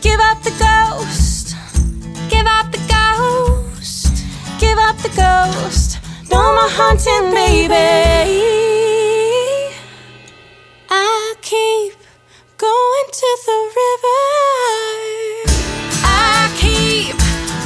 Give 0.00 0.18
up 0.18 0.42
the 0.42 0.50
ghost, 0.58 1.54
give 2.28 2.44
up 2.44 2.72
the 2.72 2.82
ghost, 2.90 4.10
give 4.58 4.76
up 4.78 4.96
the 4.98 5.14
ghost. 5.14 6.00
No 6.28 6.42
more 6.42 6.72
hunting, 6.74 7.30
baby. 7.30 7.86
I 10.90 11.34
keep 11.40 11.94
going 12.58 13.06
to 13.20 13.30
the 13.46 13.58
river. 13.78 14.26
I 16.02 16.50
keep 16.58 17.14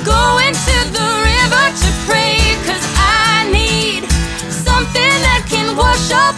going 0.04 0.52
to 0.52 0.76
the 0.92 1.08
river 1.24 1.64
to 1.72 1.88
pray, 2.04 2.36
cause 2.68 2.84
I 3.00 3.48
need 3.48 4.04
something 4.52 5.14
that 5.24 5.48
can 5.48 5.74
wash 5.74 6.12
all 6.12 6.37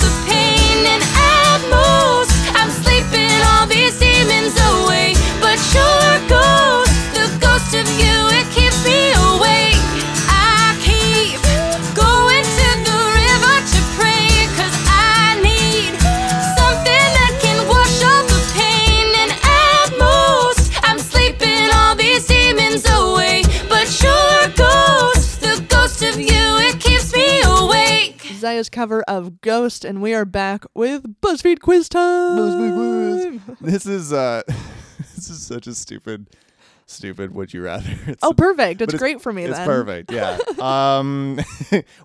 Cover 28.73 29.03
of 29.03 29.41
Ghost, 29.43 29.85
and 29.85 30.03
we 30.03 30.13
are 30.13 30.25
back 30.25 30.65
with 30.75 31.21
BuzzFeed 31.21 31.61
Quiz 31.61 31.89
Time. 31.89 32.37
BuzzFeed 32.37 33.41
Quiz. 33.45 33.57
This 33.61 33.87
is 33.87 34.13
uh, 34.13 34.43
this 35.15 35.31
is 35.31 35.41
such 35.47 35.69
a 35.69 35.75
stupid, 35.75 36.27
stupid. 36.87 37.33
Would 37.33 37.55
you 37.55 37.63
rather? 37.63 37.89
It's 38.09 38.19
Oh, 38.25 38.31
a- 38.31 38.35
perfect. 38.35 38.81
but 38.81 38.89
It's 38.93 38.99
great 38.99 39.21
for 39.23 39.33
me 39.33 39.45
It's 39.45 39.57
then. 39.57 39.67
perfect. 39.67 40.11
Yeah. 40.11 40.37
um, 40.59 41.39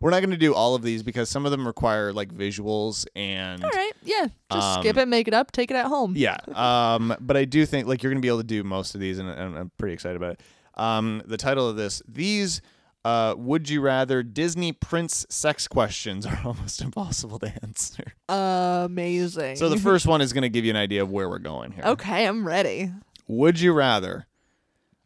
we're 0.01 0.11
not 0.11 0.19
going 0.19 0.29
to 0.31 0.37
do 0.37 0.53
all 0.53 0.75
of 0.75 0.83
these 0.83 1.01
because 1.01 1.29
some 1.29 1.45
of 1.45 1.51
them 1.51 1.65
require 1.65 2.13
like 2.13 2.31
visuals 2.31 3.07
and 3.15 3.63
All 3.63 3.71
right. 3.71 3.93
Yeah. 4.03 4.27
Just 4.51 4.77
Um, 4.77 4.83
skip 4.83 4.97
it, 4.97 5.07
make 5.07 5.27
it 5.27 5.33
up, 5.33 5.51
take 5.51 5.71
it 5.71 5.75
at 5.75 5.87
home. 5.87 6.13
yeah. 6.15 6.37
Um, 6.53 7.15
but 7.19 7.35
I 7.37 7.45
do 7.45 7.65
think 7.65 7.87
like 7.87 8.03
you're 8.03 8.11
going 8.11 8.21
to 8.21 8.25
be 8.25 8.27
able 8.29 8.37
to 8.37 8.43
do 8.43 8.63
most 8.63 8.93
of 8.93 9.01
these, 9.01 9.17
and, 9.17 9.27
and 9.27 9.57
I'm 9.57 9.71
pretty 9.79 9.93
excited 9.95 10.15
about 10.17 10.33
it. 10.33 10.41
Um, 10.75 11.23
the 11.25 11.37
title 11.37 11.67
of 11.67 11.75
this: 11.75 12.03
These 12.07 12.61
uh, 13.05 13.35
would 13.37 13.69
you 13.69 13.81
rather 13.81 14.23
Disney 14.23 14.71
Prince 14.71 15.27
sex 15.29 15.67
questions 15.67 16.25
are 16.25 16.41
almost 16.45 16.81
impossible 16.81 17.37
to 17.37 17.53
answer. 17.61 18.13
Amazing. 18.27 19.57
So 19.57 19.69
the 19.69 19.77
first 19.79 20.07
one 20.07 20.21
is 20.21 20.33
going 20.33 20.41
to 20.41 20.49
give 20.49 20.65
you 20.65 20.71
an 20.71 20.75
idea 20.75 21.03
of 21.03 21.11
where 21.11 21.29
we're 21.29 21.37
going 21.37 21.71
here. 21.71 21.83
Okay, 21.85 22.25
I'm 22.27 22.47
ready. 22.47 22.91
Would 23.27 23.59
you 23.59 23.73
rather? 23.73 24.25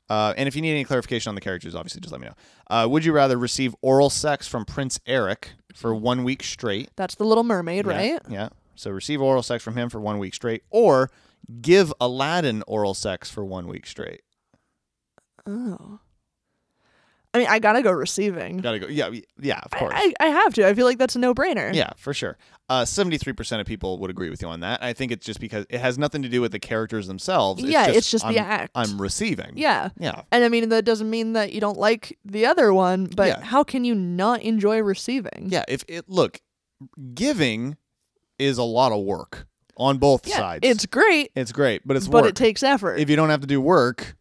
Uh, 0.09 0.33
and 0.37 0.47
if 0.47 0.55
you 0.55 0.61
need 0.61 0.71
any 0.71 0.85
clarification 0.85 1.29
on 1.29 1.35
the 1.35 1.41
characters, 1.41 1.75
obviously 1.75 1.99
just 1.99 2.13
let 2.13 2.21
me 2.21 2.27
know. 2.27 2.33
Uh, 2.69 2.87
would 2.89 3.03
you 3.03 3.11
rather 3.11 3.37
receive 3.37 3.75
oral 3.81 4.09
sex 4.09 4.47
from 4.47 4.63
Prince 4.63 4.99
Eric 5.05 5.51
for 5.73 5.93
one 5.93 6.23
week 6.23 6.41
straight? 6.41 6.89
That's 6.95 7.15
the 7.15 7.25
Little 7.25 7.43
Mermaid, 7.43 7.85
Yeah, 7.85 7.91
right? 7.91 8.21
Yeah. 8.29 8.49
So 8.75 8.91
receive 8.91 9.21
oral 9.21 9.43
sex 9.43 9.61
from 9.61 9.75
him 9.75 9.89
for 9.89 9.99
one 9.99 10.19
week 10.19 10.33
straight, 10.33 10.63
or 10.69 11.11
give 11.61 11.93
Aladdin 11.99 12.63
oral 12.65 12.93
sex 12.93 13.29
for 13.29 13.43
one 13.43 13.67
week 13.67 13.85
straight. 13.85 14.21
Oh. 15.45 15.99
I 17.33 17.37
mean, 17.37 17.47
I 17.47 17.59
gotta 17.59 17.83
go 17.83 17.91
receiving. 17.91 18.57
Gotta 18.57 18.79
go. 18.79 18.87
Yeah, 18.87 19.11
yeah, 19.39 19.59
of 19.61 19.69
course. 19.71 19.93
I, 19.95 20.13
I, 20.19 20.27
I 20.27 20.29
have 20.29 20.53
to. 20.55 20.67
I 20.67 20.73
feel 20.73 20.85
like 20.87 20.97
that's 20.97 21.15
a 21.15 21.19
no 21.19 21.35
brainer. 21.35 21.73
yeah, 21.75 21.91
for 21.95 22.11
sure. 22.13 22.37
Uh, 22.69 22.85
Seventy-three 22.85 23.33
percent 23.33 23.61
of 23.61 23.67
people 23.67 23.99
would 23.99 24.09
agree 24.09 24.29
with 24.31 24.41
you 24.41 24.47
on 24.47 24.61
that. 24.61 24.81
I 24.83 24.93
think 24.93 25.11
it's 25.11 25.25
just 25.25 25.39
because 25.39 25.65
it 25.69 25.79
has 25.79 25.97
nothing 25.99 26.23
to 26.23 26.29
do 26.29 26.41
with 26.41 26.51
the 26.51 26.59
characters 26.59 27.05
themselves. 27.07 27.61
Yeah, 27.63 27.87
it's 27.87 28.09
just 28.09 28.25
I'm, 28.25 28.33
the 28.33 28.39
act. 28.39 28.71
I'm 28.73 28.99
receiving. 28.99 29.51
Yeah. 29.55 29.89
Yeah. 29.99 30.23
And 30.31 30.43
I 30.43 30.49
mean, 30.49 30.69
that 30.69 30.85
doesn't 30.85 31.09
mean 31.09 31.33
that 31.33 31.53
you 31.53 31.61
don't 31.61 31.77
like 31.77 32.17
the 32.25 32.47
other 32.47 32.73
one, 32.73 33.05
but 33.05 33.27
Yeah. 33.27 33.41
how 33.41 33.63
can 33.63 33.85
you 33.85 33.93
not 33.93 34.41
enjoy 34.41 34.79
receiving? 34.81 35.47
Yeah. 35.49 35.65
If 35.67 35.83
it 35.87 36.09
look, 36.09 36.41
giving 37.13 37.77
is 38.37 38.57
a 38.57 38.63
lot 38.63 38.91
of 38.91 39.03
work 39.03 39.47
on 39.77 39.97
both 39.97 40.27
Yeah, 40.27 40.37
sides. 40.37 40.59
It's 40.63 40.85
great, 40.85 41.31
it's 41.35 41.51
great, 41.51 41.81
but 41.85 41.95
it's 41.97 42.07
but 42.07 42.23
work. 42.23 42.29
it 42.31 42.35
takes 42.35 42.63
effort. 42.63 42.95
if 42.99 43.09
you 43.09 43.15
don't 43.15 43.29
have 43.29 43.41
to 43.41 43.47
do 43.47 43.61
work, 43.61 44.15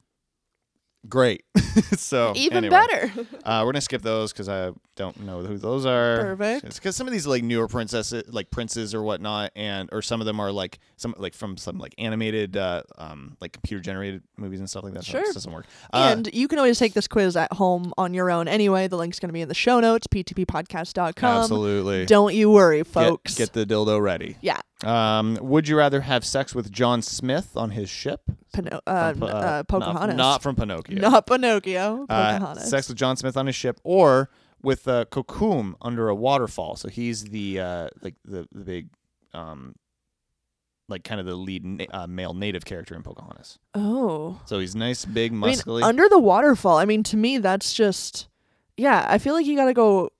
Great. 1.09 1.43
so 1.97 2.33
Even 2.37 2.65
anyway. 2.65 2.71
better. 2.71 3.13
Uh, 3.45 3.63
we're 3.65 3.73
gonna 3.73 3.81
skip 3.81 4.03
those 4.03 4.31
because 4.33 4.49
I 4.49 4.73
don't 4.95 5.21
know 5.21 5.41
who 5.43 5.57
those 5.57 5.87
are. 5.87 6.37
Perfect. 6.37 6.75
Because 6.75 6.95
some 6.97 7.07
of 7.07 7.13
these 7.15 7.27
are 7.27 7.31
like 7.31 7.43
newer 7.43 7.67
princesses, 7.67 8.25
like 8.29 8.51
princes 8.51 8.95
or 8.95 9.03
whatnot, 9.03 9.53
and 9.57 9.89
or 9.91 10.03
some 10.03 10.21
of 10.21 10.27
them 10.27 10.39
are 10.39 10.53
like 10.53 10.79
some 10.97 11.15
like 11.17 11.33
from 11.35 11.57
some 11.57 11.79
like 11.79 11.95
animated, 11.97 12.57
uh, 12.59 12.83
um, 12.99 13.37
like 13.41 13.53
computer 13.53 13.81
generated 13.83 14.23
movies 14.37 14.61
and 14.61 14.69
stuff 14.69 14.85
like 14.85 14.93
that. 14.95 15.05
So 15.05 15.13
Sure. 15.13 15.23
it 15.23 15.33
doesn't 15.33 15.53
work. 15.53 15.65
Uh, 15.95 16.13
and 16.15 16.29
you 16.35 16.47
can 16.47 16.59
always 16.59 16.79
take 16.79 16.93
this 16.93 17.09
quiz 17.09 17.37
at 17.37 17.53
home 17.55 17.95
on 17.97 18.13
your 18.13 18.31
own 18.31 18.47
anyway. 18.49 18.87
The 18.89 18.99
link's 18.99 19.19
going 19.19 19.31
to 19.31 19.33
be 19.35 19.41
in 19.41 19.49
the 19.49 19.55
show 19.55 19.81
notes, 19.81 20.07
ptppodcast.com. 20.09 21.41
absolutely. 21.43 22.05
Don't 22.07 22.35
you 22.35 22.51
worry, 22.51 22.79
Get- 22.79 22.87
folks. 22.89 23.35
Get, 23.39 23.53
the 23.55 23.65
dildo 23.65 24.01
ready. 24.03 24.37
yeah. 24.43 24.61
Um, 24.85 25.39
would 25.41 25.67
you 25.67 25.77
rather 25.77 26.01
have 26.03 26.25
sex 26.25 26.55
with 26.55 26.71
John 26.71 27.03
Smith 27.03 27.57
on 27.57 27.71
his 27.71 27.91
ship? 27.91 28.23
Pino- 28.53 28.81
uh, 28.87 29.13
From, 29.13 29.23
uh, 29.25 29.27
not- 29.41 29.69
Pocahontas. 29.69 30.17
Not, 30.17 30.43
from 30.43 30.55
Pinocchio. 30.57 30.99
Not 31.01 31.27
Pinocchio. 31.27 32.07
Uh, 32.09 32.33
Pocahontas. 32.39 32.71
sex 32.71 32.89
with 32.89 32.97
John 32.97 33.17
Smith 33.17 33.37
on 33.37 33.47
his 33.47 33.57
ship, 33.57 33.81
or 33.83 34.31
with 34.63 34.87
uh, 34.87 35.05
Kocoum 35.07 35.75
under 35.83 36.09
a 36.09 36.15
waterfall. 36.15 36.77
So 36.77 36.89
he's 36.89 37.25
the 37.25 37.61
uh, 37.61 37.89
like 38.03 38.15
the 38.25 38.47
the 38.53 38.65
big, 38.65 38.89
um, 39.35 39.75
like 40.89 41.03
kind 41.05 41.21
of 41.21 41.27
the 41.27 41.35
lead 41.35 41.65
na- 41.65 41.85
uh, 41.91 42.07
male 42.07 42.35
native 42.35 42.65
character 42.65 42.95
in 42.95 43.03
Pocahontas. 43.03 43.59
oh. 43.75 44.41
So 44.47 44.59
he's 44.61 44.77
nice, 44.77 45.05
big, 45.05 45.33
I 45.33 45.35
muscly. 45.35 45.75
mean, 45.81 45.83
under 45.85 46.09
the 46.09 46.19
waterfall. 46.21 46.79
I 46.79 46.85
mean, 46.85 47.03
to 47.05 47.17
me, 47.17 47.39
that's 47.39 47.73
just. 47.75 48.29
Yeah, 48.77 49.05
I 49.09 49.19
feel 49.19 49.35
like 49.35 49.45
you 49.45 49.57
got 49.57 49.65
to 49.67 49.75
go. 49.75 50.11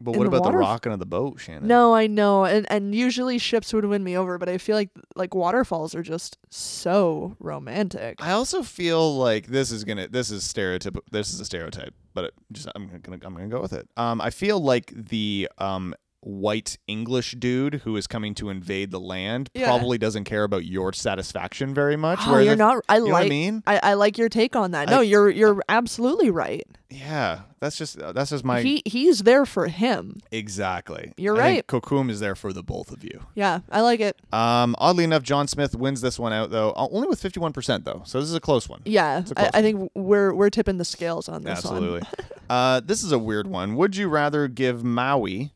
But 0.00 0.12
what 0.16 0.24
the 0.24 0.28
about 0.28 0.38
the 0.38 0.42
water- 0.48 0.58
rocking 0.58 0.92
of 0.92 0.98
the 0.98 1.06
boat, 1.06 1.40
Shannon? 1.40 1.66
No, 1.66 1.94
I 1.94 2.06
know, 2.06 2.44
and 2.44 2.66
and 2.70 2.94
usually 2.94 3.38
ships 3.38 3.72
would 3.72 3.84
win 3.84 4.04
me 4.04 4.16
over, 4.16 4.38
but 4.38 4.48
I 4.48 4.58
feel 4.58 4.76
like 4.76 4.90
like 5.14 5.34
waterfalls 5.34 5.94
are 5.94 6.02
just 6.02 6.38
so 6.50 7.36
romantic. 7.40 8.22
I 8.22 8.32
also 8.32 8.62
feel 8.62 9.16
like 9.16 9.46
this 9.46 9.70
is 9.70 9.84
gonna 9.84 10.08
this 10.08 10.30
is 10.30 10.44
stereotype 10.44 10.96
this 11.10 11.32
is 11.32 11.40
a 11.40 11.44
stereotype, 11.44 11.94
but 12.14 12.24
it 12.26 12.34
just 12.52 12.68
I'm 12.74 12.86
gonna 12.88 13.18
I'm 13.24 13.34
gonna 13.34 13.48
go 13.48 13.60
with 13.60 13.72
it. 13.72 13.88
Um, 13.96 14.20
I 14.20 14.30
feel 14.30 14.60
like 14.60 14.92
the 14.94 15.48
um 15.58 15.94
white 16.26 16.76
English 16.88 17.36
dude 17.38 17.74
who 17.84 17.96
is 17.96 18.08
coming 18.08 18.34
to 18.34 18.50
invade 18.50 18.90
the 18.90 18.98
land 18.98 19.48
Yeah. 19.54 19.66
probably 19.66 19.96
doesn't 19.96 20.24
care 20.24 20.42
about 20.42 20.64
your 20.64 20.92
satisfaction 20.92 21.72
very 21.72 21.96
much. 21.96 22.18
Oh, 22.26 22.38
you're 22.38 22.54
if- 22.54 22.58
not. 22.58 22.84
I 22.88 22.96
you 22.96 23.08
like. 23.12 23.26
I 23.26 23.28
mean? 23.28 23.62
I, 23.66 23.80
I 23.82 23.94
like 23.94 24.18
your 24.18 24.28
take 24.28 24.56
on 24.56 24.72
that. 24.72 24.88
No, 24.90 24.98
I- 24.98 25.02
you're 25.02 25.30
you're 25.30 25.62
absolutely 25.68 26.30
right. 26.30 26.66
Yeah, 26.88 27.40
that's 27.60 27.76
just 27.76 28.00
uh, 28.00 28.12
that's 28.12 28.30
just 28.30 28.44
my 28.44 28.62
he 28.62 28.80
he's 28.86 29.20
there 29.20 29.44
for 29.44 29.66
him. 29.68 30.20
exactly. 30.30 31.12
You're 31.16 31.36
think 31.36 31.66
Kocoum 31.66 32.10
is 32.10 32.20
there 32.20 32.34
for 32.36 32.52
the 32.52 32.62
both 32.62 32.92
of 32.92 33.02
you. 33.02 33.26
Yeah, 33.34 33.60
I 33.70 33.80
like 33.80 34.00
it. 34.00 34.16
Um, 34.32 34.74
oddly 34.78 35.02
enough, 35.04 35.22
John 35.24 35.48
Smith 35.48 35.74
wins 35.74 36.00
this 36.00 36.18
one 36.18 36.32
out 36.32 36.50
though, 36.50 36.72
only 36.76 37.08
with 37.08 37.20
51%, 37.20 37.84
though. 37.84 38.02
So 38.04 38.20
this 38.20 38.28
is 38.28 38.34
a 38.36 38.40
close 38.40 38.68
one. 38.68 38.82
Yeah, 38.84 39.22
close 39.22 39.32
I, 39.36 39.50
I 39.58 39.62
think 39.62 39.90
we're 39.94 40.32
we're 40.32 40.50
tipping 40.50 40.76
the 40.78 40.84
scales 40.84 41.28
on 41.28 41.42
this 41.42 41.58
Absolutely. 41.58 42.00
one. 42.00 42.28
uh, 42.50 42.80
this 42.84 43.02
is 43.02 43.10
a 43.12 43.18
weird 43.18 43.48
one. 43.48 43.74
Would 43.76 43.96
you 43.96 44.08
rather 44.08 44.46
give 44.46 44.84
Maui, 44.84 45.52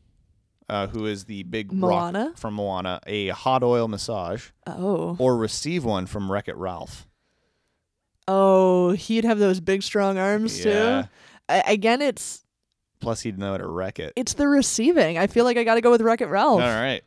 uh, 0.71 0.87
who 0.87 1.05
is 1.05 1.25
the 1.25 1.43
big 1.43 1.71
Moana? 1.71 2.27
rock 2.29 2.37
from 2.37 2.55
Moana, 2.55 2.99
a 3.05 3.27
hot 3.29 3.61
oil 3.63 3.87
massage, 3.87 4.49
Oh, 4.65 5.15
or 5.19 5.37
receive 5.37 5.85
one 5.85 6.05
from 6.07 6.31
Wreck 6.31 6.47
It 6.47 6.55
Ralph? 6.55 7.07
oh, 8.27 8.91
he'd 8.91 9.25
have 9.25 9.39
those 9.39 9.59
big 9.59 9.83
strong 9.83 10.17
arms 10.17 10.63
Yeah. 10.63 11.03
too. 11.03 11.07
I, 11.49 11.59
again, 11.67 12.01
it's 12.01 12.45
Plus, 12.99 13.21
he'd 13.21 13.37
know 13.37 13.51
how 13.51 13.57
to 13.57 13.67
wreck 13.67 13.99
it. 13.99 14.13
it's 14.15 14.33
the 14.35 14.47
receiving. 14.47 15.17
I 15.17 15.27
feel 15.27 15.43
like 15.43 15.57
I 15.57 15.63
got 15.63 15.75
to 15.75 15.81
go 15.81 15.89
with 15.91 16.01
Wreck 16.01 16.21
It 16.21 16.27
Ralph. 16.27 16.61
All 16.61 16.67
right. 16.67 17.03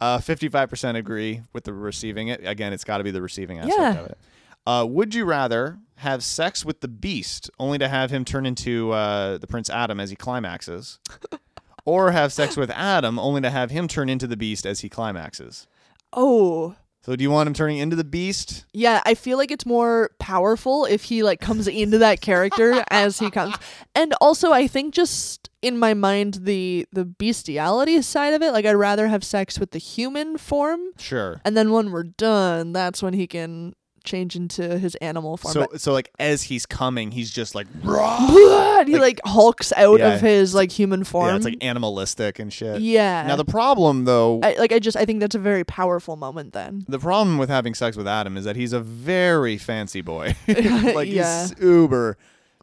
Uh, 0.00 0.18
55% 0.18 0.96
agree 0.96 1.40
with 1.52 1.64
the 1.64 1.72
receiving 1.72 2.28
it. 2.28 2.40
Again, 2.46 2.72
it's 2.72 2.84
got 2.84 2.98
to 2.98 3.04
be 3.04 3.10
the 3.10 3.22
receiving 3.22 3.58
aspect 3.58 3.78
Yeah. 3.78 4.00
of 4.00 4.06
it. 4.06 4.18
Uh, 4.66 4.86
would 4.88 5.14
you 5.14 5.24
rather 5.24 5.78
have 5.96 6.22
sex 6.22 6.64
with 6.64 6.80
the 6.82 6.88
beast 6.88 7.50
only 7.58 7.78
to 7.78 7.88
have 7.88 8.10
him 8.10 8.24
turn 8.24 8.44
into 8.46 8.92
uh, 8.92 9.38
the 9.38 9.46
Prince 9.46 9.68
Adam 9.70 9.98
as 9.98 10.10
he 10.10 10.16
climaxes? 10.16 10.98
or 11.84 12.10
have 12.12 12.32
sex 12.32 12.56
with 12.56 12.70
Adam 12.70 13.18
only 13.18 13.40
to 13.42 13.50
have 13.50 13.70
him 13.70 13.88
turn 13.88 14.08
into 14.08 14.26
the 14.26 14.36
beast 14.36 14.66
as 14.66 14.80
he 14.80 14.88
climaxes? 14.88 15.66
Oh, 16.12 16.74
So 17.02 17.16
do 17.16 17.22
you 17.22 17.30
want 17.30 17.46
him 17.46 17.54
turning 17.54 17.78
into 17.78 17.96
the 17.96 18.04
beast? 18.04 18.66
yeah. 18.72 19.00
I 19.06 19.14
feel 19.14 19.38
like 19.38 19.50
it's 19.50 19.64
more 19.66 20.10
powerful 20.18 20.84
if 20.84 21.04
he 21.04 21.22
like 21.22 21.40
comes 21.40 21.66
into 21.68 21.98
that 21.98 22.20
character 22.20 22.84
as 22.90 23.18
he 23.18 23.30
comes, 23.30 23.54
and 23.94 24.12
also 24.20 24.52
I 24.52 24.66
think 24.66 24.92
just 24.94 25.48
in 25.62 25.78
my 25.78 25.94
mind 25.94 26.40
the 26.42 26.86
the 26.92 27.04
bestiality 27.04 28.00
side 28.02 28.34
of 28.34 28.42
it, 28.42 28.52
like 28.52 28.66
I'd 28.66 28.72
rather 28.74 29.08
have 29.08 29.24
sex 29.24 29.58
with 29.58 29.70
the 29.70 29.78
human 29.78 30.36
form, 30.36 30.80
Sure. 30.98 31.40
and 31.44 31.56
then 31.56 31.70
when 31.72 31.90
we're 31.90 32.02
done, 32.04 32.72
that's 32.72 33.02
when 33.02 33.14
he 33.14 33.26
can 33.26 33.74
change 34.04 34.36
into 34.36 34.78
his 34.78 34.94
animal 34.96 35.36
form. 35.36 35.52
So 35.54 35.66
But- 35.70 35.80
so 35.80 35.92
like 35.92 36.10
as 36.18 36.42
he's 36.44 36.66
coming, 36.66 37.10
he's 37.10 37.30
just 37.30 37.54
like 37.54 37.66
and 37.84 38.88
he 38.88 38.98
like, 38.98 39.20
hulks 39.24 39.72
out 39.76 39.98
Yeah. 39.98 40.14
of 40.14 40.20
his 40.20 40.54
like 40.54 40.70
human 40.72 41.04
form. 41.04 41.28
yeah, 41.28 41.36
it's 41.36 41.44
like 41.44 41.62
animalistic 41.62 42.38
and 42.38 42.52
shit. 42.52 42.80
yeah. 42.80 43.26
Now 43.26 43.36
the 43.36 43.44
problem 43.44 44.04
though, 44.04 44.40
I, 44.42 44.54
like 44.58 44.72
I 44.72 44.78
just 44.78 44.96
I 44.96 45.04
think 45.04 45.20
that's 45.20 45.34
a 45.34 45.38
very 45.40 45.64
powerful 45.64 46.16
moment 46.16 46.52
then. 46.52 46.84
the 46.88 46.98
problem 46.98 47.38
with 47.38 47.48
having 47.50 47.74
sex 47.74 47.96
with 47.96 48.08
Adam 48.08 48.36
is 48.36 48.44
that 48.44 48.56
he's 48.56 48.72
a 48.72 48.80
very 48.80 49.58
fancy 49.58 50.00
boy. 50.00 50.34
like 50.48 51.08
Yeah. 51.08 51.46
he's 51.48 51.54
uber 51.60 52.16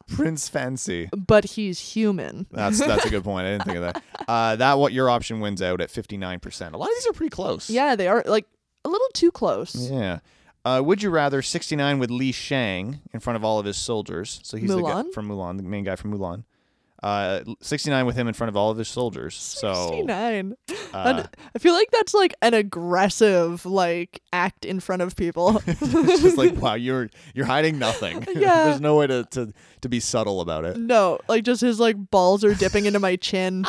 prince 0.07 0.47
fancy. 0.47 1.09
But 1.15 1.43
he's 1.43 1.79
human. 1.79 2.47
That's 2.51 2.79
that's 2.79 3.05
a 3.05 3.09
good 3.09 3.23
point. 3.25 3.45
I 3.45 3.51
didn't 3.51 3.65
think 3.65 3.77
of 3.77 3.83
that. 3.93 4.03
Uh, 4.27 4.55
that 4.55 4.77
what 4.79 4.93
your 4.93 5.09
option 5.09 5.39
wins 5.41 5.61
out 5.61 5.81
at 5.81 5.91
fifty 5.91 6.17
nine 6.17 6.39
percent. 6.39 6.73
A 6.75 6.77
lot 6.77 6.85
of 6.89 6.95
these 6.95 7.07
are 7.07 7.13
pretty 7.13 7.29
close. 7.29 7.69
Yeah, 7.69 7.95
they 7.95 8.07
are 8.07 8.23
like 8.25 8.45
a 8.85 8.89
little 8.89 9.07
too 9.13 9.31
close. 9.31 9.75
Yeah. 9.75 10.19
Uh, 10.67 10.81
would 10.81 11.01
you 11.01 11.09
rather 11.09 11.41
69 11.41 11.97
with 11.97 12.11
Li 12.11 12.33
Shang 12.33 12.99
in 13.13 13.21
front 13.21 13.37
of 13.37 13.43
all 13.45 13.57
of 13.57 13.65
his 13.65 13.77
soldiers? 13.77 14.41
So 14.43 14.57
he's 14.57 14.69
the 14.69 14.81
guy 14.81 15.03
from 15.13 15.29
Mulan, 15.29 15.55
the 15.55 15.63
main 15.63 15.85
guy 15.85 15.95
from 15.95 16.11
Mulan. 16.13 16.43
Uh, 17.01 17.41
69 17.61 18.05
with 18.05 18.15
him 18.17 18.27
in 18.27 18.33
front 18.33 18.49
of 18.49 18.57
all 18.57 18.69
of 18.71 18.77
his 18.77 18.89
soldiers. 18.89 19.35
So 19.35 19.89
69. 19.91 20.55
uh, 20.93 21.23
I 21.55 21.59
feel 21.59 21.73
like 21.73 21.89
that's 21.91 22.13
like 22.13 22.33
an 22.41 22.53
aggressive 22.53 23.65
like 23.65 24.21
act 24.33 24.65
in 24.65 24.81
front 24.81 25.03
of 25.03 25.15
people. 25.15 25.61
it's 25.67 26.21
just 26.21 26.37
like 26.37 26.55
wow, 26.61 26.73
you're 26.73 27.09
you're 27.33 27.45
hiding 27.45 27.79
nothing. 27.79 28.25
Yeah. 28.37 28.65
There's 28.65 28.81
no 28.81 28.97
way 28.97 29.07
to, 29.07 29.23
to 29.31 29.53
to 29.81 29.89
be 29.89 29.99
subtle 30.01 30.41
about 30.41 30.65
it. 30.65 30.77
no, 30.77 31.19
like 31.29 31.43
just 31.43 31.61
his 31.61 31.79
like 31.79 31.95
balls 32.11 32.43
are 32.43 32.53
dipping 32.53 32.85
into 32.85 32.99
my 32.99 33.15
chin. 33.15 33.63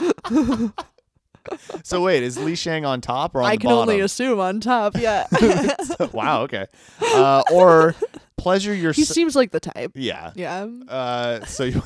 So 1.85 2.03
wait, 2.03 2.23
is 2.23 2.39
Li 2.39 2.55
Shang 2.55 2.85
on 2.85 3.01
top 3.01 3.35
or 3.35 3.41
on? 3.43 3.47
I 3.47 3.53
the 3.57 3.59
can 3.61 3.71
bottom? 3.71 3.89
only 3.89 4.01
assume 4.01 4.41
on 4.41 4.61
top. 4.61 4.97
Yeah. 4.99 5.27
wow. 6.13 6.43
Okay. 6.43 6.67
Uh, 7.01 7.43
or 7.53 7.95
pleasure 8.37 8.75
your. 8.75 8.93
he 8.93 9.05
seems 9.05 9.35
like 9.37 9.51
the 9.53 9.61
type. 9.61 9.93
yeah. 9.95 10.33
Yeah. 10.35 10.67
Uh, 10.89 11.45
so 11.45 11.65
you. 11.65 11.83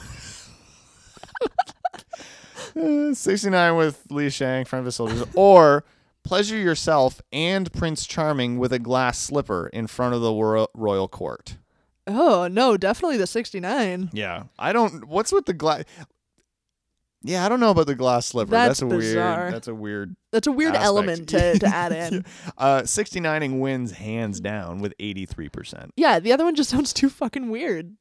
Uh, 2.77 3.15
69 3.15 3.77
with 3.77 4.03
Li 4.11 4.31
Shang 4.31 4.61
in 4.61 4.65
front 4.65 4.81
of 4.81 4.87
his 4.87 4.97
soldiers, 4.97 5.25
or 5.35 5.85
pleasure 6.25 6.57
yourself 6.57 7.21
and 7.33 7.73
Prince 7.73 8.07
Charming 8.07 8.59
with 8.59 8.73
a 8.73 8.79
glass 8.79 9.19
slipper 9.19 9.69
in 9.69 9.87
front 9.87 10.15
of 10.15 10.21
the 10.21 10.33
wor- 10.33 10.69
royal 10.75 11.09
court. 11.09 11.57
Oh, 12.07 12.49
no, 12.49 12.77
definitely 12.77 13.17
the 13.17 13.27
69. 13.27 14.11
Yeah, 14.13 14.45
I 14.59 14.73
don't. 14.73 15.05
What's 15.07 15.33
with 15.33 15.47
the 15.47 15.53
glass? 15.53 15.85
Yeah, 17.25 17.45
I 17.47 17.49
don't 17.49 17.61
know 17.61 17.71
about 17.71 17.87
the 17.87 17.95
glass 17.95 18.27
slipper. 18.27 18.51
That's 18.51 18.83
a 18.83 18.87
bizarre. 18.87 19.43
weird. 19.43 19.55
That's 19.55 19.69
a 19.69 19.75
weird. 19.75 20.17
That's 20.33 20.47
a 20.47 20.53
weird 20.53 20.71
Aspect. 20.75 20.85
element 20.87 21.29
to, 21.31 21.59
to 21.59 21.67
add 21.67 21.93
in. 22.13 22.25
Uh, 22.59 22.83
69ing 22.83 23.61
wins 23.61 23.93
hands 23.93 24.41
down 24.41 24.81
with 24.81 24.93
83 24.99 25.49
percent. 25.49 25.93
Yeah, 25.97 26.19
the 26.21 26.33
other 26.33 26.45
one 26.45 26.55
just 26.55 26.71
sounds 26.75 26.93
too 26.93 27.09
fucking 27.09 27.51
weird. 27.51 27.97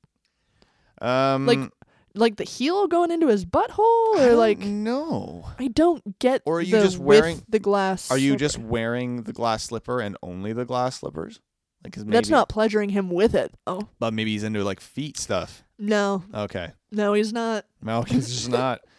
Um, 1.02 1.46
Like 1.46 1.60
like 2.14 2.36
the 2.36 2.44
heel 2.44 2.88
going 2.88 3.10
into 3.10 3.28
his 3.28 3.46
butthole 3.46 3.80
or 4.20 4.34
like 4.36 4.60
no. 4.60 5.46
I 5.58 5.68
don't 5.68 6.20
get 6.20 6.42
Or 6.46 6.58
are 6.58 6.62
you 6.62 6.76
the 6.78 6.84
just 6.84 6.98
wearing- 6.98 7.42
the 7.48 7.60
glass 7.60 8.12
Are 8.12 8.18
you 8.18 8.32
slipper. 8.32 8.40
just 8.40 8.58
wearing 8.58 9.24
the 9.24 9.32
glass 9.34 9.64
slipper 9.64 10.02
and 10.02 10.18
only 10.22 10.52
the 10.54 10.66
glass 10.66 11.00
slippers? 11.00 11.40
Like, 11.84 11.94
'cause 11.94 12.04
That's 12.06 12.28
maybe- 12.28 12.38
not 12.38 12.50
pleasuring 12.50 12.90
him 12.90 13.10
with 13.10 13.34
it. 13.34 13.54
Oh. 13.66 13.88
But 14.00 14.14
maybe 14.14 14.32
he's 14.34 14.44
into 14.44 14.64
like 14.64 14.80
feet 14.82 15.18
stuff. 15.18 15.64
No. 15.80 16.24
Okay. 16.34 16.72
No, 16.92 17.14
he's 17.14 17.32
not. 17.34 17.66
No, 17.82 18.02
he's 18.04 18.28
just 18.28 18.50
not. 18.50 18.82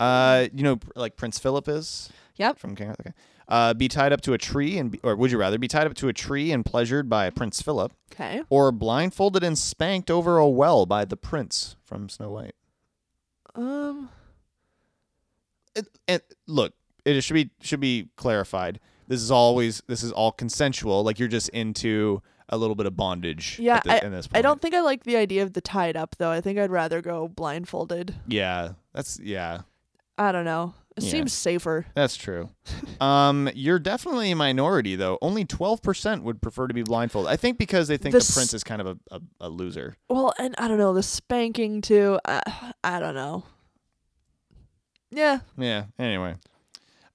Uh, 0.00 0.46
you 0.54 0.62
know, 0.62 0.78
like 0.94 1.16
Prince 1.16 1.38
Philip 1.38 1.68
is 1.68 2.10
Yep. 2.36 2.58
from 2.58 2.76
King. 2.76 2.90
Okay. 3.00 3.12
Uh, 3.48 3.72
be 3.74 3.88
tied 3.88 4.12
up 4.12 4.20
to 4.20 4.34
a 4.34 4.38
tree 4.38 4.76
and, 4.78 4.90
be, 4.90 5.00
or 5.02 5.16
would 5.16 5.30
you 5.30 5.38
rather 5.38 5.58
be 5.58 5.66
tied 5.68 5.86
up 5.86 5.94
to 5.94 6.08
a 6.08 6.12
tree 6.12 6.52
and 6.52 6.64
pleasured 6.66 7.08
by 7.08 7.30
Prince 7.30 7.62
Philip, 7.62 7.92
Okay. 8.12 8.42
or 8.50 8.70
blindfolded 8.70 9.42
and 9.42 9.56
spanked 9.58 10.10
over 10.10 10.36
a 10.36 10.46
well 10.48 10.84
by 10.86 11.04
the 11.06 11.16
prince 11.16 11.76
from 11.84 12.08
Snow 12.10 12.30
White? 12.30 12.54
Um 13.54 14.10
it, 15.74 15.86
and 16.06 16.22
look, 16.46 16.74
it 17.04 17.20
should 17.22 17.34
be 17.34 17.50
should 17.62 17.80
be 17.80 18.08
clarified. 18.16 18.80
This 19.06 19.22
is 19.22 19.30
always 19.30 19.82
this 19.86 20.02
is 20.02 20.12
all 20.12 20.30
consensual. 20.32 21.02
Like 21.02 21.18
you're 21.18 21.28
just 21.28 21.48
into 21.50 22.20
a 22.50 22.58
little 22.58 22.74
bit 22.76 22.86
of 22.86 22.96
bondage. 22.96 23.58
Yeah, 23.58 23.80
the, 23.84 24.04
in 24.04 24.12
this 24.12 24.28
I 24.34 24.42
don't 24.42 24.60
think 24.60 24.74
I 24.74 24.80
like 24.80 25.04
the 25.04 25.16
idea 25.16 25.42
of 25.42 25.54
the 25.54 25.60
tied 25.60 25.96
up 25.96 26.16
though. 26.18 26.30
I 26.30 26.40
think 26.42 26.58
I'd 26.58 26.70
rather 26.70 27.00
go 27.00 27.28
blindfolded. 27.28 28.14
Yeah, 28.26 28.72
that's 28.92 29.18
yeah. 29.20 29.62
I 30.18 30.32
don't 30.32 30.44
know. 30.44 30.74
It 30.96 31.04
Yeah. 31.04 31.10
seems 31.10 31.32
safer. 31.32 31.86
That's 31.94 32.16
true. 32.16 32.50
um, 33.00 33.48
you're 33.54 33.78
definitely 33.78 34.32
a 34.32 34.36
minority, 34.36 34.96
though. 34.96 35.16
Only 35.22 35.44
12% 35.44 36.22
would 36.22 36.42
prefer 36.42 36.66
to 36.66 36.74
be 36.74 36.82
blindfolded. 36.82 37.30
I 37.30 37.36
think 37.36 37.56
because 37.56 37.86
they 37.86 37.96
think 37.96 38.12
The 38.14 38.18
the, 38.18 38.32
prince 38.34 38.52
is 38.52 38.64
kind 38.64 38.80
of 38.80 38.86
a, 38.88 38.98
a, 39.12 39.20
a 39.42 39.48
loser. 39.48 39.94
Well, 40.10 40.34
and 40.40 40.56
I 40.58 40.66
don't 40.66 40.78
know 40.78 40.92
the 40.92 41.04
spanking 41.04 41.80
too. 41.82 42.18
I, 42.24 42.42
I 42.82 42.98
don't 42.98 43.14
know. 43.14 43.44
Yeah, 45.10 45.38
Yeah. 45.56 45.84
Anyway, 45.98 46.34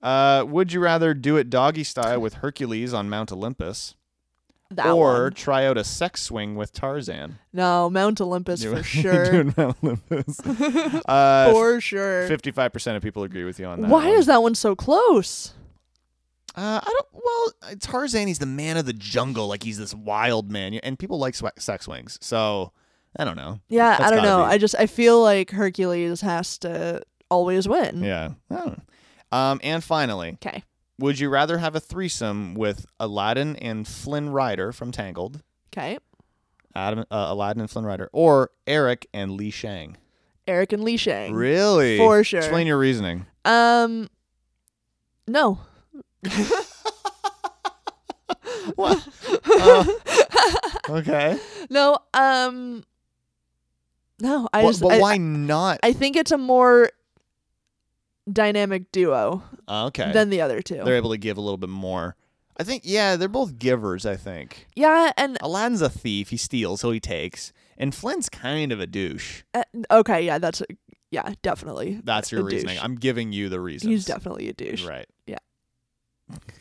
uh, 0.01 0.45
would 0.47 0.73
you 0.73 0.79
rather 0.79 1.13
do 1.13 1.37
it 1.37 1.49
doggy 1.49 1.83
style 1.83 2.19
with 2.21 2.35
Hercules 2.35 2.93
on 2.93 3.09
Mount 3.09 3.31
Olympus, 3.31 3.95
that 4.77 4.87
or 4.87 5.23
one. 5.23 5.33
try 5.33 5.65
out 5.65 5.77
a 5.77 5.83
sex 5.83 6.21
swing 6.21 6.55
with 6.55 6.73
Tarzan? 6.73 7.39
No, 7.51 7.89
Mount 7.89 8.19
Olympus 8.21 8.61
Do- 8.61 8.75
for 8.75 8.83
sure. 8.83 9.31
Doing 9.31 9.53
Mount 9.57 9.77
Olympus. 9.83 10.39
uh, 11.07 11.51
for 11.51 11.79
sure. 11.81 12.27
Fifty-five 12.27 12.71
percent 12.73 12.97
of 12.97 13.03
people 13.03 13.23
agree 13.23 13.43
with 13.43 13.59
you 13.59 13.65
on 13.65 13.81
that. 13.81 13.89
Why 13.89 14.09
one. 14.09 14.17
is 14.17 14.25
that 14.27 14.41
one 14.41 14.55
so 14.55 14.75
close? 14.75 15.53
Uh, 16.55 16.79
I 16.83 16.87
don't. 16.89 17.07
Well, 17.13 17.53
uh, 17.71 17.75
Tarzan, 17.79 18.27
he's 18.27 18.39
the 18.39 18.45
man 18.45 18.77
of 18.77 18.85
the 18.85 18.93
jungle. 18.93 19.47
Like 19.47 19.63
he's 19.63 19.77
this 19.79 19.93
wild 19.95 20.51
man, 20.51 20.73
and 20.75 20.99
people 20.99 21.17
like 21.17 21.33
swa- 21.33 21.59
sex 21.59 21.85
swings. 21.85 22.19
So 22.21 22.71
I 23.17 23.23
don't 23.25 23.37
know. 23.37 23.59
Yeah, 23.69 23.97
That's 23.97 24.03
I 24.11 24.15
don't 24.15 24.23
know. 24.23 24.37
be- 24.45 24.51
I 24.51 24.57
just 24.59 24.75
I 24.77 24.85
feel 24.85 25.21
like 25.21 25.49
Hercules 25.51 26.21
has 26.21 26.57
to 26.59 27.01
always 27.29 27.67
win. 27.67 28.03
Yeah. 28.03 28.33
I 28.51 28.55
don't 28.55 28.67
know. 28.77 28.83
Um, 29.37 29.59
and 29.63 29.83
finally, 29.83 30.33
Okay. 30.33 30.63
Would 30.99 31.19
you 31.19 31.29
rather 31.29 31.57
have 31.57 31.75
a 31.75 31.79
threesome 31.79 32.53
with 32.53 32.85
Aladdin 32.99 33.55
and 33.57 33.87
Flynn 33.87 34.29
Rider 34.29 34.71
from 34.71 34.91
Tangled, 34.91 35.41
Okay. 35.75 35.97
Adam, 36.75 36.99
uh, 37.11 37.27
Aladdin 37.29 37.61
and 37.61 37.69
Flynn 37.69 37.85
Rider, 37.85 38.09
or 38.13 38.49
Eric 38.67 39.07
and 39.13 39.31
Li 39.31 39.49
Shang? 39.51 39.97
Eric 40.47 40.73
and 40.73 40.83
Li 40.83 40.97
Shang. 40.97 41.33
Really? 41.33 41.97
For 41.97 42.23
sure. 42.23 42.39
Explain 42.39 42.67
your 42.67 42.77
reasoning. 42.77 43.25
Um. 43.45 44.09
No. 45.27 45.59
What? 48.75 49.05
Uh, 49.45 49.85
okay. 50.89 51.37
No. 51.69 51.97
Um. 52.13 52.83
No. 54.21 54.47
I 54.53 54.61
But, 54.61 54.67
just. 54.69 54.81
but 54.81 54.91
I, 54.93 54.99
why 54.99 55.17
not? 55.17 55.79
I 55.83 55.91
think 55.93 56.15
it's 56.15 56.31
a 56.31 56.37
more 56.37 56.89
dynamic 58.31 58.91
duo 58.91 59.43
Uh, 59.67 59.85
okay. 59.87 60.11
than 60.11 60.29
the 60.29 60.41
other 60.41 60.61
2 60.61 60.83
They're 60.83 60.95
able 60.95 61.11
to 61.11 61.17
give 61.17 61.37
a 61.37 61.41
little 61.41 61.57
bit 61.57 61.69
more. 61.69 62.15
I 62.55 62.63
think, 62.63 62.83
yeah, 62.85 63.15
they're 63.15 63.27
both 63.27 63.57
givers, 63.57 64.05
I 64.05 64.15
think. 64.15 64.67
yeah, 64.75 65.11
and 65.17 65.37
Aladdin's 65.41 65.81
a 65.81 65.89
thief. 65.89 66.29
He 66.29 66.37
steals, 66.37 66.81
so 66.81 66.91
he 66.91 66.99
takes. 66.99 67.51
And 67.77 67.95
Flynn's 67.95 68.29
kind 68.29 68.71
of 68.71 68.79
a 68.79 68.85
douche. 68.85 69.41
uh, 69.55 69.63
okay, 69.89 70.23
yeah, 70.25 70.37
that's 70.37 70.61
yeah, 71.09 71.33
definitely. 71.41 71.99
That's 72.03 72.31
your 72.31 72.41
a 72.41 72.43
reasoning. 72.43 72.75
douche. 72.75 72.83
I'm 72.83 72.95
giving 72.95 73.33
you 73.33 73.49
the 73.49 73.59
reasons. 73.59 73.89
He's 73.91 74.05
definitely 74.05 74.49
a 74.49 74.53
douche. 74.53 74.85
Right. 74.85 75.07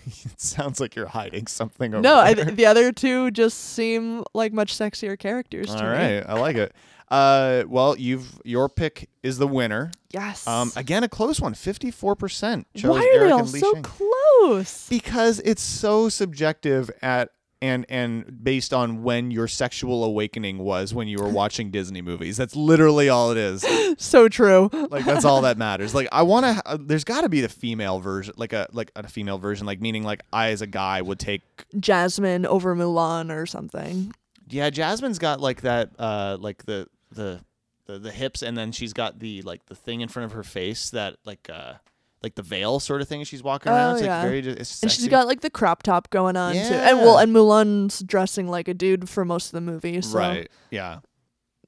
It 0.06 0.40
sounds 0.40 0.80
like 0.80 0.94
you're 0.96 1.06
hiding 1.06 1.46
something 1.46 1.94
over 1.94 2.02
No, 2.02 2.16
I, 2.16 2.34
the 2.34 2.66
other 2.66 2.92
two 2.92 3.30
just 3.30 3.58
seem 3.58 4.24
like 4.34 4.52
much 4.52 4.76
sexier 4.76 5.18
characters 5.18 5.66
to 5.68 5.76
All 5.76 5.82
me. 5.82 5.88
right. 5.88 6.24
I 6.26 6.38
like 6.38 6.56
it. 6.56 6.72
Uh, 7.10 7.64
well, 7.68 7.96
you've 7.98 8.40
your 8.44 8.68
pick 8.70 9.10
is 9.22 9.36
the 9.36 9.46
winner. 9.46 9.90
Yes. 10.10 10.46
Um, 10.46 10.72
again, 10.76 11.04
a 11.04 11.08
close 11.10 11.40
one. 11.42 11.52
Fifty-four 11.52 12.16
percent 12.16 12.66
chose 12.74 12.90
Why 12.92 13.00
are 13.00 13.18
Eric 13.18 13.28
they 13.28 13.30
all 13.32 13.46
so 13.46 13.74
close? 13.82 14.88
because 14.88 15.38
it's 15.40 15.62
so 15.62 16.08
subjective 16.08 16.90
at 17.02 17.28
and 17.62 17.86
and 17.88 18.44
based 18.44 18.74
on 18.74 19.02
when 19.04 19.30
your 19.30 19.46
sexual 19.48 20.04
awakening 20.04 20.58
was 20.58 20.92
when 20.92 21.06
you 21.08 21.18
were 21.18 21.28
watching 21.28 21.70
Disney 21.70 22.02
movies. 22.02 22.36
That's 22.36 22.56
literally 22.56 23.08
all 23.08 23.30
it 23.30 23.38
is. 23.38 23.64
So 23.98 24.28
true. 24.28 24.70
Like 24.72 25.04
that's 25.04 25.24
all 25.24 25.42
that 25.42 25.58
matters. 25.58 25.94
Like 25.94 26.08
I 26.12 26.22
want 26.22 26.46
to. 26.46 26.62
Uh, 26.66 26.78
there's 26.80 27.04
got 27.04 27.20
to 27.20 27.28
be 27.28 27.42
the 27.42 27.48
female 27.48 28.00
version, 28.00 28.32
like 28.36 28.52
a 28.54 28.66
like 28.72 28.90
a 28.96 29.06
female 29.06 29.36
version, 29.38 29.66
like 29.66 29.80
meaning 29.80 30.02
like 30.02 30.22
I 30.32 30.48
as 30.48 30.62
a 30.62 30.66
guy 30.66 31.02
would 31.02 31.18
take. 31.18 31.42
Jasmine 31.78 32.46
over 32.46 32.74
Mulan 32.74 33.30
or 33.30 33.44
something. 33.44 34.14
Yeah, 34.48 34.70
Jasmine's 34.70 35.18
got 35.18 35.40
like 35.40 35.60
that, 35.60 35.90
uh, 35.98 36.38
like 36.40 36.64
the 36.64 36.88
the 37.10 37.40
the, 37.86 37.98
the 37.98 38.10
hips, 38.10 38.42
and 38.42 38.56
then 38.56 38.72
she's 38.72 38.92
got 38.94 39.18
the 39.18 39.42
like 39.42 39.66
the 39.66 39.74
thing 39.74 40.00
in 40.00 40.08
front 40.08 40.24
of 40.24 40.32
her 40.32 40.42
face 40.42 40.90
that 40.90 41.16
like 41.24 41.50
uh 41.52 41.74
like 42.22 42.34
the 42.34 42.42
veil 42.42 42.80
sort 42.80 43.00
of 43.00 43.08
thing. 43.08 43.24
She's 43.24 43.42
walking 43.42 43.72
around. 43.72 43.90
Oh, 43.90 43.92
It's 43.94 44.00
like 44.02 44.08
yeah. 44.08 44.22
very. 44.22 44.38
It's 44.40 44.82
And 44.82 44.90
she's 44.90 45.08
got 45.08 45.26
like 45.26 45.40
the 45.40 45.50
crop 45.50 45.82
top 45.82 46.10
going 46.10 46.36
on 46.36 46.54
too. 46.54 46.58
And 46.58 46.98
well, 46.98 47.18
and 47.18 47.34
Mulan's 47.34 48.00
dressing 48.00 48.48
like 48.48 48.68
a 48.68 48.74
dude 48.74 49.08
for 49.08 49.24
most 49.24 49.46
of 49.46 49.52
the 49.52 49.60
movie. 49.60 50.00
So 50.02 50.18
right. 50.18 50.50
Yeah. 50.70 51.00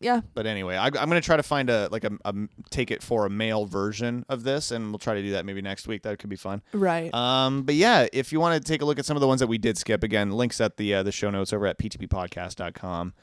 yeah. 0.00 0.20
But 0.34 0.46
anyway, 0.46 0.76
I, 0.76 0.86
I'm 0.86 0.92
gonna 0.92 1.20
try 1.20 1.36
to 1.36 1.42
find 1.42 1.70
a 1.70 1.88
like 1.90 2.04
a, 2.04 2.12
a 2.24 2.34
take 2.70 2.90
it 2.90 3.02
for 3.02 3.26
a 3.26 3.30
male 3.30 3.66
version 3.66 4.24
of 4.28 4.44
this, 4.44 4.70
and 4.70 4.90
we'll 4.90 4.98
try 4.98 5.14
to 5.14 5.22
do 5.22 5.32
that 5.32 5.44
maybe 5.44 5.62
next 5.62 5.88
week. 5.88 6.02
That 6.02 6.18
could 6.18 6.30
be 6.30 6.36
fun. 6.36 6.62
Right. 6.72 7.12
Um, 7.12 7.62
but 7.62 7.74
yeah, 7.74 8.06
if 8.12 8.32
you 8.32 8.40
want 8.40 8.62
to 8.62 8.66
take 8.72 8.82
a 8.82 8.84
look 8.84 8.98
at 8.98 9.04
some 9.04 9.16
of 9.16 9.20
the 9.20 9.28
ones 9.28 9.40
that 9.40 9.48
we 9.48 9.58
did 9.58 9.76
skip, 9.76 10.02
again, 10.02 10.30
links 10.30 10.60
at 10.60 10.76
the 10.76 10.94
uh, 10.94 11.02
the 11.02 11.12
show 11.12 11.30
notes 11.30 11.52
over 11.52 11.66
at 11.66 11.78
ptppodcast.com. 11.78 13.14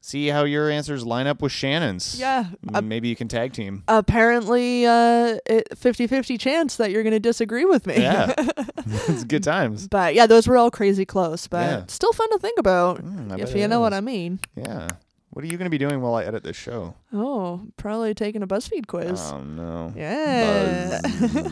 See 0.00 0.28
how 0.28 0.44
your 0.44 0.70
answers 0.70 1.04
line 1.04 1.26
up 1.26 1.42
with 1.42 1.50
Shannon's. 1.52 2.18
yeah. 2.18 2.46
Mm, 2.66 2.86
Maybe 2.86 3.08
you 3.08 3.16
can 3.16 3.26
tag 3.28 3.52
team. 3.52 3.82
Apparently, 3.88 4.86
uh, 4.86 5.38
it 5.44 5.68
50-50 5.74 6.38
chance 6.38 6.76
that 6.76 6.90
you're 6.92 7.02
gonna 7.02 7.18
disagree 7.20 7.64
with 7.64 7.86
me. 7.86 7.96
Yeah. 7.98 8.32
it's 8.86 9.24
good 9.24 9.42
times. 9.42 9.88
but 9.88 10.14
yeah, 10.14 10.26
those 10.26 10.46
were 10.46 10.56
all 10.56 10.70
crazy 10.70 11.04
close, 11.04 11.46
but 11.48 11.58
Yeah. 11.70 11.84
still 11.88 12.12
fun 12.12 12.30
to 12.30 12.38
think 12.38 12.58
about 12.58 13.02
Mm, 13.04 13.38
if 13.40 13.54
you 13.54 13.66
know 13.68 13.80
what 13.80 13.92
I 13.92 14.00
mean. 14.00 14.38
Yeah. 14.56 14.88
What 15.30 15.44
are 15.44 15.48
you 15.48 15.58
gonna 15.58 15.68
be 15.70 15.78
doing 15.78 16.00
while 16.00 16.14
I 16.14 16.24
edit 16.24 16.42
this 16.44 16.56
show? 16.56 16.94
Oh, 17.12 17.60
probably 17.76 18.14
taking 18.14 18.42
a 18.42 18.46
BuzzFeed 18.46 18.86
quiz. 18.86 19.20
Oh 19.32 19.40
no. 19.42 19.92
Yeah. 19.96 21.00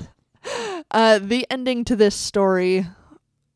Uh, 0.93 1.19
the 1.19 1.45
ending 1.51 1.85
to 1.85 1.97
this 1.97 2.15
story, 2.15 2.87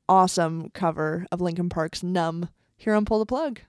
awesome 0.09 0.69
cover 0.71 1.25
of 1.31 1.41
Linkin 1.41 1.69
Park's 1.69 2.03
"Numb." 2.03 2.49
Here 2.77 2.95
on 2.95 3.05
Pull 3.05 3.21
the 3.21 3.27
Plug. 3.27 3.61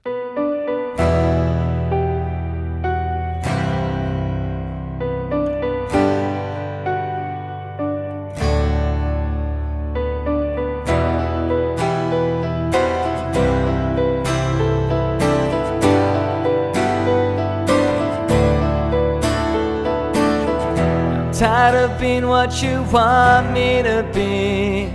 Tired 21.41 21.89
of 21.89 21.99
being 21.99 22.27
what 22.27 22.61
you 22.61 22.83
want 22.93 23.51
me 23.51 23.81
to 23.81 24.07
be. 24.13 24.93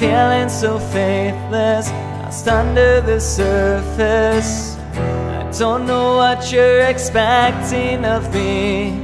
Feeling 0.00 0.48
so 0.48 0.80
faithless, 0.80 1.88
lost 1.90 2.48
under 2.48 3.00
the 3.00 3.20
surface. 3.20 4.76
I 4.96 5.48
don't 5.56 5.86
know 5.86 6.16
what 6.16 6.50
you're 6.50 6.80
expecting 6.80 8.04
of 8.04 8.34
me. 8.34 8.98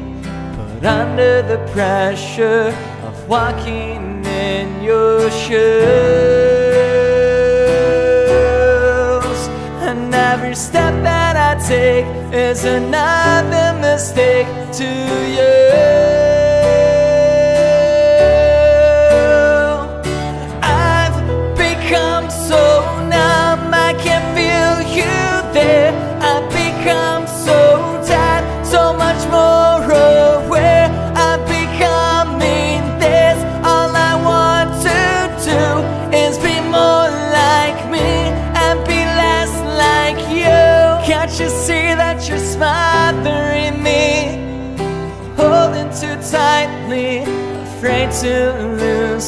But 0.56 0.84
under 0.84 1.42
the 1.42 1.58
pressure 1.70 2.74
of 3.04 3.28
walking 3.28 4.24
in 4.24 4.82
your 4.82 5.30
shoes. 5.30 5.56
And 9.86 10.12
every 10.12 10.56
step 10.56 11.00
that 11.04 11.36
I 11.36 11.54
take 11.64 12.06
is 12.34 12.64
another 12.64 13.78
mistake 13.80 14.48
to 14.78 14.84
you. 14.84 15.65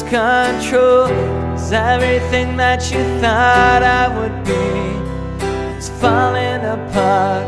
Control. 0.09 1.07
Cause 1.69 1.71
everything 1.71 2.57
that 2.57 2.91
you 2.91 3.03
thought 3.21 3.83
I 3.83 4.07
would 4.17 4.43
be 4.43 5.77
is 5.77 5.89
falling 6.01 6.65
apart 6.65 7.45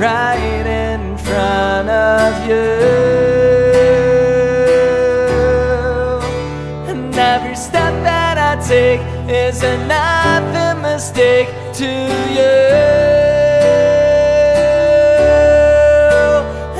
right 0.00 0.66
in 0.66 1.18
front 1.18 1.90
of 1.90 2.48
you. 2.48 2.64
And 6.90 7.14
every 7.14 7.56
step 7.56 7.92
that 8.08 8.38
I 8.38 8.52
take 8.66 9.02
is 9.28 9.62
another 9.62 10.80
mistake 10.80 11.48
to 11.74 11.92
you. 12.36 12.62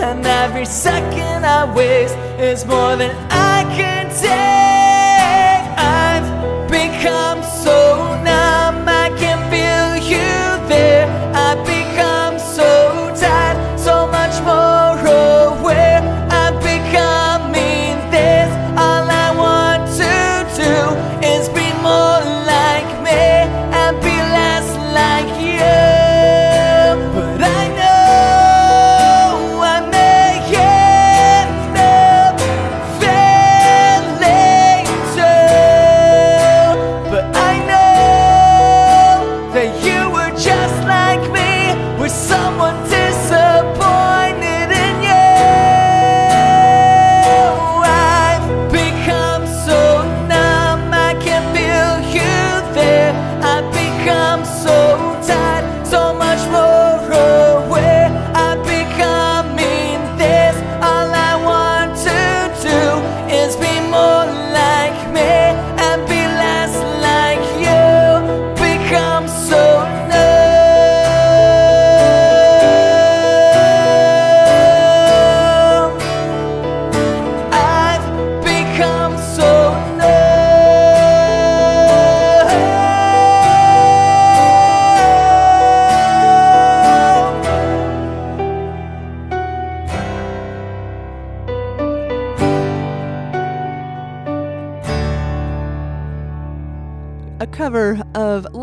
And 0.02 0.26
every 0.26 0.64
second 0.64 1.44
I 1.44 1.70
waste 1.74 2.16
is 2.40 2.64
more 2.64 2.96
than 2.96 3.21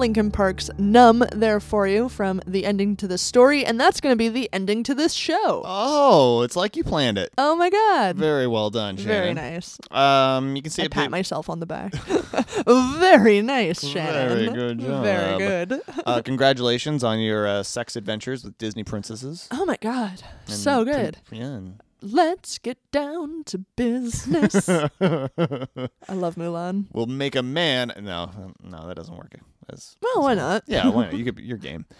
Linkin 0.10 0.32
Park's 0.32 0.72
Numb 0.80 1.24
there 1.34 1.60
for 1.60 1.86
you 1.88 2.10
from 2.10 2.42
the 2.48 2.66
ending 2.66 2.96
to 2.96 3.08
this 3.08 3.22
story, 3.22 3.64
and 3.64 3.80
that's 3.80 4.02
going 4.02 4.12
to 4.12 4.18
be 4.18 4.28
the 4.28 4.50
ending 4.52 4.82
to 4.86 4.96
this 4.96 5.14
show. 5.14 5.62
Oh, 5.64 6.42
it's 6.42 6.56
like 6.56 6.76
you 6.76 6.84
planned 6.84 7.20
it. 7.20 7.32
Oh 7.38 7.56
my 7.56 7.70
god. 7.70 8.16
Very 8.16 8.48
well 8.48 8.72
done, 8.72 8.98
Shannon. 8.98 9.08
Very 9.08 9.34
nice. 9.36 9.78
Um, 9.92 10.56
you 10.56 10.64
can 10.64 10.72
see 10.72 10.82
I 10.82 10.86
a 10.86 10.90
pat 10.90 11.04
big- 11.06 11.12
myself 11.12 11.48
on 11.48 11.60
the 11.60 11.68
back. 11.68 11.94
Very 12.66 13.44
nice, 13.44 13.86
Shannon. 13.88 14.30
Very 14.30 14.50
good 14.50 14.80
job. 14.80 15.04
Very 15.04 15.38
good. 15.38 15.82
uh, 16.08 16.22
congratulations 16.26 17.04
on 17.04 17.20
your 17.20 17.46
uh, 17.48 17.62
sex 17.62 17.96
adventures 17.96 18.44
with 18.44 18.58
Disney 18.58 18.84
princesses. 18.84 19.48
Oh 19.52 19.64
my 19.64 19.78
god. 19.80 20.24
And 20.48 20.56
So 20.56 20.84
good. 20.86 21.20
yeah. 21.30 21.44
and- 21.44 21.82
Let's 22.02 22.58
get 22.58 22.78
down 22.92 23.44
to 23.44 23.60
business. 23.76 24.68
I 24.70 24.88
love 26.10 26.36
Mulan. 26.36 26.86
We'll 26.94 27.06
make 27.08 27.36
a 27.36 27.44
man. 27.44 27.92
No, 28.00 28.32
no, 28.64 28.88
that 28.88 28.96
doesn't 28.96 29.16
work. 29.16 29.36
That's, 29.70 29.96
Well, 30.02 30.24
why 30.24 30.34
not? 30.36 30.64
yeah, 30.68 30.88
why 30.90 31.06
not? 31.06 31.14
You 31.14 31.24
could 31.26 31.36
be 31.36 31.44
your 31.44 31.58
game. 31.58 31.86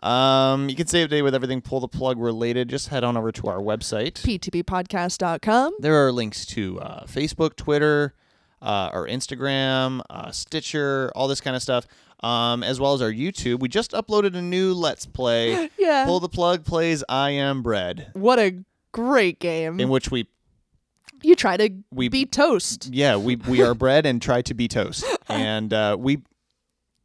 Um, 0.00 0.68
you 0.68 0.76
can 0.76 0.86
to 0.86 1.08
date 1.08 1.22
with 1.22 1.34
everything 1.34 1.60
pull 1.60 1.80
the 1.80 1.88
plug 1.88 2.20
related. 2.20 2.68
Just 2.68 2.86
head 2.86 3.02
on 3.02 3.16
over 3.16 3.32
to 3.32 3.48
our 3.48 3.58
website. 3.58 4.12
ptppodcast.com. 4.12 5.74
There 5.80 6.06
are 6.06 6.12
links 6.12 6.46
to 6.46 6.78
uh, 6.80 7.04
Facebook, 7.06 7.56
Twitter, 7.56 8.14
uh, 8.62 8.90
our 8.92 9.08
Instagram, 9.08 10.00
uh, 10.08 10.30
Stitcher, 10.30 11.10
all 11.16 11.26
this 11.26 11.40
kind 11.40 11.56
of 11.56 11.62
stuff, 11.62 11.86
um, 12.20 12.62
as 12.62 12.78
well 12.78 12.94
as 12.94 13.02
our 13.02 13.10
YouTube. 13.10 13.58
We 13.58 13.68
just 13.68 13.90
uploaded 13.90 14.36
a 14.36 14.42
new 14.42 14.72
Let's 14.72 15.04
Play. 15.04 15.68
Yeah. 15.78 16.04
Pull 16.04 16.20
the 16.20 16.28
plug 16.28 16.64
plays 16.64 17.02
I 17.08 17.30
Am 17.30 17.62
Bread, 17.62 18.10
What 18.12 18.38
a 18.38 18.62
great 18.92 19.40
game. 19.40 19.80
in 19.80 19.88
which 19.88 20.12
we 20.12 20.28
you 21.22 21.34
try 21.34 21.56
to 21.56 21.70
we- 21.90 22.08
be 22.08 22.24
toast. 22.24 22.88
yeah 22.92 23.16
we 23.16 23.34
we 23.34 23.62
are 23.62 23.74
bread 23.74 24.06
and 24.06 24.22
try 24.22 24.42
to 24.42 24.54
be 24.54 24.68
toast, 24.68 25.04
and 25.28 25.72
uh, 25.72 25.96
we 25.98 26.22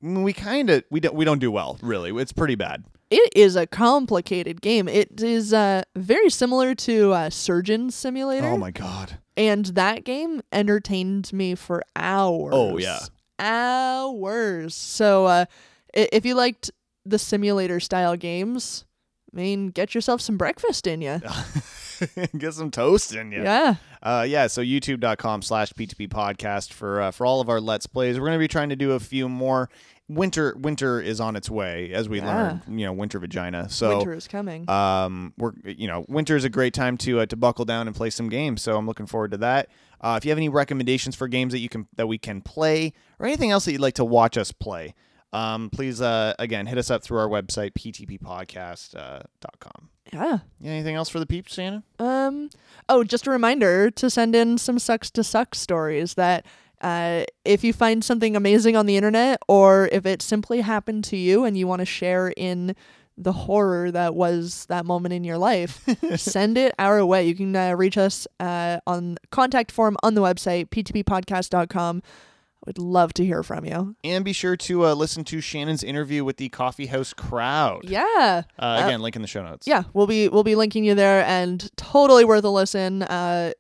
we 0.04 0.34
kind 0.34 0.70
of 0.70 0.84
we 0.90 1.00
don't 1.00 1.16
we 1.16 1.26
don't 1.26 1.40
do 1.40 1.52
well 1.52 1.78
really. 1.82 2.12
It's 2.22 2.34
pretty 2.34 2.56
bad. 2.56 2.84
It 3.10 3.32
is 3.36 3.56
a 3.56 3.68
complicated 3.68 4.62
game. 4.62 4.88
It 4.88 5.22
is 5.22 5.54
uh, 5.54 5.84
very 5.96 6.30
similar 6.30 6.74
to 6.76 7.14
uh, 7.14 7.30
Surgeon 7.30 7.92
Simulator. 7.92 8.48
Oh 8.48 8.58
my 8.58 8.72
god. 8.72 9.20
And 9.38 9.66
that 9.68 10.04
game 10.04 10.42
entertained 10.52 11.32
me 11.32 11.54
for 11.56 11.84
hours. 11.96 12.54
Oh, 12.54 12.78
yeah. 12.78 13.00
Hours. 13.40 14.74
So 14.76 15.26
uh, 15.26 15.46
if 15.94 16.26
you 16.26 16.34
liked 16.36 16.72
the 17.06 17.20
simulator 17.20 17.80
style 17.80 18.16
games, 18.16 18.86
I 19.34 19.38
mean, 19.38 19.68
get 19.68 19.94
yourself 19.94 20.22
some 20.22 20.38
breakfast 20.38 20.88
in 20.88 21.02
you. 21.02 21.22
Get 22.38 22.54
some 22.54 22.72
toast 22.72 23.14
in 23.14 23.32
you. 23.32 23.44
Yeah. 23.44 23.76
Uh, 24.02 24.26
yeah, 24.28 24.48
so 24.48 24.62
youtube.com 24.62 25.42
slash 25.42 25.72
PTP 25.74 26.10
podcast 26.10 26.74
for 26.74 27.02
uh, 27.02 27.12
for 27.12 27.26
all 27.26 27.40
of 27.42 27.50
our 27.50 27.62
Let's 27.62 27.88
Plays. 27.88 28.20
We're 28.20 28.26
going 28.28 28.38
to 28.38 28.44
be 28.44 28.48
trying 28.48 28.70
to 28.70 28.76
do 28.76 28.92
a 28.92 29.00
few 29.00 29.30
more. 29.30 29.70
Winter 30.10 30.54
winter 30.60 31.00
is 31.00 31.22
on 31.22 31.38
its 31.38 31.50
way, 31.50 31.94
as 31.94 32.10
we 32.10 32.20
Yeah. 32.20 32.26
learned, 32.68 32.80
you 32.80 32.86
know, 32.86 32.92
winter 32.92 33.20
vagina. 33.20 33.70
So 33.70 33.98
Winter 33.98 34.14
is 34.14 34.28
coming. 34.28 34.70
um, 34.70 35.34
we're 35.38 35.54
you 35.64 35.88
know, 35.88 36.04
winter 36.10 36.36
is 36.36 36.44
a 36.44 36.50
great 36.50 36.74
time 36.74 36.98
to 36.98 37.22
uh, 37.22 37.26
to 37.28 37.38
buckle 37.38 37.64
down 37.64 37.88
and 37.88 37.96
play 37.96 38.10
some 38.10 38.28
games. 38.28 38.62
So 38.62 38.76
I'm 38.78 38.86
looking 38.86 39.06
forward 39.06 39.32
to 39.32 39.38
that. 39.38 39.70
Uh, 40.02 40.16
if 40.18 40.26
you 40.26 40.32
have 40.32 40.38
any 40.38 40.50
recommendations 40.50 41.16
for 41.16 41.30
games 41.30 41.54
that 41.54 41.60
you 41.60 41.70
can 41.70 41.88
that 41.96 42.08
we 42.08 42.18
can 42.18 42.42
play, 42.42 42.92
or 43.18 43.26
anything 43.26 43.52
else 43.52 43.64
that 43.64 43.72
you'd 43.72 43.80
like 43.82 43.94
to 43.96 44.04
watch 44.06 44.38
us 44.38 44.52
play, 44.52 44.94
um, 45.32 45.70
please 45.70 46.02
uh, 46.02 46.34
again 46.38 46.66
hit 46.66 46.78
us 46.78 46.92
up 46.92 47.02
through 47.02 47.20
our 47.20 47.30
website 47.30 47.72
ptppodcast.com. 47.72 48.92
yeah. 48.94 49.93
Yeah, 50.12 50.40
anything 50.64 50.96
else 50.96 51.10
for 51.10 51.20
the 51.20 51.26
peeps, 51.26 51.54
Shannon? 51.54 51.84
Um. 52.00 52.50
Oh, 52.90 53.04
just 53.04 53.28
a 53.28 53.32
reminder 53.32 53.90
to 53.92 54.10
send 54.10 54.36
in 54.36 54.58
some 54.58 54.80
sucks 54.80 55.10
to 55.12 55.24
suck 55.24 55.56
stories 55.56 56.16
that. 56.16 56.46
Uh, 56.82 57.24
if 57.46 57.64
you 57.64 57.72
find 57.72 58.04
something 58.04 58.36
amazing 58.36 58.76
on 58.76 58.86
the 58.86 58.98
internet, 58.98 59.40
or 59.48 59.88
if 59.94 60.06
it 60.06 60.22
simply 60.22 60.60
happened 60.60 61.02
to 61.06 61.16
you 61.16 61.46
and 61.46 61.58
you 61.58 61.66
want 61.66 61.80
to 61.80 61.86
share 61.86 62.34
in 62.36 62.76
the 63.18 63.32
horror 63.32 63.90
that 63.90 64.16
was 64.16 64.66
that 64.66 64.86
moment 64.86 65.14
in 65.14 65.24
your 65.24 65.38
life, 65.38 65.82
send 66.18 66.58
it 66.58 66.74
our 66.78 67.06
way. 67.06 67.26
You 67.26 67.36
can 67.36 67.56
uh, 67.56 67.72
reach 67.76 67.98
us 67.98 68.28
uh, 68.42 68.80
on 68.86 69.18
contact 69.32 69.72
form 69.72 69.96
on 70.04 70.14
the 70.16 70.22
website 70.22 70.68
ptppodcast.com. 70.72 72.02
I 72.04 72.33
would 72.66 72.78
love 72.78 73.14
to 73.14 73.26
hear 73.26 73.44
from 73.44 73.66
you. 73.66 73.96
And 74.04 74.24
be 74.24 74.34
sure 74.34 74.56
to 74.58 74.86
uh, 74.86 74.94
listen 74.94 75.24
to 75.26 75.42
Shannon's 75.42 75.84
interview 75.84 76.24
with 76.24 76.38
the 76.38 76.50
Coffee 76.50 76.86
House 76.88 77.14
crowd. 77.14 77.82
Yeah. 77.90 78.44
Uh, 78.58 78.82
again, 78.86 79.02
link 79.02 79.16
in 79.16 79.22
the 79.22 79.28
show 79.28 79.44
notes. 79.44 79.68
Yeah, 79.68 79.84
we'll 79.94 80.08
be 80.08 80.30
we'll 80.30 80.44
be 80.44 80.56
linking 80.56 80.84
you 80.84 80.96
there, 80.96 81.24
and 81.26 81.70
totally 81.76 82.26
worth 82.26 82.44
a 82.44 82.50
listen. 82.50 83.04
Uh, 83.04 83.52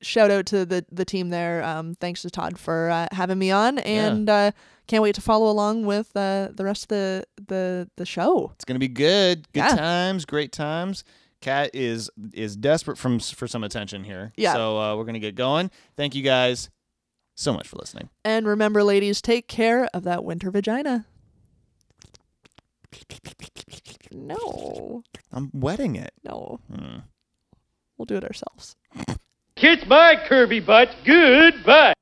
shout 0.00 0.30
out 0.30 0.46
to 0.46 0.64
the 0.64 0.84
the 0.90 1.04
team 1.04 1.30
there. 1.30 1.62
Um, 1.64 1.94
thanks 1.94 2.22
to 2.22 2.30
Todd 2.30 2.58
for 2.58 2.90
uh, 2.90 3.08
having 3.12 3.38
me 3.38 3.50
on, 3.50 3.78
and 3.80 4.28
uh, 4.28 4.52
can't 4.86 5.02
wait 5.02 5.14
to 5.16 5.20
follow 5.20 5.50
along 5.50 5.86
with 5.86 6.14
uh, 6.16 6.48
the 6.54 6.64
rest 6.64 6.84
of 6.84 6.88
the 6.88 7.24
the 7.48 7.90
the 7.96 8.06
show. 8.06 8.52
It's 8.54 8.64
gonna 8.64 8.78
be 8.78 8.88
good. 8.88 9.50
Good 9.52 9.60
Yeah. 9.60 9.76
times, 9.76 10.24
great 10.24 10.52
times. 10.52 11.04
Kat 11.40 11.70
is 11.74 12.08
is 12.32 12.56
desperate 12.56 12.96
from 12.98 13.18
for 13.18 13.48
some 13.48 13.64
attention 13.64 14.04
here. 14.04 14.32
Yeah. 14.36 14.54
So 14.54 14.78
uh, 14.78 14.96
we're 14.96 15.04
gonna 15.04 15.18
get 15.18 15.34
going. 15.34 15.70
Thank 15.96 16.14
you 16.14 16.22
guys 16.22 16.70
so 17.42 17.52
much 17.52 17.66
for 17.68 17.76
listening. 17.76 18.08
And 18.24 18.46
remember, 18.46 18.82
ladies, 18.84 19.20
take 19.20 19.48
care 19.48 19.88
of 19.92 20.04
that 20.04 20.24
winter 20.24 20.50
vagina. 20.50 21.06
No, 24.10 25.02
I'm 25.32 25.50
wetting 25.54 25.96
it. 25.96 26.12
no, 26.24 26.60
Hmm. 26.70 26.98
we'll 27.96 28.06
do 28.06 28.16
it 28.16 28.24
ourselves. 28.24 28.76
Kiss 29.56 29.84
my 29.86 30.16
curvy 30.28 30.64
butt. 30.64 30.90
Goodbye. 31.04 31.94